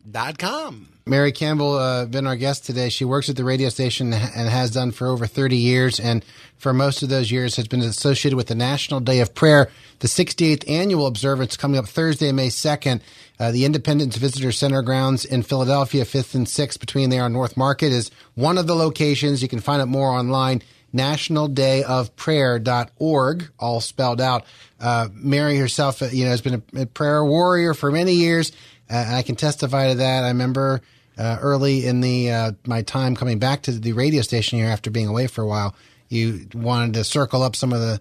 Mary 1.08 1.32
Campbell, 1.32 1.74
uh, 1.74 2.06
been 2.06 2.28
our 2.28 2.36
guest 2.36 2.64
today. 2.64 2.90
She 2.90 3.06
works 3.06 3.28
at 3.28 3.36
the 3.38 3.44
radio 3.44 3.70
station 3.70 4.14
and 4.14 4.50
has 4.50 4.70
done 4.70 4.92
for 4.92 5.08
over 5.08 5.26
30 5.26 5.58
years. 5.58 6.00
And 6.00 6.24
for 6.58 6.74
most 6.74 7.02
of 7.02 7.10
those 7.10 7.32
years 7.32 7.56
has 7.56 7.68
been 7.68 7.82
associated 7.82 8.38
with 8.38 8.48
the 8.48 8.56
National 8.56 9.00
Day 9.00 9.20
of 9.20 9.34
Prayer, 9.34 9.72
the 10.00 10.08
68th 10.08 10.70
annual 10.70 11.08
observance 11.08 11.58
coming 11.58 11.80
up 11.80 11.88
Thursday, 11.88 12.32
May 12.32 12.50
2nd. 12.50 13.02
Uh, 13.40 13.52
the 13.52 13.66
Independence 13.66 14.16
Visitor 14.16 14.52
Center 14.52 14.82
grounds 14.82 15.26
in 15.26 15.44
Philadelphia, 15.44 16.06
5th 16.06 16.36
and 16.36 16.46
6th 16.46 16.80
between 16.80 17.10
there 17.10 17.24
on 17.24 17.34
North 17.34 17.58
Market 17.58 17.92
is 17.92 18.12
one 18.36 18.58
of 18.58 18.68
the 18.68 18.76
locations. 18.76 19.42
You 19.42 19.48
can 19.48 19.60
find 19.60 19.82
out 19.82 19.88
more 19.88 20.10
online 20.10 20.62
nationaldayofprayer.org, 20.94 23.52
all 23.60 23.82
spelled 23.82 24.22
out. 24.22 24.46
Uh, 24.80 25.08
Mary 25.14 25.58
herself, 25.58 26.04
uh, 26.04 26.10
you 26.12 26.26
know, 26.26 26.30
has 26.30 26.42
been 26.42 26.62
a, 26.76 26.82
a 26.82 26.86
prayer 26.86 27.26
warrior 27.26 27.74
for 27.74 27.92
many 27.92 28.14
years, 28.14 28.52
uh, 28.90 28.96
and 28.96 29.16
I 29.16 29.24
can 29.24 29.36
testify 29.36 29.90
to 29.90 29.96
that. 29.96 30.24
I 30.24 30.28
remember 30.28 30.82
uh, 31.18 31.38
early 31.42 31.88
in 31.88 32.02
the 32.02 32.56
my 32.66 32.84
time 32.84 33.16
coming 33.16 33.40
back 33.40 33.64
to 33.64 33.72
the 33.72 33.94
radio 33.94 34.22
station 34.22 34.60
here 34.60 34.68
after 34.68 34.92
being 34.92 35.08
away 35.08 35.26
for 35.28 35.42
a 35.42 35.48
while, 35.48 35.76
you 36.10 36.48
wanted 36.54 36.94
to 36.94 37.04
circle 37.04 37.42
up 37.42 37.56
some 37.56 37.74
of 37.74 37.80
the 37.80 38.00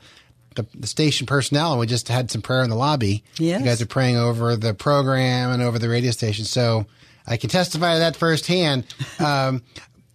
the, 0.55 0.66
the 0.74 0.86
station 0.86 1.26
personnel, 1.26 1.72
and 1.72 1.80
we 1.80 1.86
just 1.86 2.09
had 2.09 2.30
some 2.30 2.42
prayer 2.42 2.62
in 2.62 2.70
the 2.70 2.76
lobby. 2.76 3.24
Yes. 3.38 3.61
You 3.61 3.66
guys 3.66 3.82
are 3.82 3.86
praying 3.86 4.16
over 4.16 4.57
the 4.57 4.74
program 4.74 5.50
and 5.50 5.62
over 5.62 5.78
the 5.78 5.88
radio 5.88 6.11
station, 6.11 6.44
so 6.44 6.86
I 7.26 7.36
can 7.36 7.50
testify 7.50 7.94
to 7.94 8.00
that 8.00 8.16
firsthand. 8.16 8.84
Um, 9.18 9.62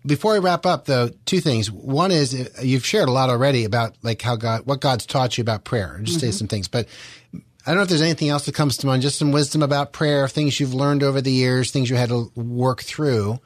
before 0.06 0.36
I 0.36 0.40
wrap 0.40 0.66
up, 0.66 0.86
though, 0.86 1.10
two 1.26 1.42
things. 1.42 1.70
One 1.70 2.12
is 2.12 2.34
uh, 2.34 2.62
you've 2.62 2.86
shared 2.86 3.10
a 3.10 3.12
lot 3.12 3.30
already 3.30 3.66
about 3.66 3.96
like 4.02 4.22
how 4.22 4.36
God, 4.36 4.66
what 4.66 4.80
God's 4.80 5.06
taught 5.06 5.38
you 5.38 5.42
about 5.42 5.66
prayer. 5.66 6.00
Just 6.04 6.20
say 6.20 6.32
some 6.32 6.48
things, 6.48 6.68
but 6.68 6.88
I 7.34 7.72
don't 7.72 7.76
know 7.76 7.82
if 7.84 7.90
there's 7.90 8.02
anything 8.02 8.30
else 8.30 8.46
that 8.46 8.56
comes 8.56 8.78
to 8.78 8.88
mind. 8.88 9.02
Just 9.02 9.20
some 9.20 9.32
wisdom 9.34 9.62
about 9.62 9.92
prayer, 9.92 10.28
things 10.28 10.60
you've 10.60 10.74
learned 10.74 11.04
over 11.04 11.20
the 11.20 11.32
years, 11.32 11.72
things 11.72 11.90
you 11.90 11.98
had 11.98 12.10
to 12.10 12.32
work 12.36 12.82
through, 12.82 13.40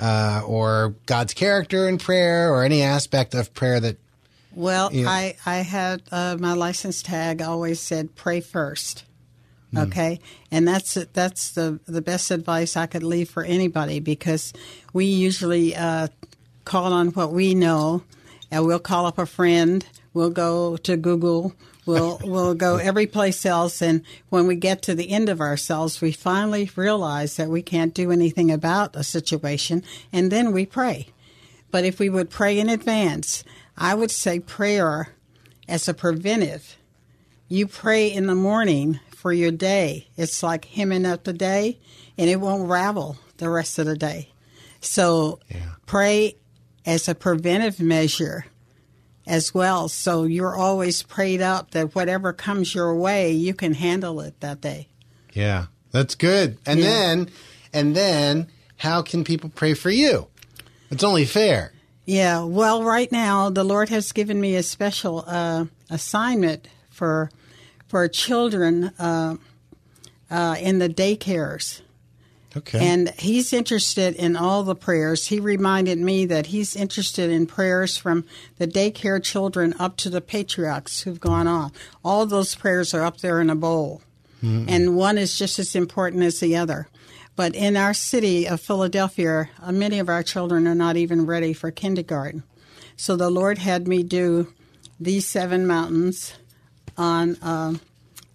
uh, 0.00 0.42
or 0.46 0.96
God's 1.04 1.34
character 1.34 1.86
in 1.86 1.98
prayer, 1.98 2.52
or 2.52 2.64
any 2.64 2.82
aspect 2.82 3.34
of 3.34 3.52
prayer 3.54 3.78
that. 3.80 3.98
Well, 4.56 4.88
Yeah. 4.90 5.08
I 5.08 5.36
I 5.44 5.56
had 5.56 6.02
uh, 6.10 6.36
my 6.40 6.54
license 6.54 7.02
tag 7.02 7.42
always 7.42 7.78
said 7.78 8.14
pray 8.16 8.40
first. 8.40 9.04
Hmm. 9.72 9.78
Okay, 9.78 10.20
and 10.50 10.66
that's 10.66 10.94
that's 11.12 11.50
the 11.50 11.78
the 11.86 12.00
best 12.00 12.30
advice 12.30 12.74
I 12.76 12.86
could 12.86 13.02
leave 13.02 13.28
for 13.28 13.44
anybody 13.44 14.00
because 14.00 14.54
we 14.94 15.04
usually 15.04 15.76
uh, 15.76 16.08
call 16.64 16.92
on 16.94 17.08
what 17.08 17.32
we 17.32 17.54
know, 17.54 18.02
and 18.50 18.64
we'll 18.64 18.78
call 18.78 19.04
up 19.04 19.18
a 19.18 19.26
friend. 19.26 19.84
We'll 20.14 20.30
go 20.30 20.78
to 20.78 20.96
Google. 20.96 21.52
We'll 21.84 22.18
we'll 22.24 22.54
go 22.54 22.76
every 22.76 23.06
place 23.06 23.44
else, 23.44 23.82
and 23.82 24.02
when 24.30 24.46
we 24.46 24.56
get 24.56 24.80
to 24.82 24.94
the 24.94 25.10
end 25.10 25.28
of 25.28 25.42
ourselves, 25.42 26.00
we 26.00 26.12
finally 26.12 26.70
realize 26.76 27.36
that 27.36 27.50
we 27.50 27.60
can't 27.60 27.92
do 27.92 28.10
anything 28.10 28.50
about 28.50 28.96
a 28.96 29.04
situation, 29.04 29.82
and 30.14 30.32
then 30.32 30.52
we 30.52 30.64
pray. 30.64 31.08
But 31.70 31.84
if 31.84 31.98
we 31.98 32.08
would 32.08 32.30
pray 32.30 32.58
in 32.58 32.70
advance, 32.70 33.44
I 33.76 33.94
would 33.94 34.10
say 34.10 34.40
prayer 34.40 35.08
as 35.68 35.88
a 35.88 35.94
preventive. 35.94 36.76
You 37.48 37.66
pray 37.66 38.08
in 38.08 38.26
the 38.26 38.34
morning 38.34 39.00
for 39.14 39.32
your 39.32 39.50
day. 39.50 40.08
It's 40.16 40.42
like 40.42 40.64
hemming 40.64 41.06
up 41.06 41.24
the 41.24 41.32
day, 41.32 41.78
and 42.18 42.28
it 42.30 42.40
won't 42.40 42.68
ravel 42.68 43.18
the 43.36 43.50
rest 43.50 43.78
of 43.78 43.86
the 43.86 43.96
day. 43.96 44.30
So 44.80 45.40
pray 45.86 46.36
as 46.84 47.08
a 47.08 47.14
preventive 47.14 47.80
measure 47.80 48.46
as 49.26 49.52
well. 49.52 49.88
So 49.88 50.24
you're 50.24 50.56
always 50.56 51.02
prayed 51.02 51.42
up 51.42 51.72
that 51.72 51.94
whatever 51.94 52.32
comes 52.32 52.74
your 52.74 52.94
way, 52.94 53.32
you 53.32 53.54
can 53.54 53.74
handle 53.74 54.20
it 54.20 54.40
that 54.40 54.60
day. 54.60 54.88
Yeah, 55.32 55.66
that's 55.90 56.14
good. 56.14 56.58
And 56.64 56.78
Yeah. 56.80 56.86
then, 56.86 57.30
and 57.72 57.96
then, 57.96 58.46
how 58.78 59.02
can 59.02 59.24
people 59.24 59.50
pray 59.54 59.74
for 59.74 59.90
you? 59.90 60.28
It's 60.90 61.02
only 61.04 61.24
fair. 61.24 61.72
Yeah, 62.06 62.44
well, 62.44 62.84
right 62.84 63.10
now 63.10 63.50
the 63.50 63.64
Lord 63.64 63.88
has 63.88 64.12
given 64.12 64.40
me 64.40 64.54
a 64.54 64.62
special 64.62 65.24
uh, 65.26 65.66
assignment 65.90 66.68
for 66.88 67.30
for 67.88 68.08
children 68.08 68.84
uh, 68.98 69.36
uh, 70.30 70.56
in 70.60 70.78
the 70.78 70.88
daycares. 70.88 71.82
Okay. 72.56 72.78
And 72.84 73.10
he's 73.18 73.52
interested 73.52 74.14
in 74.14 74.34
all 74.34 74.62
the 74.62 74.74
prayers. 74.74 75.26
He 75.26 75.40
reminded 75.40 75.98
me 75.98 76.24
that 76.26 76.46
he's 76.46 76.74
interested 76.74 77.30
in 77.30 77.46
prayers 77.46 77.98
from 77.98 78.24
the 78.56 78.66
daycare 78.66 79.22
children 79.22 79.74
up 79.78 79.96
to 79.98 80.08
the 80.08 80.22
patriarchs 80.22 81.02
who've 81.02 81.20
gone 81.20 81.46
on. 81.46 81.72
All 82.02 82.24
those 82.24 82.54
prayers 82.54 82.94
are 82.94 83.02
up 83.02 83.18
there 83.18 83.42
in 83.42 83.50
a 83.50 83.56
bowl. 83.56 84.00
And 84.68 84.96
one 84.96 85.18
is 85.18 85.38
just 85.38 85.58
as 85.58 85.74
important 85.74 86.22
as 86.22 86.40
the 86.40 86.56
other. 86.56 86.88
But 87.36 87.54
in 87.54 87.76
our 87.76 87.92
city 87.92 88.48
of 88.48 88.60
Philadelphia, 88.60 89.50
uh, 89.62 89.70
many 89.70 89.98
of 89.98 90.08
our 90.08 90.22
children 90.22 90.66
are 90.66 90.74
not 90.74 90.96
even 90.96 91.26
ready 91.26 91.52
for 91.52 91.70
kindergarten. 91.70 92.42
So 92.96 93.14
the 93.14 93.30
Lord 93.30 93.58
had 93.58 93.86
me 93.86 94.02
do 94.02 94.52
these 94.98 95.26
seven 95.26 95.66
mountains 95.66 96.32
on 96.96 97.36
um, 97.42 97.80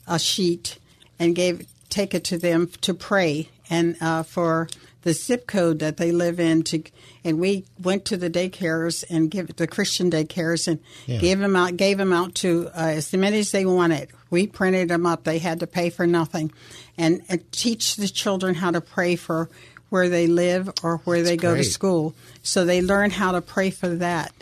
a 0.07 0.19
sheet 0.19 0.77
and 1.17 1.35
gave 1.35 1.67
take 1.89 2.13
it 2.13 2.23
to 2.25 2.37
them 2.37 2.67
to 2.81 2.93
pray 2.93 3.49
and 3.69 3.97
uh, 4.01 4.23
for 4.23 4.69
the 5.01 5.13
zip 5.13 5.47
code 5.47 5.79
that 5.79 5.97
they 5.97 6.11
live 6.11 6.39
in 6.39 6.63
to 6.63 6.83
and 7.23 7.39
we 7.39 7.65
went 7.81 8.05
to 8.05 8.17
the 8.17 8.29
daycares 8.29 9.03
and 9.09 9.31
give 9.31 9.55
the 9.55 9.67
Christian 9.67 10.11
daycares 10.11 10.67
and 10.67 10.79
gave 11.19 11.39
them 11.39 11.55
out 11.55 11.75
gave 11.75 11.97
them 11.97 12.13
out 12.13 12.35
to 12.35 12.69
uh, 12.75 12.93
as 12.95 13.11
many 13.13 13.39
as 13.39 13.51
they 13.51 13.65
wanted. 13.65 14.09
We 14.31 14.47
printed 14.47 14.89
them 14.89 15.05
up. 15.05 15.23
They 15.23 15.37
had 15.37 15.59
to 15.59 15.67
pay 15.67 15.91
for 15.91 16.07
nothing, 16.07 16.51
and, 16.97 17.21
and 17.29 17.51
teach 17.51 17.97
the 17.97 18.07
children 18.07 18.55
how 18.55 18.71
to 18.71 18.81
pray 18.81 19.15
for 19.15 19.49
where 19.89 20.09
they 20.09 20.25
live 20.25 20.71
or 20.81 20.97
where 20.99 21.21
they 21.21 21.37
go 21.37 21.55
to 21.55 21.63
school. 21.63 22.15
So 22.41 22.65
they 22.65 22.81
learn 22.81 23.11
how 23.11 23.33
to 23.33 23.41
pray 23.41 23.69
for 23.69 23.89
that 23.89 24.33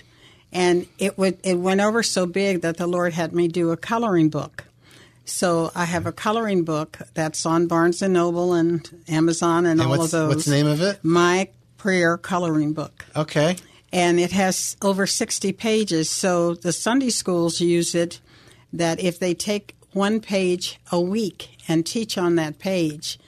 and 0.51 0.87
it 0.97 1.17
would 1.17 1.37
it 1.43 1.55
went 1.55 1.81
over 1.81 2.03
so 2.03 2.25
big 2.25 2.61
that 2.61 2.77
the 2.77 2.87
Lord 2.87 3.13
had 3.13 3.33
me 3.33 3.47
do 3.47 3.71
a 3.71 3.77
coloring 3.77 4.29
book. 4.29 4.65
So 5.25 5.71
I 5.75 5.85
have 5.85 6.07
a 6.07 6.11
coloring 6.11 6.63
book 6.63 6.99
that's 7.13 7.45
on 7.45 7.67
Barnes 7.67 8.01
and 8.01 8.13
Noble 8.13 8.53
and 8.53 9.03
Amazon 9.07 9.67
and, 9.67 9.79
And 9.79 9.89
all 9.89 10.01
of 10.01 10.09
those. 10.09 10.35
what's 10.35 10.45
the 10.45 10.51
name 10.51 10.65
of 10.65 10.81
it? 10.81 10.99
My 11.03 11.49
prayer 11.77 12.17
coloring 12.17 12.73
book. 12.73 13.05
Okay. 13.15 13.55
And 13.93 14.19
it 14.19 14.31
has 14.31 14.75
over 14.81 15.05
60 15.05 15.51
pages. 15.53 16.09
So 16.09 16.55
the 16.55 16.73
Sunday 16.73 17.11
schools 17.11 17.61
use 17.61 17.93
it 17.93 18.19
that 18.73 18.99
if 18.99 19.19
they 19.19 19.35
take 19.35 19.75
one 19.93 20.19
page 20.19 20.79
a 20.91 20.99
week 21.01 21.57
and 21.67 21.85
teach 21.85 22.17
on 22.17 22.35
that 22.35 22.59
page 22.59 23.19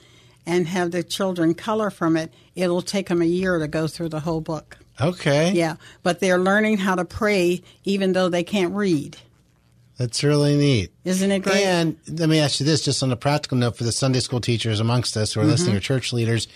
and 0.46 0.66
have 0.68 0.90
the 0.90 1.02
children 1.02 1.54
color 1.54 1.90
from 1.90 2.16
it, 2.16 2.32
it'll 2.54 2.82
take 2.82 3.08
them 3.08 3.22
a 3.22 3.26
year 3.26 3.58
to 3.58 3.68
go 3.68 3.86
through 3.86 4.08
the 4.08 4.20
whole 4.20 4.40
book. 4.40 4.78
Okay. 5.00 5.52
Yeah, 5.52 5.76
but 6.02 6.20
they're 6.20 6.38
learning 6.38 6.78
how 6.78 6.94
to 6.94 7.04
pray 7.04 7.62
even 7.84 8.12
though 8.12 8.28
they 8.28 8.42
can't 8.44 8.74
read. 8.74 9.16
That's 9.98 10.24
really 10.24 10.56
neat. 10.56 10.90
Isn't 11.04 11.30
it 11.30 11.40
great? 11.40 11.62
And 11.64 11.96
let 12.08 12.28
me 12.28 12.40
ask 12.40 12.58
you 12.60 12.66
this, 12.66 12.82
just 12.82 13.02
on 13.02 13.12
a 13.12 13.16
practical 13.16 13.56
note, 13.58 13.76
for 13.76 13.84
the 13.84 13.92
Sunday 13.92 14.20
school 14.20 14.40
teachers 14.40 14.80
amongst 14.80 15.16
us 15.16 15.32
who 15.32 15.40
Mm-hmm. 15.40 15.48
are 15.48 15.52
listening, 15.52 15.76
or 15.76 15.80
church 15.80 16.12
leaders, 16.12 16.48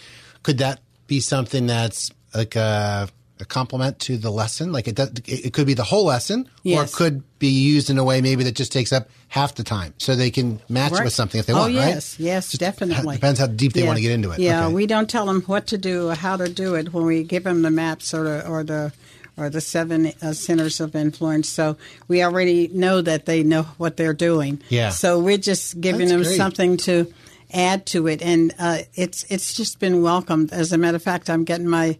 could 0.42 0.58
that 0.58 0.80
be 1.06 1.20
something 1.20 1.66
that's 1.66 2.10
like 2.34 2.56
a, 2.56 3.08
a 3.40 3.44
complement 3.44 3.98
to 4.00 4.16
the 4.16 4.30
lesson? 4.30 4.72
Like 4.72 4.88
it, 4.88 4.94
does, 4.94 5.10
it 5.26 5.52
could 5.52 5.66
be 5.66 5.74
the 5.74 5.84
whole 5.84 6.04
lesson, 6.06 6.48
or 6.64 6.82
it 6.84 6.92
could 6.92 7.22
be 7.38 7.48
used 7.48 7.90
in 7.90 7.98
a 7.98 8.04
way 8.04 8.20
maybe 8.20 8.44
that 8.44 8.54
just 8.54 8.72
takes 8.72 8.92
up 8.92 9.08
half 9.28 9.54
the 9.56 9.64
time, 9.64 9.92
so 9.98 10.14
they 10.16 10.30
can 10.30 10.60
match 10.68 10.92
Right. 10.92 11.04
with 11.04 11.12
something 11.12 11.38
if 11.38 11.46
they 11.46 11.52
oh, 11.52 11.58
want. 11.58 11.74
right? 11.76 11.88
yes, 11.88 12.18
yes, 12.18 12.52
definitely. 12.52 13.16
Depends 13.16 13.38
how 13.40 13.46
deep 13.46 13.72
they 13.72 13.80
Yeah. 13.80 13.86
want 13.88 13.96
to 13.98 14.02
get 14.02 14.12
into 14.12 14.30
it. 14.30 14.38
Yeah, 14.38 14.66
Okay. 14.66 14.74
we 14.74 14.86
don't 14.86 15.10
tell 15.10 15.26
them 15.26 15.42
what 15.42 15.66
to 15.68 15.78
do 15.78 16.08
or 16.08 16.14
how 16.14 16.36
to 16.36 16.48
do 16.48 16.74
it 16.76 16.92
when 16.94 17.04
we 17.04 17.24
give 17.24 17.44
them 17.44 17.62
the 17.62 17.70
maps 17.70 18.14
or 18.14 18.24
the 18.24 18.46
or 18.48 18.64
the 18.64 18.92
or 19.38 19.50
the 19.50 19.60
seven 19.60 20.12
uh, 20.22 20.32
centers 20.32 20.80
of 20.80 20.96
influence. 20.96 21.46
So 21.50 21.76
we 22.08 22.22
already 22.22 22.68
know 22.72 23.02
that 23.02 23.26
they 23.26 23.42
know 23.42 23.64
what 23.76 23.98
they're 23.98 24.14
doing. 24.14 24.62
Yeah. 24.70 24.88
So 24.90 25.18
we're 25.18 25.36
just 25.36 25.78
giving 25.78 26.08
That's 26.08 26.12
them 26.12 26.22
great. 26.22 26.36
something 26.38 26.76
to 26.78 27.12
add 27.52 27.84
to 27.86 28.06
it, 28.06 28.22
and 28.22 28.54
uh, 28.58 28.78
it's 28.94 29.24
it's 29.28 29.52
just 29.52 29.78
been 29.78 30.00
welcomed. 30.02 30.52
As 30.54 30.72
a 30.72 30.78
matter 30.78 30.96
of 30.96 31.02
fact, 31.02 31.28
I'm 31.28 31.44
getting 31.44 31.68
my 31.68 31.98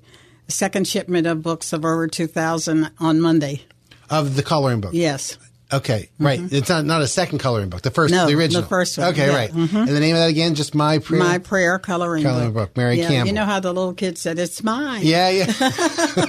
second 0.49 0.87
shipment 0.87 1.27
of 1.27 1.43
books 1.43 1.73
of 1.73 1.85
over 1.85 2.07
two 2.09 2.27
thousand 2.27 2.91
on 2.99 3.21
Monday. 3.21 3.63
of 4.11 4.37
the 4.37 4.43
coloring 4.43 4.81
book. 4.81 4.93
Yes. 4.95 5.39
Okay, 5.73 6.09
right. 6.21 6.39
It's 6.53 6.69
not 6.69 6.85
not 6.85 7.03
a 7.03 7.09
second 7.09 7.39
coloring 7.39 7.71
book. 7.71 7.83
The 7.83 7.91
first, 7.91 8.15
Mm-hmm. 8.15 8.23
No, 8.25 8.31
the 8.31 8.39
original, 8.39 8.63
the 8.63 8.69
first 8.69 8.97
one, 8.99 9.09
Okay, 9.09 9.27
yeah. 9.27 9.49
Mm-hmm. 9.49 9.77
right. 9.77 9.89
And 9.89 9.97
the 9.97 9.99
name 9.99 10.15
of 10.15 10.21
that 10.21 10.31
again? 10.31 10.55
Just 10.55 10.77
my 10.77 11.01
prayer. 11.01 11.19
My 11.21 11.39
prayer 11.39 11.81
coloring, 11.81 12.23
Coloring 12.23 12.53
book, 12.53 12.77
Mary 12.77 12.99
yeah, 13.01 13.09
Campbell. 13.09 13.27
You 13.27 13.33
know 13.33 13.45
how 13.47 13.59
the 13.59 13.73
little 13.73 13.93
kid 13.93 14.17
said, 14.17 14.39
"It's 14.39 14.63
mine." 14.63 15.01
Yeah, 15.05 15.29
yeah. 15.29 15.47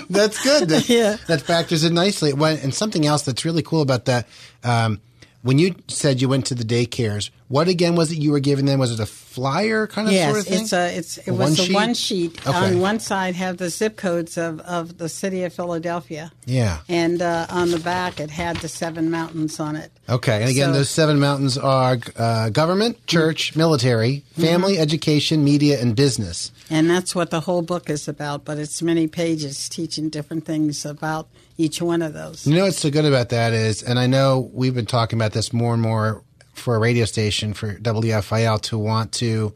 that's 0.09 0.41
good. 0.43 0.69
That, 0.69 0.89
Yeah. 0.89 1.17
that 1.27 1.41
factors 1.43 1.83
in 1.83 1.93
nicely. 1.93 2.31
And 2.31 2.73
something 2.73 3.05
else 3.05 3.21
that's 3.23 3.45
really 3.45 3.61
cool 3.61 3.83
about 3.83 4.05
that, 4.05 4.27
um, 4.63 4.99
when 5.47 5.59
you 5.59 5.75
said 5.87 6.21
you 6.21 6.27
went 6.29 6.45
to 6.47 6.55
the 6.55 6.63
daycares, 6.65 7.29
what 7.47 7.67
again 7.69 7.95
was 7.95 8.11
it 8.11 8.17
you 8.17 8.31
were 8.31 8.41
giving 8.41 8.65
them? 8.65 8.79
Was 8.79 8.91
it 8.91 8.99
a 8.99 9.05
flyer 9.05 9.87
kind 9.87 10.07
of 10.07 10.13
yes, 10.13 10.27
sort 10.33 10.39
of 10.41 10.47
thing? 10.47 10.61
it's 10.63 10.73
a 10.73 10.97
it's 10.97 11.17
it 11.19 11.27
A 11.29 11.33
was 11.33 11.39
one 11.39 11.51
a 11.51 11.55
sheet? 11.55 11.73
one 11.73 11.93
sheet. 11.93 12.47
Okay. 12.47 12.57
On 12.57 12.79
one 12.81 12.99
side 12.99 13.35
have 13.35 13.55
the 13.57 13.69
zip 13.69 13.95
codes 13.95 14.37
of, 14.37 14.59
of 14.61 14.97
the 14.97 15.07
city 15.07 15.43
of 15.45 15.53
Philadelphia. 15.53 16.31
Yeah. 16.45 16.79
And 16.89 17.21
uh, 17.21 17.47
on 17.49 17.71
the 17.71 17.79
back 17.79 18.19
it 18.19 18.29
had 18.29 18.57
the 18.57 18.67
seven 18.67 19.09
mountains 19.09 19.59
on 19.59 19.75
it. 19.77 19.91
Okay, 20.09 20.41
and 20.41 20.49
again, 20.49 20.69
So- 20.69 20.73
those 20.73 20.89
seven 20.89 21.19
mountains 21.19 21.57
are 21.57 21.97
uh, 22.17 22.49
government, 22.49 23.05
church, 23.07 23.55
military, 23.55 24.23
family, 24.37 24.77
education, 24.77 25.43
media, 25.43 25.79
and 25.81 25.95
business. 25.95 26.51
And 26.69 26.89
that's 26.89 27.15
what 27.15 27.29
the 27.29 27.39
whole 27.41 27.61
book 27.61 27.89
is 27.89 28.07
about, 28.09 28.43
but 28.43 28.57
it's 28.57 28.81
many 28.81 29.07
pages 29.07 29.69
teaching 29.69 30.09
different 30.09 30.45
things 30.45 30.85
about 30.85 31.27
each 31.57 31.81
one 31.81 32.01
of 32.01 32.13
those. 32.13 32.45
You 32.47 32.55
know 32.55 32.63
what's 32.65 32.77
so 32.79 32.89
good 32.91 33.05
about 33.05 33.29
that 33.29 33.53
is, 33.53 33.81
and 33.83 33.97
I 33.99 34.07
know 34.07 34.49
we've 34.53 34.75
been 34.75 34.85
talking 34.85 35.17
about 35.17 35.33
this 35.33 35.51
more 35.53 35.73
and 35.73 35.81
more 35.81 36.23
for 36.53 36.75
a 36.75 36.79
radio 36.79 37.05
station 37.05 37.53
for 37.53 37.75
WFIL 37.75 38.61
to 38.63 38.77
want 38.77 39.11
to 39.13 39.53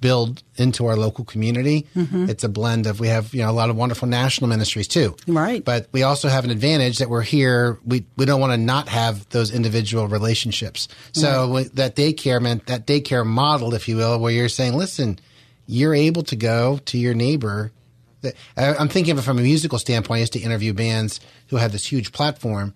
build 0.00 0.42
into 0.56 0.86
our 0.86 0.94
local 0.96 1.24
community. 1.24 1.86
Mhm. 1.96 2.28
It's 2.28 2.44
a 2.44 2.48
blend 2.50 2.86
of 2.86 3.00
we 3.00 3.08
have 3.08 3.32
you 3.32 3.42
know 3.42 3.50
a 3.50 3.52
lot 3.52 3.70
of 3.70 3.76
wonderful 3.76 4.06
national 4.06 4.48
ministries 4.48 4.86
too, 4.86 5.16
Right. 5.26 5.64
But 5.64 5.88
we 5.90 6.02
also 6.02 6.28
have 6.28 6.44
an 6.44 6.50
advantage 6.50 6.98
that 6.98 7.08
we're 7.08 7.22
here. 7.22 7.78
We 7.84 8.04
we 8.16 8.26
don't 8.26 8.40
want 8.40 8.52
to 8.52 8.58
not 8.58 8.88
have 8.90 9.26
those 9.30 9.50
individual 9.50 10.06
relationships. 10.06 10.86
So 11.12 11.50
Right. 11.54 11.74
that 11.76 11.96
daycare 11.96 12.40
meant 12.42 12.66
that 12.66 12.86
daycare 12.86 13.24
model, 13.24 13.72
if 13.74 13.88
you 13.88 13.96
will, 13.96 14.18
where 14.18 14.30
you're 14.32 14.50
saying, 14.50 14.74
listen, 14.76 15.18
you're 15.66 15.94
able 15.94 16.22
to 16.24 16.36
go 16.36 16.78
to 16.84 16.98
your 16.98 17.14
neighbor. 17.14 17.72
That 18.26 18.34
I- 18.56 18.76
I'm 18.80 18.88
thinking 18.88 19.12
of 19.12 19.18
it 19.18 19.22
from 19.22 19.38
a 19.38 19.42
musical 19.42 19.78
standpoint. 19.78 20.18
I 20.18 20.20
used 20.20 20.32
to 20.34 20.40
interview 20.40 20.72
bands 20.72 21.20
who 21.48 21.56
have 21.56 21.72
this 21.72 21.86
huge 21.86 22.12
platform. 22.12 22.74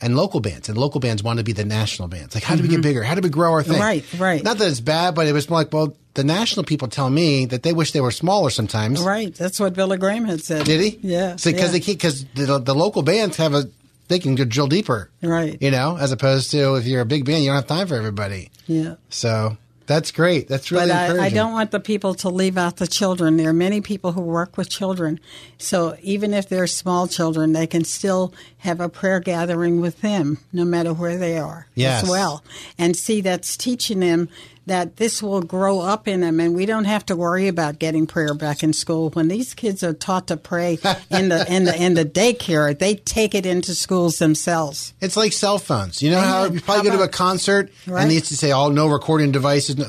And 0.00 0.14
local 0.14 0.38
bands, 0.38 0.68
and 0.68 0.78
local 0.78 1.00
bands 1.00 1.24
want 1.24 1.38
to 1.38 1.44
be 1.44 1.50
the 1.50 1.64
national 1.64 2.06
bands. 2.06 2.32
Like, 2.32 2.44
how 2.44 2.54
do 2.54 2.62
we 2.62 2.68
get 2.68 2.78
Mhm. 2.78 2.82
bigger? 2.84 3.02
How 3.02 3.16
do 3.16 3.20
we 3.20 3.30
grow 3.30 3.50
our 3.50 3.64
thing? 3.64 3.80
Right, 3.80 4.04
right. 4.16 4.44
Not 4.44 4.58
that 4.58 4.68
it's 4.68 4.78
bad, 4.78 5.16
but 5.16 5.26
it 5.26 5.32
was 5.32 5.50
more 5.50 5.58
like, 5.58 5.72
well, 5.72 5.92
the 6.14 6.22
national 6.22 6.62
people 6.66 6.86
tell 6.86 7.10
me 7.10 7.46
that 7.46 7.64
they 7.64 7.72
wish 7.72 7.90
they 7.90 8.00
were 8.00 8.12
smaller 8.12 8.48
sometimes. 8.50 9.00
Right. 9.00 9.34
That's 9.34 9.58
what 9.58 9.74
Billy 9.74 9.96
Graham 9.98 10.24
had 10.24 10.40
said. 10.44 10.66
Did 10.66 10.80
he? 10.82 11.00
Yeah. 11.02 11.32
because 11.32 11.52
yeah. 11.52 11.66
they 11.66 11.80
because 11.80 12.24
the, 12.36 12.60
the 12.60 12.76
local 12.76 13.02
bands 13.02 13.38
have 13.38 13.54
a 13.54 13.68
they 14.06 14.20
can 14.20 14.36
drill 14.36 14.68
deeper, 14.68 15.10
Right. 15.20 15.58
you 15.60 15.72
know, 15.72 15.96
as 15.98 16.12
opposed 16.12 16.52
to 16.52 16.76
if 16.76 16.86
you're 16.86 17.00
a 17.00 17.04
big 17.04 17.24
band, 17.24 17.42
you 17.42 17.48
don't 17.50 17.56
have 17.56 17.66
time 17.66 17.88
for 17.88 17.96
everybody. 17.96 18.50
Yeah. 18.68 18.94
So 19.10 19.56
that's 19.88 20.12
great. 20.12 20.46
That's 20.46 20.70
really 20.70 20.88
but 20.88 21.18
I. 21.18 21.24
I 21.24 21.30
don't 21.30 21.52
want 21.52 21.72
the 21.72 21.80
people 21.80 22.14
to 22.14 22.28
leave 22.28 22.56
out 22.56 22.76
the 22.76 22.86
children. 22.86 23.36
There 23.36 23.48
are 23.48 23.52
many 23.52 23.80
people 23.80 24.12
who 24.12 24.20
work 24.20 24.56
with 24.56 24.68
children. 24.70 25.18
So 25.56 25.96
even 26.02 26.32
if 26.32 26.48
they're 26.48 26.68
small 26.68 27.08
children, 27.08 27.52
they 27.54 27.66
can 27.66 27.82
still 27.84 28.32
have 28.58 28.80
a 28.80 28.88
prayer 28.88 29.18
gathering 29.18 29.80
with 29.80 30.00
them, 30.00 30.38
no 30.52 30.64
matter 30.64 30.92
where 30.92 31.16
they 31.16 31.36
are 31.38 31.66
Yes. 31.74 32.04
as 32.04 32.08
well. 32.08 32.44
And 32.78 32.94
see, 32.96 33.20
that's 33.20 33.56
teaching 33.56 33.98
them 34.00 34.28
that 34.68 34.96
this 34.96 35.22
will 35.22 35.42
grow 35.42 35.80
up 35.80 36.08
in 36.08 36.20
them 36.20 36.40
and 36.40 36.54
we 36.54 36.64
don't 36.66 36.84
have 36.86 37.04
to 37.06 37.16
worry 37.16 37.48
about 37.48 37.78
getting 37.78 38.06
prayer 38.06 38.32
back 38.34 38.62
in 38.62 38.72
school. 38.72 39.10
When 39.10 39.28
these 39.28 39.52
kids 39.54 39.82
are 39.82 39.92
taught 39.92 40.28
to 40.28 40.36
pray 40.36 40.78
in 41.10 41.28
the 41.28 41.44
in 41.52 41.64
the 41.64 41.74
in 41.82 41.94
the 41.94 42.04
daycare, 42.04 42.78
they 42.78 42.94
take 42.94 43.34
it 43.34 43.44
into 43.44 43.74
schools 43.74 44.18
themselves. 44.18 44.94
It's 45.00 45.16
like 45.16 45.32
cell 45.32 45.58
phones. 45.58 46.02
You 46.02 46.10
know 46.12 46.20
how 46.20 46.44
you 46.44 46.60
probably 46.60 46.88
How 46.90 46.96
go 46.96 47.02
to 47.02 47.08
a 47.08 47.08
concert 47.08 47.70
Right. 47.86 48.02
and 48.02 48.10
they 48.10 48.14
used 48.14 48.26
to 48.28 48.36
say, 48.36 48.52
"Oh, 48.52 48.68
no 48.70 48.86
recording 48.88 49.32
devices." 49.32 49.76
No. 49.76 49.86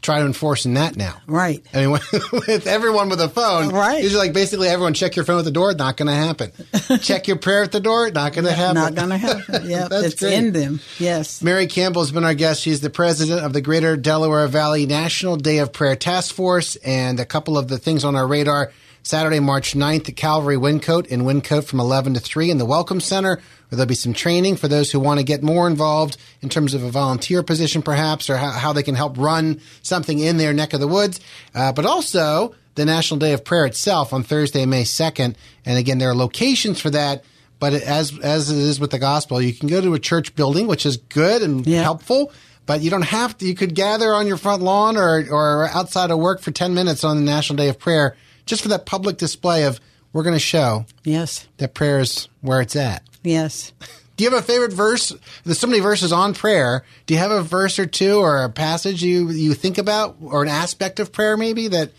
Try 0.00 0.20
to 0.20 0.26
enforce 0.26 0.64
in 0.64 0.74
that 0.74 0.96
now. 0.96 1.20
Right. 1.26 1.64
I 1.74 1.78
mean, 1.86 1.90
with 2.32 2.66
everyone 2.68 3.08
with 3.08 3.20
a 3.20 3.28
phone, 3.28 3.70
Right. 3.70 4.02
Usually, 4.02 4.26
like 4.26 4.32
basically 4.32 4.68
everyone 4.68 4.94
check 4.94 5.16
your 5.16 5.24
phone 5.24 5.40
at 5.40 5.44
the 5.44 5.50
door. 5.50 5.74
Not 5.74 5.96
going 5.96 6.06
to 6.06 6.14
happen. 6.14 6.52
check 7.00 7.26
your 7.26 7.36
prayer 7.36 7.64
at 7.64 7.72
the 7.72 7.80
door. 7.80 8.08
Not 8.10 8.32
going 8.32 8.44
to 8.44 8.52
happen. 8.52 8.74
Not 8.76 8.94
going 8.94 9.08
to 9.10 9.18
happen. 9.18 9.68
Yeah, 9.68 9.88
That's 9.88 10.06
it's 10.06 10.20
great. 10.20 10.34
in 10.34 10.52
them. 10.52 10.80
Yes. 10.98 11.42
Mary 11.42 11.66
Campbell 11.66 12.02
has 12.02 12.12
been 12.12 12.24
our 12.24 12.34
guest. 12.34 12.62
She's 12.62 12.80
the 12.80 12.90
president 12.90 13.44
of 13.44 13.52
the 13.52 13.60
Greater 13.60 13.96
Delaware 13.96 14.46
Valley 14.46 14.86
National 14.86 15.36
Day 15.36 15.58
of 15.58 15.72
Prayer 15.72 15.96
Task 15.96 16.32
Force. 16.34 16.76
And 16.76 17.18
a 17.18 17.26
couple 17.26 17.58
of 17.58 17.66
the 17.66 17.76
things 17.78 18.04
on 18.04 18.14
our 18.14 18.26
radar 18.26 18.70
Saturday, 19.08 19.40
March 19.40 19.72
9th 19.72 20.10
at 20.10 20.16
Calvary 20.16 20.58
Wyncote 20.58 21.06
in 21.06 21.22
Wyncote 21.22 21.64
from 21.64 21.80
11 21.80 22.12
to 22.12 22.20
3 22.20 22.50
in 22.50 22.58
the 22.58 22.66
Welcome 22.66 23.00
Center, 23.00 23.36
where 23.36 23.42
there'll 23.70 23.86
be 23.86 23.94
some 23.94 24.12
training 24.12 24.56
for 24.56 24.68
those 24.68 24.92
who 24.92 25.00
want 25.00 25.18
to 25.18 25.24
get 25.24 25.42
more 25.42 25.66
involved 25.66 26.18
in 26.42 26.50
terms 26.50 26.74
of 26.74 26.82
a 26.82 26.90
volunteer 26.90 27.42
position, 27.42 27.80
perhaps, 27.80 28.28
or 28.28 28.36
how, 28.36 28.50
how 28.50 28.74
they 28.74 28.82
can 28.82 28.94
help 28.94 29.16
run 29.16 29.62
something 29.80 30.18
in 30.18 30.36
their 30.36 30.52
neck 30.52 30.74
of 30.74 30.80
the 30.80 30.86
woods. 30.86 31.20
Uh, 31.54 31.72
but 31.72 31.86
also 31.86 32.54
the 32.74 32.84
National 32.84 33.18
Day 33.18 33.32
of 33.32 33.46
Prayer 33.46 33.64
itself 33.64 34.12
on 34.12 34.24
Thursday, 34.24 34.66
May 34.66 34.82
2nd. 34.82 35.36
And 35.64 35.78
again, 35.78 35.96
there 35.96 36.10
are 36.10 36.14
locations 36.14 36.78
for 36.78 36.90
that. 36.90 37.24
But 37.58 37.72
as 37.72 38.16
as 38.18 38.50
it 38.50 38.58
is 38.58 38.78
with 38.78 38.90
the 38.90 38.98
gospel, 38.98 39.40
you 39.40 39.54
can 39.54 39.70
go 39.70 39.80
to 39.80 39.94
a 39.94 39.98
church 39.98 40.34
building, 40.36 40.66
which 40.66 40.84
is 40.84 40.98
good 40.98 41.40
and 41.40 41.66
helpful. 41.66 42.30
But 42.66 42.82
you 42.82 42.90
don't 42.90 43.02
have 43.02 43.38
to. 43.38 43.46
You 43.46 43.54
could 43.54 43.74
gather 43.74 44.12
on 44.12 44.26
your 44.26 44.36
front 44.36 44.62
lawn 44.62 44.98
or 44.98 45.26
or 45.30 45.66
outside 45.68 46.10
of 46.10 46.18
work 46.18 46.42
for 46.42 46.50
ten 46.50 46.74
minutes 46.74 47.04
on 47.04 47.16
the 47.16 47.22
National 47.22 47.56
Day 47.56 47.70
of 47.70 47.78
Prayer, 47.78 48.14
just 48.48 48.62
for 48.62 48.68
that 48.68 48.86
public 48.86 49.16
display 49.18 49.64
of 49.64 49.80
we're 50.12 50.22
going 50.24 50.34
to 50.34 50.40
show 50.40 50.86
Yes. 51.04 51.46
that 51.58 51.74
prayer 51.74 52.00
is 52.00 52.28
where 52.40 52.60
it's 52.60 52.74
at. 52.76 53.02
Yes. 53.22 53.72
Do 54.16 54.24
you 54.24 54.30
have 54.30 54.38
a 54.40 54.42
favorite 54.44 54.72
verse? 54.72 55.12
There's 55.44 55.60
so 55.60 55.68
many 55.68 55.78
verses 55.80 56.12
on 56.12 56.34
prayer. 56.34 56.84
Do 57.06 57.14
you 57.14 57.20
have 57.20 57.30
a 57.30 57.40
verse 57.42 57.78
or 57.78 57.86
two 57.86 58.18
or 58.18 58.42
a 58.42 58.48
passage 58.50 59.00
you 59.00 59.30
you 59.30 59.54
think 59.54 59.78
about 59.78 60.16
or 60.20 60.42
an 60.42 60.48
aspect 60.48 60.98
of 60.98 61.12
prayer 61.12 61.36
maybe 61.36 61.68
that 61.68 61.92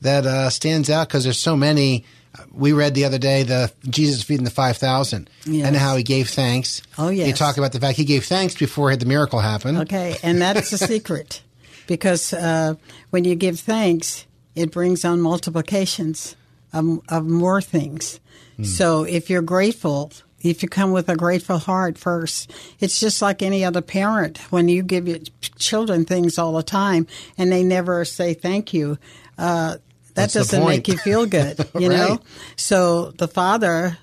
that 0.00 0.24
uh, 0.24 0.48
stands 0.48 0.88
out? 0.88 1.08
Because 1.08 1.24
there's 1.24 1.38
so 1.38 1.56
many. 1.56 2.06
We 2.52 2.72
read 2.72 2.94
the 2.94 3.04
other 3.04 3.18
day 3.18 3.42
the 3.42 3.70
Jesus 3.86 4.22
feeding 4.22 4.44
the 4.44 4.50
five 4.50 4.78
thousand 4.78 5.28
Yes. 5.44 5.66
and 5.66 5.76
how 5.76 5.96
he 5.96 6.02
gave 6.04 6.30
thanks. 6.30 6.80
Oh, 6.96 7.10
yeah, 7.10 7.26
You 7.26 7.34
talk 7.34 7.58
about 7.58 7.72
the 7.72 7.80
fact 7.80 7.98
he 7.98 8.04
gave 8.06 8.24
thanks 8.24 8.54
before 8.54 8.94
the 8.96 9.04
miracle 9.06 9.40
happened. 9.40 9.76
Okay, 9.78 10.16
and 10.22 10.40
that's 10.40 10.70
the 10.70 10.78
secret, 10.78 11.42
because 11.86 12.32
uh, 12.32 12.76
when 13.10 13.24
you 13.24 13.34
give 13.34 13.60
thanks, 13.60 14.24
it 14.58 14.70
brings 14.70 15.04
on 15.04 15.20
multiplications 15.20 16.36
of, 16.72 17.00
of 17.08 17.26
more 17.26 17.62
things. 17.62 18.20
So 18.64 19.04
if 19.04 19.30
you're 19.30 19.40
grateful, 19.40 20.10
if 20.42 20.64
you 20.64 20.68
come 20.68 20.90
with 20.90 21.08
a 21.08 21.14
grateful 21.14 21.58
heart 21.58 21.96
first, 21.96 22.50
it's 22.80 22.98
just 22.98 23.22
like 23.22 23.40
any 23.40 23.64
other 23.64 23.80
parent. 23.80 24.38
When 24.50 24.68
you 24.68 24.82
give 24.82 25.06
your 25.06 25.18
children 25.58 26.04
things 26.04 26.38
all 26.38 26.54
the 26.54 26.64
time 26.64 27.06
and 27.36 27.52
they 27.52 27.62
never 27.62 28.04
say 28.04 28.34
thank 28.34 28.74
you, 28.74 28.98
uh, 29.38 29.76
that 30.18 30.32
That's 30.32 30.34
doesn't 30.34 30.66
make 30.66 30.88
you 30.88 30.98
feel 30.98 31.26
good, 31.26 31.64
you 31.78 31.88
know. 31.88 32.20
So 32.56 33.12
the 33.12 33.28
father 33.28 33.98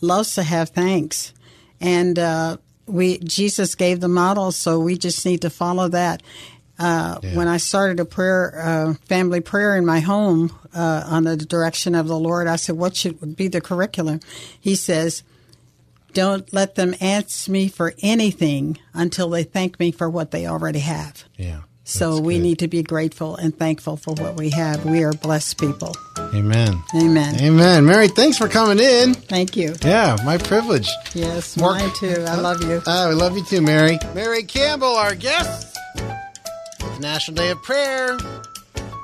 loves 0.00 0.34
to 0.34 0.42
have 0.42 0.70
thanks, 0.70 1.32
and 1.80 2.18
uh, 2.18 2.56
we 2.86 3.18
Jesus 3.18 3.76
gave 3.76 4.00
the 4.00 4.08
model, 4.08 4.50
so 4.50 4.80
we 4.80 4.98
just 4.98 5.24
need 5.24 5.42
to 5.42 5.50
follow 5.50 5.86
that. 5.88 6.22
Uh, 6.84 7.18
When 7.32 7.48
I 7.48 7.56
started 7.56 7.98
a 8.00 8.04
prayer, 8.04 8.42
uh, 8.62 8.94
family 9.08 9.40
prayer 9.40 9.76
in 9.76 9.86
my 9.86 10.00
home 10.00 10.50
uh, 10.74 11.04
on 11.06 11.24
the 11.24 11.36
direction 11.36 11.94
of 11.94 12.06
the 12.08 12.18
Lord, 12.18 12.46
I 12.46 12.56
said, 12.56 12.76
"What 12.76 12.94
should 12.94 13.36
be 13.36 13.48
the 13.48 13.60
curriculum?" 13.60 14.20
He 14.60 14.74
says, 14.76 15.22
"Don't 16.12 16.52
let 16.52 16.74
them 16.74 16.94
ask 17.00 17.48
me 17.48 17.68
for 17.68 17.94
anything 18.02 18.78
until 18.92 19.30
they 19.30 19.44
thank 19.44 19.80
me 19.80 19.92
for 19.92 20.10
what 20.10 20.30
they 20.30 20.46
already 20.46 20.80
have." 20.80 21.24
Yeah. 21.38 21.60
So 21.86 22.18
we 22.18 22.38
need 22.38 22.58
to 22.60 22.68
be 22.68 22.82
grateful 22.82 23.36
and 23.36 23.56
thankful 23.58 23.96
for 23.98 24.14
what 24.14 24.36
we 24.36 24.48
have. 24.50 24.86
We 24.86 25.04
are 25.04 25.12
blessed 25.12 25.58
people. 25.58 25.94
Amen. 26.32 26.82
Amen. 26.94 27.36
Amen. 27.40 27.84
Mary, 27.84 28.08
thanks 28.08 28.38
for 28.38 28.48
coming 28.48 28.78
in. 28.78 29.12
Thank 29.12 29.54
you. 29.54 29.74
Yeah, 29.82 30.16
my 30.24 30.38
privilege. 30.38 30.88
Yes, 31.14 31.56
Mark- 31.58 31.80
mine 31.80 31.90
too. 31.94 32.24
I 32.26 32.36
love 32.36 32.62
you. 32.62 32.82
Ah, 32.86 33.08
we 33.10 33.14
love 33.14 33.36
you 33.36 33.44
too, 33.44 33.60
Mary. 33.60 33.98
Mary 34.14 34.44
Campbell, 34.44 34.96
our 34.96 35.14
guest. 35.14 35.73
It's 36.94 37.02
National 37.02 37.34
Day 37.34 37.50
of 37.50 37.60
Prayer. 37.60 38.16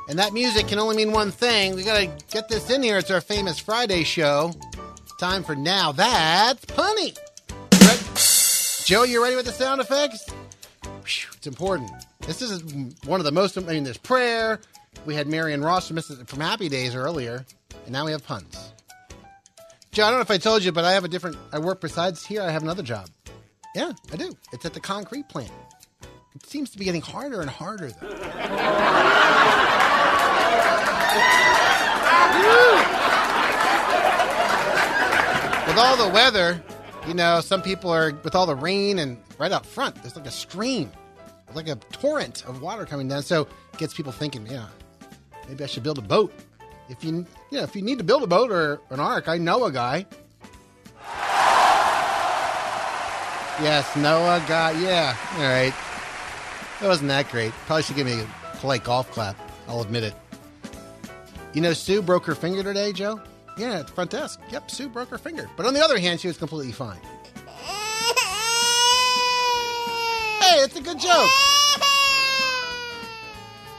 And 0.09 0.17
that 0.17 0.33
music 0.33 0.69
can 0.69 0.79
only 0.79 0.95
mean 0.95 1.11
one 1.11 1.33
thing. 1.33 1.75
We 1.75 1.83
got 1.83 1.99
to 1.99 2.07
get 2.33 2.49
this 2.49 2.71
in 2.71 2.85
here. 2.85 2.99
It's 2.99 3.11
our 3.11 3.21
famous 3.21 3.59
Friday 3.59 4.05
show. 4.05 4.53
Time 5.19 5.43
for 5.43 5.57
Now 5.57 5.91
That's 5.91 6.65
Punny. 6.67 7.19
Joe, 8.87 9.03
you 9.03 9.21
ready 9.21 9.35
with 9.35 9.47
the 9.47 9.51
sound 9.51 9.81
effects? 9.81 10.25
It's 11.35 11.49
important. 11.49 11.91
This 12.21 12.41
is 12.41 12.63
one 13.07 13.19
of 13.19 13.25
the 13.25 13.33
most, 13.33 13.59
I 13.59 13.63
mean, 13.63 13.83
there's 13.83 13.99
prayer. 13.99 14.61
We 15.05 15.17
had 15.17 15.27
Marion 15.27 15.61
Ross 15.61 15.89
from, 15.89 15.99
from 16.01 16.39
Happy 16.39 16.69
Days 16.69 16.95
earlier. 16.95 17.45
And 17.87 17.91
now 17.91 18.05
we 18.05 18.13
have 18.13 18.25
puns. 18.25 18.73
Joe, 19.91 20.05
I 20.05 20.11
don't 20.11 20.19
know 20.19 20.23
if 20.23 20.31
I 20.31 20.39
told 20.39 20.63
you, 20.63 20.71
but 20.71 20.85
I 20.85 20.93
have 20.93 21.05
a 21.05 21.09
different, 21.09 21.39
I 21.53 21.59
work 21.59 21.81
besides 21.81 22.25
here, 22.25 22.43
I 22.43 22.51
have 22.53 22.63
another 22.63 22.85
job. 22.85 23.09
Yeah, 23.75 23.91
I 24.13 24.17
do. 24.17 24.33
It's 24.53 24.65
at 24.65 24.75
the 24.75 24.81
concrete 24.81 25.29
plant. 25.29 25.51
It 26.35 26.47
seems 26.47 26.71
to 26.71 26.79
be 26.79 26.85
getting 26.85 27.01
harder 27.01 27.41
and 27.41 27.51
harder, 27.51 27.91
though. 27.91 28.09
with 35.67 35.79
all 35.79 35.97
the 35.97 36.09
weather, 36.13 36.63
you 37.07 37.15
know, 37.15 37.41
some 37.41 37.63
people 37.63 37.91
are 37.91 38.13
with 38.25 38.35
all 38.35 38.47
the 38.47 38.55
rain 38.55 38.99
and 38.99 39.17
right 39.39 39.53
out 39.53 39.65
front, 39.65 39.95
there's 39.97 40.17
like 40.17 40.27
a 40.27 40.31
stream, 40.31 40.91
like 41.55 41.69
a 41.69 41.77
torrent 41.93 42.45
of 42.47 42.61
water 42.61 42.85
coming 42.87 43.09
down. 43.09 43.23
So 43.23 43.43
it 43.73 43.79
gets 43.79 43.95
people 43.95 44.13
thinking, 44.13 44.47
yeah, 44.47 44.67
maybe 45.49 45.65
I 45.65 45.67
should 45.67 45.83
build 45.83 45.99
a 45.99 46.03
boat. 46.03 46.33
If 46.89 47.05
you, 47.05 47.27
you 47.51 47.59
know, 47.59 47.63
if 47.63 47.75
you 47.77 47.83
need 47.83 47.99
to 47.99 48.05
build 48.05 48.23
a 48.23 48.27
boat 48.27 48.51
or 48.51 48.81
an 48.91 49.01
ark, 49.01 49.29
I 49.29 49.39
know 49.39 49.65
a 49.65 49.73
guy. 49.73 50.07
Yes, 53.63 53.95
Noah 53.95 54.43
got, 54.49 54.77
yeah. 54.77 55.15
All 55.35 55.43
right. 55.43 55.75
That 56.81 56.89
wasn't 56.89 57.09
that 57.09 57.29
great. 57.31 57.53
Probably 57.67 57.83
should 57.83 57.97
give 57.97 58.07
me 58.07 58.21
a 58.21 58.27
polite 58.57 58.85
golf 58.85 59.11
clap. 59.11 59.37
I'll 59.69 59.83
admit 59.83 60.03
it. 60.03 60.15
You 61.53 61.61
know, 61.61 61.73
Sue 61.73 62.01
broke 62.01 62.25
her 62.27 62.35
finger 62.35 62.63
today, 62.63 62.93
Joe? 62.93 63.21
Yeah, 63.59 63.81
at 63.81 63.89
the 63.89 63.93
front 63.93 64.11
desk. 64.11 64.41
Yep, 64.51 64.71
Sue 64.71 64.89
broke 64.89 65.11
her 65.11 65.19
finger. 65.19 65.51
But 65.57 65.67
on 65.67 65.75
the 65.75 65.81
other 65.85 65.99
hand, 65.99 66.21
she 66.21 66.29
was 66.29 66.39
completely 66.39 66.73
fine. 66.73 67.01
Hey, 70.41 70.57
it's 70.63 70.77
a 70.77 70.81
good 70.81 70.99
joke. 70.99 71.31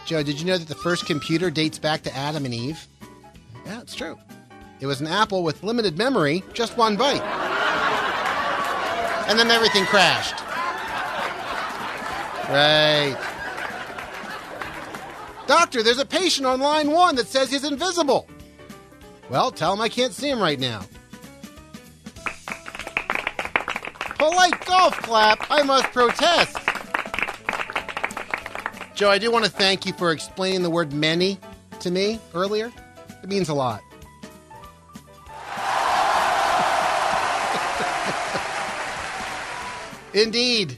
Joe, 0.06 0.22
did 0.22 0.39
you 0.39 0.45
know 0.45 0.58
that 0.58 0.68
the 0.68 0.76
first 0.76 1.06
computer 1.06 1.49
dates 1.49 1.80
back 1.80 2.04
to 2.04 2.16
Adam 2.16 2.45
and 2.45 2.54
Eve? 2.54 2.86
Yeah, 3.66 3.82
it's 3.82 3.95
true. 3.95 4.18
It 4.80 4.86
was 4.86 5.02
an 5.02 5.08
apple 5.08 5.43
with 5.43 5.64
limited 5.64 5.97
memory, 5.97 6.43
just 6.54 6.78
one 6.78 6.97
bite. 6.97 7.22
And 9.28 9.39
then 9.39 9.49
everything 9.49 9.86
crashed. 9.86 10.36
Right. 12.52 13.16
Doctor, 15.47 15.82
there's 15.84 15.99
a 15.99 16.06
patient 16.06 16.45
on 16.45 16.60
line 16.60 16.91
one 16.91 17.16
that 17.16 17.28
says 17.28 17.49
he's 17.49 17.64
invisible. 17.64 18.28
Well, 19.30 19.52
tell 19.52 19.72
him 19.72 19.80
I 19.80 19.88
can't 19.88 20.12
see 20.12 20.30
him 20.30 20.41
right 20.41 20.60
now. 20.60 20.82
Polite 24.18 24.66
golf 24.66 24.97
clap. 24.97 25.49
I 25.49 25.64
must 25.64 25.86
protest. 25.93 26.58
Joe, 28.95 29.10
I 29.10 29.18
do 29.18 29.32
want 29.32 29.45
to 29.45 29.52
thank 29.52 29.86
you 29.86 29.93
for 29.93 30.12
explaining 30.12 30.62
the 30.62 30.70
word 30.70 30.91
many 30.91 31.39
to 31.80 31.89
me 31.89 32.20
earlier. 32.34 32.70
It 33.24 33.30
means 33.30 33.47
a 33.47 33.54
lot. 33.54 33.82
Indeed. 40.14 40.78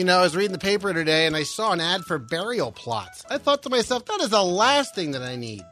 You 0.00 0.06
know, 0.06 0.20
I 0.20 0.22
was 0.22 0.34
reading 0.34 0.52
the 0.52 0.58
paper 0.58 0.94
today 0.94 1.26
and 1.26 1.36
I 1.36 1.42
saw 1.42 1.72
an 1.72 1.80
ad 1.80 2.06
for 2.06 2.16
burial 2.16 2.72
plots. 2.72 3.22
I 3.28 3.36
thought 3.36 3.62
to 3.64 3.68
myself, 3.68 4.06
that 4.06 4.18
is 4.22 4.30
the 4.30 4.42
last 4.42 4.94
thing 4.94 5.10
that 5.10 5.20
I 5.20 5.36
need. 5.36 5.62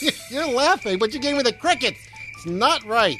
You're 0.30 0.46
laughing, 0.46 1.00
but 1.00 1.12
you 1.12 1.18
gave 1.18 1.36
me 1.36 1.42
the 1.42 1.52
crickets. 1.52 1.98
It's 2.36 2.46
not 2.46 2.84
right. 2.84 3.18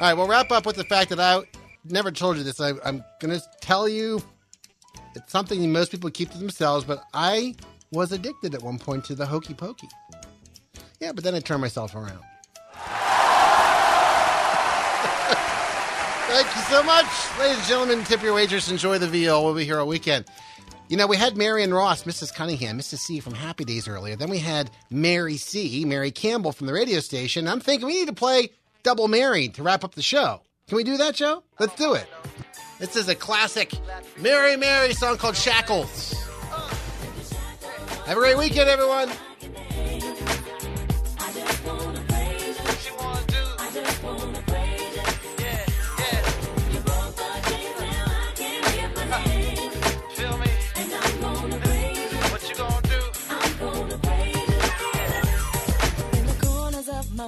All 0.00 0.06
right, 0.06 0.14
we'll 0.14 0.26
wrap 0.26 0.50
up 0.50 0.64
with 0.64 0.76
the 0.76 0.84
fact 0.84 1.10
that 1.10 1.20
I 1.20 1.42
never 1.84 2.10
told 2.10 2.38
you 2.38 2.44
this. 2.44 2.62
I, 2.62 2.70
I'm 2.82 3.04
going 3.20 3.38
to 3.38 3.42
tell 3.60 3.86
you 3.86 4.22
it's 5.14 5.30
something 5.30 5.70
most 5.70 5.90
people 5.90 6.08
keep 6.08 6.30
to 6.30 6.38
themselves, 6.38 6.86
but 6.86 7.04
I 7.12 7.56
was 7.92 8.10
addicted 8.10 8.54
at 8.54 8.62
one 8.62 8.78
point 8.78 9.04
to 9.04 9.14
the 9.14 9.26
hokey 9.26 9.52
pokey. 9.52 9.88
Yeah, 10.98 11.12
but 11.12 11.24
then 11.24 11.34
I 11.34 11.40
turned 11.40 11.60
myself 11.60 11.94
around. 11.94 12.22
Thank 16.30 16.54
you 16.54 16.62
so 16.62 16.82
much. 16.84 17.06
Ladies 17.40 17.58
and 17.58 17.66
gentlemen, 17.66 18.04
tip 18.04 18.22
your 18.22 18.34
wagers, 18.34 18.70
enjoy 18.70 18.98
the 18.98 19.08
VO. 19.08 19.42
We'll 19.42 19.54
be 19.54 19.64
here 19.64 19.80
all 19.80 19.88
weekend. 19.88 20.26
You 20.88 20.96
know, 20.96 21.08
we 21.08 21.16
had 21.16 21.36
Marion 21.36 21.74
Ross, 21.74 22.04
Mrs. 22.04 22.32
Cunningham, 22.32 22.78
Mrs. 22.78 22.98
C 22.98 23.18
from 23.18 23.34
Happy 23.34 23.64
Days 23.64 23.88
earlier. 23.88 24.14
Then 24.14 24.30
we 24.30 24.38
had 24.38 24.70
Mary 24.90 25.36
C, 25.36 25.84
Mary 25.84 26.12
Campbell 26.12 26.52
from 26.52 26.68
the 26.68 26.72
radio 26.72 27.00
station. 27.00 27.48
I'm 27.48 27.58
thinking 27.58 27.88
we 27.88 27.94
need 27.98 28.08
to 28.08 28.14
play 28.14 28.50
Double 28.84 29.08
Mary 29.08 29.48
to 29.48 29.62
wrap 29.64 29.82
up 29.82 29.96
the 29.96 30.02
show. 30.02 30.40
Can 30.68 30.76
we 30.76 30.84
do 30.84 30.96
that, 30.98 31.16
Joe? 31.16 31.42
Let's 31.58 31.74
do 31.74 31.94
it. 31.94 32.06
This 32.78 32.94
is 32.94 33.08
a 33.08 33.16
classic 33.16 33.72
Mary 34.16 34.56
Mary 34.56 34.94
song 34.94 35.16
called 35.16 35.34
Shackles. 35.34 36.14
Have 38.06 38.16
a 38.16 38.20
great 38.20 38.38
weekend, 38.38 38.68
everyone. 38.68 39.10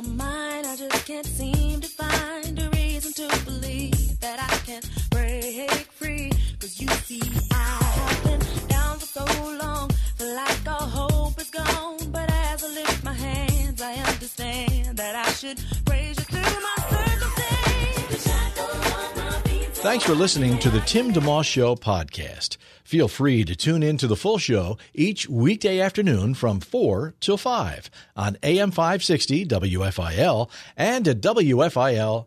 Mind, 0.09 0.67
I 0.67 0.77
just 0.77 1.07
can't 1.07 1.27
seem 1.27 1.81
to 1.81 1.89
find 1.89 2.59
a 2.59 2.69
reason 2.71 3.13
to 3.15 3.45
believe 3.45 4.21
that 4.21 4.39
I 4.41 4.57
can 4.67 4.83
break 5.11 5.91
free. 5.93 6.31
Cause 6.61 6.81
you 6.81 6.89
see, 6.89 7.23
I 7.53 7.55
have 7.55 8.25
been 8.25 8.41
down 8.69 8.99
for 8.99 9.07
so 9.07 9.25
long, 9.63 9.91
feel 10.17 10.35
like 10.35 10.69
all 10.69 10.87
hope 10.87 11.41
is 11.41 11.51
gone. 11.51 11.99
But 12.11 12.31
as 12.31 12.65
I 12.65 12.69
lift 12.69 13.05
my 13.05 13.13
hands, 13.13 13.81
I 13.83 13.95
understand 13.95 14.97
that 14.97 15.15
I 15.15 15.31
should 15.33 15.59
praise 15.85 16.19
you 16.19 16.25
through 16.25 16.41
my 16.41 16.77
circumstance. 16.91 18.29
Thanks 19.79 20.05
for 20.05 20.15
listening 20.15 20.59
to 20.61 20.71
the 20.71 20.81
Tim 20.81 21.13
DeMoss 21.13 21.45
Show 21.45 21.75
podcast. 21.75 22.57
Feel 22.93 23.09
free 23.09 23.43
to 23.45 23.57
tune 23.57 23.83
in 23.83 23.97
to 23.97 24.07
the 24.07 24.17
full 24.17 24.37
show 24.37 24.77
each 24.93 25.27
weekday 25.27 25.81
afternoon 25.81 26.35
from 26.35 26.61
4 26.61 27.15
till 27.21 27.39
5 27.39 27.89
on 28.17 28.37
AM 28.43 28.71
560 28.71 29.47
WFIL 29.47 30.51
and 30.77 31.09
at 31.09 31.23
WFIL.com. 31.23 32.27